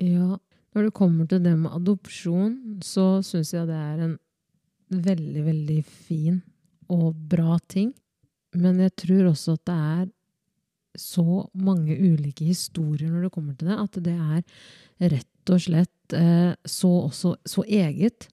Ja, 0.03 0.37
når 0.77 0.89
det 0.89 0.97
kommer 0.97 1.29
til 1.29 1.41
det 1.45 1.55
med 1.57 1.73
adopsjon, 1.73 2.57
så 2.85 3.23
syns 3.25 3.55
jeg 3.55 3.69
det 3.69 3.77
er 3.81 4.03
en 4.05 4.17
veldig, 4.93 5.45
veldig 5.47 5.79
fin 5.85 6.43
og 6.93 7.17
bra 7.31 7.57
ting. 7.69 7.95
Men 8.57 8.81
jeg 8.85 8.95
tror 9.01 9.31
også 9.33 9.57
at 9.57 9.65
det 9.69 9.77
er 9.77 10.05
så 10.97 11.45
mange 11.53 11.97
ulike 11.97 12.47
historier 12.47 13.11
når 13.13 13.27
det 13.27 13.33
kommer 13.35 13.57
til 13.57 13.69
det, 13.69 13.79
at 13.81 13.99
det 14.05 14.15
er 14.17 15.11
rett 15.13 15.53
og 15.53 15.61
slett 15.61 16.17
eh, 16.17 16.53
så, 16.65 16.91
også, 17.09 17.35
så 17.45 17.65
eget 17.69 18.29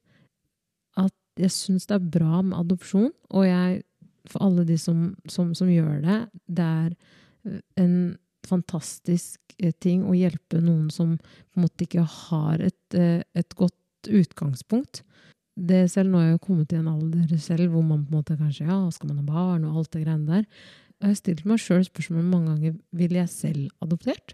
at 1.00 1.16
jeg 1.40 1.52
syns 1.52 1.88
det 1.90 1.98
er 1.98 2.12
bra 2.14 2.42
med 2.42 2.58
adopsjon. 2.60 3.12
Og 3.34 3.48
jeg, 3.48 3.82
for 4.30 4.46
alle 4.48 4.66
de 4.68 4.78
som, 4.80 5.14
som, 5.30 5.52
som 5.58 5.72
gjør 5.72 6.00
det, 6.06 6.20
det 6.48 6.68
er 6.68 6.92
eh, 7.50 7.60
en 7.84 7.96
fantastisk 8.50 9.56
eh, 9.60 9.74
ting 9.84 10.04
å 10.08 10.16
hjelpe 10.18 10.62
noen 10.64 10.90
som 10.94 11.16
på 11.18 11.60
en 11.60 11.66
måte 11.66 11.88
ikke 11.88 12.06
har 12.06 12.64
et, 12.64 12.98
eh, 12.98 13.24
et 13.36 13.58
godt 13.60 14.10
utgangspunkt. 14.10 15.04
Det 15.54 15.86
selv, 15.92 16.10
Nå 16.10 16.20
har 16.20 16.32
jeg 16.32 16.38
jo 16.38 16.46
kommet 16.48 16.74
i 16.74 16.80
en 16.80 16.90
alder 16.90 17.36
selv 17.38 17.72
hvor 17.72 17.84
man 17.86 18.06
på 18.06 18.14
en 18.14 18.20
måte 18.22 18.38
kanskje 18.40 18.66
ja, 18.66 18.80
skal 18.92 19.12
man 19.12 19.22
ha 19.22 19.28
barn 19.28 19.68
og 19.68 19.84
alt 19.84 19.92
det 19.94 20.06
greiene 20.06 20.30
der. 20.30 20.48
Jeg 21.04 21.12
har 21.12 21.20
stilt 21.20 21.46
meg 21.46 21.62
sjøl 21.62 21.84
spørsmål 21.86 22.26
mange 22.26 22.54
ganger 22.54 22.76
vil 22.96 23.18
jeg 23.20 23.30
selv 23.30 23.84
adoptert. 23.84 24.34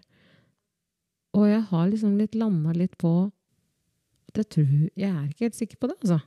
Og 1.37 1.45
jeg 1.49 1.61
har 1.69 1.89
liksom 1.89 2.17
litt 2.17 2.37
landa 2.39 2.73
litt 2.77 2.95
på 3.01 3.13
at 4.29 4.37
jeg 4.37 4.49
tror 4.53 4.73
Jeg 4.93 5.09
er 5.09 5.25
ikke 5.25 5.47
helt 5.47 5.57
sikker 5.57 5.79
på 5.81 5.89
det, 5.89 5.95
altså. 6.03 6.19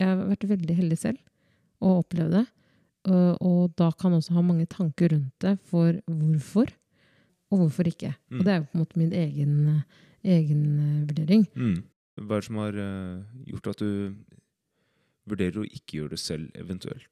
Jeg 0.00 0.08
har 0.08 0.22
vært 0.30 0.48
veldig 0.48 0.76
heldig 0.78 0.98
selv 0.98 1.18
og 1.84 2.02
opplevd 2.02 2.38
det. 2.38 2.46
Og, 3.08 3.70
da 3.78 3.90
kan 3.96 4.16
også 4.16 4.34
ha 4.36 4.42
mange 4.44 4.66
tanker 4.70 5.12
rundt 5.14 5.34
det 5.44 5.54
for 5.68 5.96
hvorfor, 6.06 6.72
og 7.48 7.62
hvorfor 7.62 7.88
ikke. 7.88 8.14
Mm. 8.30 8.38
Og 8.38 8.44
det 8.44 8.52
er 8.52 8.58
jo 8.58 8.66
på 8.66 8.76
en 8.76 8.82
måte 8.82 9.00
min 9.00 9.14
egen, 9.16 9.54
egen 10.24 10.64
eh, 10.82 11.06
vurdering. 11.08 11.46
Mm. 11.54 11.78
Hva 12.18 12.34
er 12.34 12.42
det 12.42 12.48
som 12.48 12.60
har 12.62 12.82
eh, 12.82 13.38
gjort 13.52 13.70
at 13.72 13.84
du 13.84 13.92
vurderer 15.28 15.62
å 15.62 15.68
ikke 15.68 16.00
gjøre 16.00 16.16
det 16.16 16.20
selv, 16.22 16.50
eventuelt? 16.58 17.08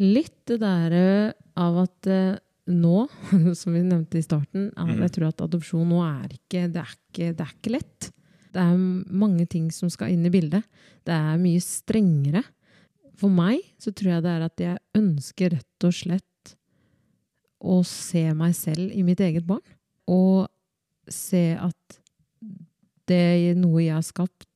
Litt 0.00 0.38
det 0.48 0.60
der 0.62 0.94
eh, 0.96 1.32
av 1.60 1.82
at 1.84 2.10
eh, 2.10 2.38
nå, 2.70 3.02
som 3.60 3.74
vi 3.74 3.82
nevnte 3.84 4.20
i 4.20 4.24
starten, 4.24 4.70
jeg 4.76 5.12
tror 5.16 5.30
at 5.30 5.44
adopsjon 5.46 5.88
nå 5.90 6.00
er 6.06 6.36
ikke 6.36 6.68
det, 6.72 6.84
er 6.84 6.96
ikke 6.96 7.34
det 7.34 7.46
er 7.46 7.54
ikke 7.56 7.74
lett. 7.74 8.10
Det 8.50 8.62
er 8.62 8.78
mange 9.22 9.46
ting 9.50 9.68
som 9.74 9.90
skal 9.92 10.14
inn 10.14 10.26
i 10.26 10.32
bildet. 10.32 10.66
Det 11.06 11.14
er 11.14 11.38
mye 11.38 11.60
strengere. 11.62 12.42
For 13.20 13.32
meg 13.32 13.62
så 13.80 13.92
tror 13.94 14.16
jeg 14.16 14.24
det 14.24 14.32
er 14.32 14.46
at 14.46 14.62
jeg 14.64 14.82
ønsker 14.98 15.54
rett 15.54 15.86
og 15.86 15.94
slett 15.94 16.54
å 17.60 17.82
se 17.84 18.22
meg 18.34 18.54
selv 18.56 18.94
i 18.96 19.04
mitt 19.04 19.20
eget 19.22 19.44
barn. 19.46 19.62
Og 20.10 20.48
se 21.10 21.44
at 21.58 21.98
det 23.10 23.56
noe 23.58 23.82
jeg 23.82 23.96
har 23.96 24.06
skapt, 24.06 24.46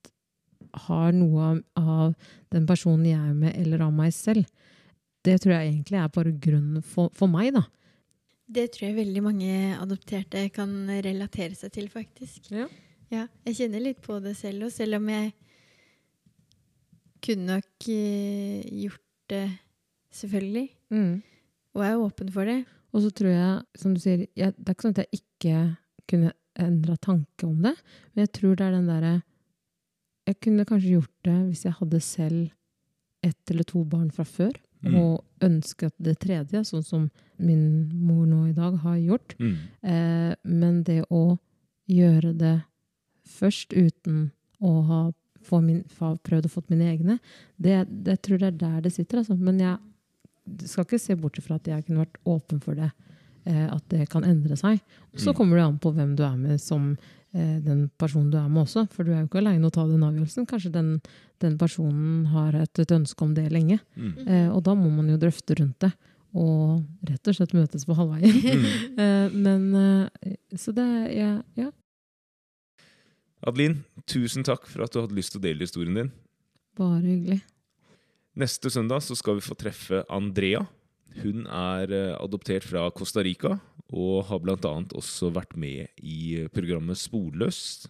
har 0.87 1.15
noe 1.15 1.61
av, 1.79 2.15
den 2.55 2.67
personen 2.67 3.07
jeg 3.07 3.19
er 3.19 3.35
med, 3.35 3.55
eller 3.59 3.87
av 3.87 3.95
meg 3.95 4.15
selv. 4.15 4.47
Det 5.25 5.39
tror 5.43 5.57
jeg 5.57 5.71
egentlig 5.71 5.99
er 5.99 6.13
bare 6.15 6.35
grunnen 6.47 6.83
for, 6.85 7.11
for 7.15 7.31
meg, 7.31 7.55
da. 7.57 7.65
Det 8.55 8.69
tror 8.75 8.89
jeg 8.91 8.99
veldig 8.99 9.23
mange 9.25 9.53
adopterte 9.81 10.43
kan 10.55 10.75
relatere 11.03 11.57
seg 11.59 11.73
til, 11.75 11.89
faktisk. 11.91 12.51
Ja. 12.53 12.69
Ja, 13.13 13.27
jeg 13.47 13.59
kjenner 13.59 13.83
litt 13.85 14.01
på 14.05 14.19
det 14.23 14.35
selv 14.39 14.67
òg, 14.67 14.75
selv 14.75 14.99
om 14.99 15.09
jeg 15.13 15.33
kunne 17.25 17.59
nok 17.59 17.89
eh, 17.93 18.65
gjort 18.85 19.03
det, 19.33 19.47
selvfølgelig. 20.15 20.67
Og 21.75 21.85
er 21.87 22.01
åpen 22.01 22.31
for 22.35 22.49
det. 22.49 22.61
Og 22.95 23.03
så 23.03 23.11
tror 23.11 23.33
jeg, 23.35 23.55
som 23.81 23.95
du 23.95 24.01
sier, 24.01 24.27
jeg, 24.39 24.55
det 24.57 24.69
er 24.71 24.75
ikke 24.77 24.87
sånn 24.87 24.95
at 24.97 25.03
jeg 25.05 25.21
ikke 25.21 25.61
kunne 26.11 26.33
endra 26.63 26.95
tanke 27.03 27.47
om 27.49 27.57
det, 27.65 27.73
men 28.15 28.23
jeg 28.23 28.31
tror 28.39 28.55
det 28.55 28.67
er 28.69 28.77
den 28.77 28.87
derre 28.91 29.15
Jeg 30.25 30.39
kunne 30.41 30.65
kanskje 30.65 30.93
gjort 30.95 31.27
det 31.27 31.35
hvis 31.51 31.65
jeg 31.67 31.75
hadde 31.81 31.99
selv 32.01 32.53
ett 33.27 33.51
eller 33.51 33.67
to 33.69 33.83
barn 33.85 34.11
fra 34.15 34.25
før, 34.25 34.55
Mm. 34.85 34.95
og 35.01 35.25
ønsket 35.41 35.95
det 35.99 36.19
tredje, 36.21 36.61
sånn 36.69 36.85
som 36.85 37.05
min 37.41 37.89
mor 38.05 38.27
nå 38.29 38.43
i 38.51 38.53
dag 38.53 38.75
har 38.83 38.99
gjort. 39.01 39.35
Mm. 39.41 39.55
Eh, 39.83 40.35
men 40.45 40.83
det 40.85 40.99
å 41.09 41.39
gjøre 41.89 42.35
det 42.37 42.65
først 43.25 43.73
uten 43.73 44.31
å 44.61 44.83
ha 44.85 44.99
få 45.45 45.63
min, 45.65 45.83
prøvd 45.89 46.49
å 46.49 46.53
få 46.53 46.63
mine 46.69 46.91
egne, 46.93 47.19
det, 47.57 47.87
det 47.89 48.19
tror 48.25 48.39
jeg 48.41 48.53
er 48.53 48.59
der 48.61 48.81
det 48.85 48.93
sitter. 48.93 49.23
Altså. 49.23 49.37
Men 49.41 49.59
jeg 49.61 49.79
skal 50.69 50.85
ikke 50.85 51.01
se 51.01 51.17
bort 51.17 51.39
fra 51.43 51.57
at 51.57 51.67
jeg 51.71 51.85
kunne 51.87 52.05
vært 52.05 52.19
åpen 52.29 52.61
for 52.63 52.75
det. 52.79 52.91
Eh, 53.47 53.67
at 53.75 53.85
det 53.93 54.07
kan 54.13 54.25
endre 54.25 54.57
seg. 54.57 54.81
Så 55.17 55.33
Mm. 55.33 55.37
kommer 55.37 55.57
det 55.57 55.65
an 55.67 55.79
på 55.79 55.93
hvem 55.95 56.15
du 56.17 56.23
er 56.25 56.37
med 56.37 56.61
som 56.61 56.97
eh, 57.35 57.59
den 57.61 57.91
personen 57.99 58.31
du 58.31 58.39
er 58.39 58.49
med 58.49 58.63
også. 58.65 58.87
For 58.91 59.05
du 59.05 59.13
er 59.13 59.21
jo 59.23 59.27
ikke 59.29 59.41
aleine 59.43 59.67
å 59.69 59.73
ta 59.75 59.87
den 59.87 60.01
avgjørelsen. 60.07 60.47
Kanskje 60.47 60.73
den, 60.73 61.01
den 61.41 61.59
personen 61.59 62.27
har 62.33 62.55
et, 62.55 62.79
et 62.79 62.89
ønske 62.95 63.21
om 63.23 63.35
det 63.35 63.51
lenge. 63.53 63.81
Mm. 63.97 64.13
Eh, 64.29 64.49
og 64.55 64.63
da 64.65 64.75
må 64.75 64.89
man 64.95 65.09
jo 65.09 65.17
drøfte 65.19 65.59
rundt 65.61 65.79
det. 65.81 65.93
Og 66.35 66.83
rett 67.07 67.29
og 67.31 67.35
slett 67.37 67.53
møtes 67.55 67.85
på 67.87 67.95
halvveien. 67.95 68.41
Mm. 68.43 68.69
Eh, 69.05 69.29
men 69.35 69.75
eh, 69.75 70.37
Så 70.57 70.73
det 70.75 70.87
ja, 71.17 71.43
ja. 71.57 71.71
Adeline, 73.47 73.83
tusen 74.09 74.45
takk 74.47 74.65
for 74.71 74.85
at 74.87 74.93
du 74.95 75.01
hadde 75.03 75.17
lyst 75.19 75.35
til 75.35 75.41
å 75.43 75.45
dele 75.45 75.67
historien 75.67 75.95
din. 75.99 76.11
Bare 76.79 77.03
hyggelig. 77.05 77.43
Neste 78.35 78.71
søndag 78.71 79.05
så 79.07 79.15
skal 79.15 79.39
vi 79.39 79.47
få 79.47 79.55
treffe 79.55 80.03
Andrea. 80.11 80.65
Hun 81.23 81.47
er 81.47 81.93
eh, 81.95 82.17
adoptert 82.19 82.67
fra 82.67 82.89
Costa 82.91 83.23
Rica 83.23 83.61
og 83.95 84.25
har 84.27 84.41
bl.a. 84.43 84.73
også 84.91 85.31
vært 85.37 85.55
med 85.55 85.87
i 86.03 86.41
eh, 86.41 86.51
programmet 86.51 86.99
Sporløst. 86.99 87.87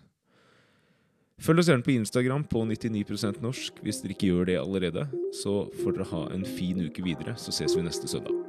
Følg 1.41 1.65
oss 1.65 1.73
gjerne 1.73 1.87
på 1.87 1.97
Instagram 1.97 2.45
på 2.47 2.61
99% 2.69 3.41
norsk 3.43 3.81
hvis 3.83 4.05
dere 4.05 4.15
ikke 4.15 4.35
gjør 4.35 4.51
det 4.53 4.61
allerede. 4.61 5.09
Så 5.33 5.63
får 5.81 5.97
dere 5.97 6.11
ha 6.13 6.27
en 6.37 6.45
fin 6.45 6.85
uke 6.85 7.07
videre, 7.09 7.39
så 7.41 7.55
ses 7.55 7.73
vi 7.73 7.89
neste 7.89 8.11
søndag. 8.13 8.44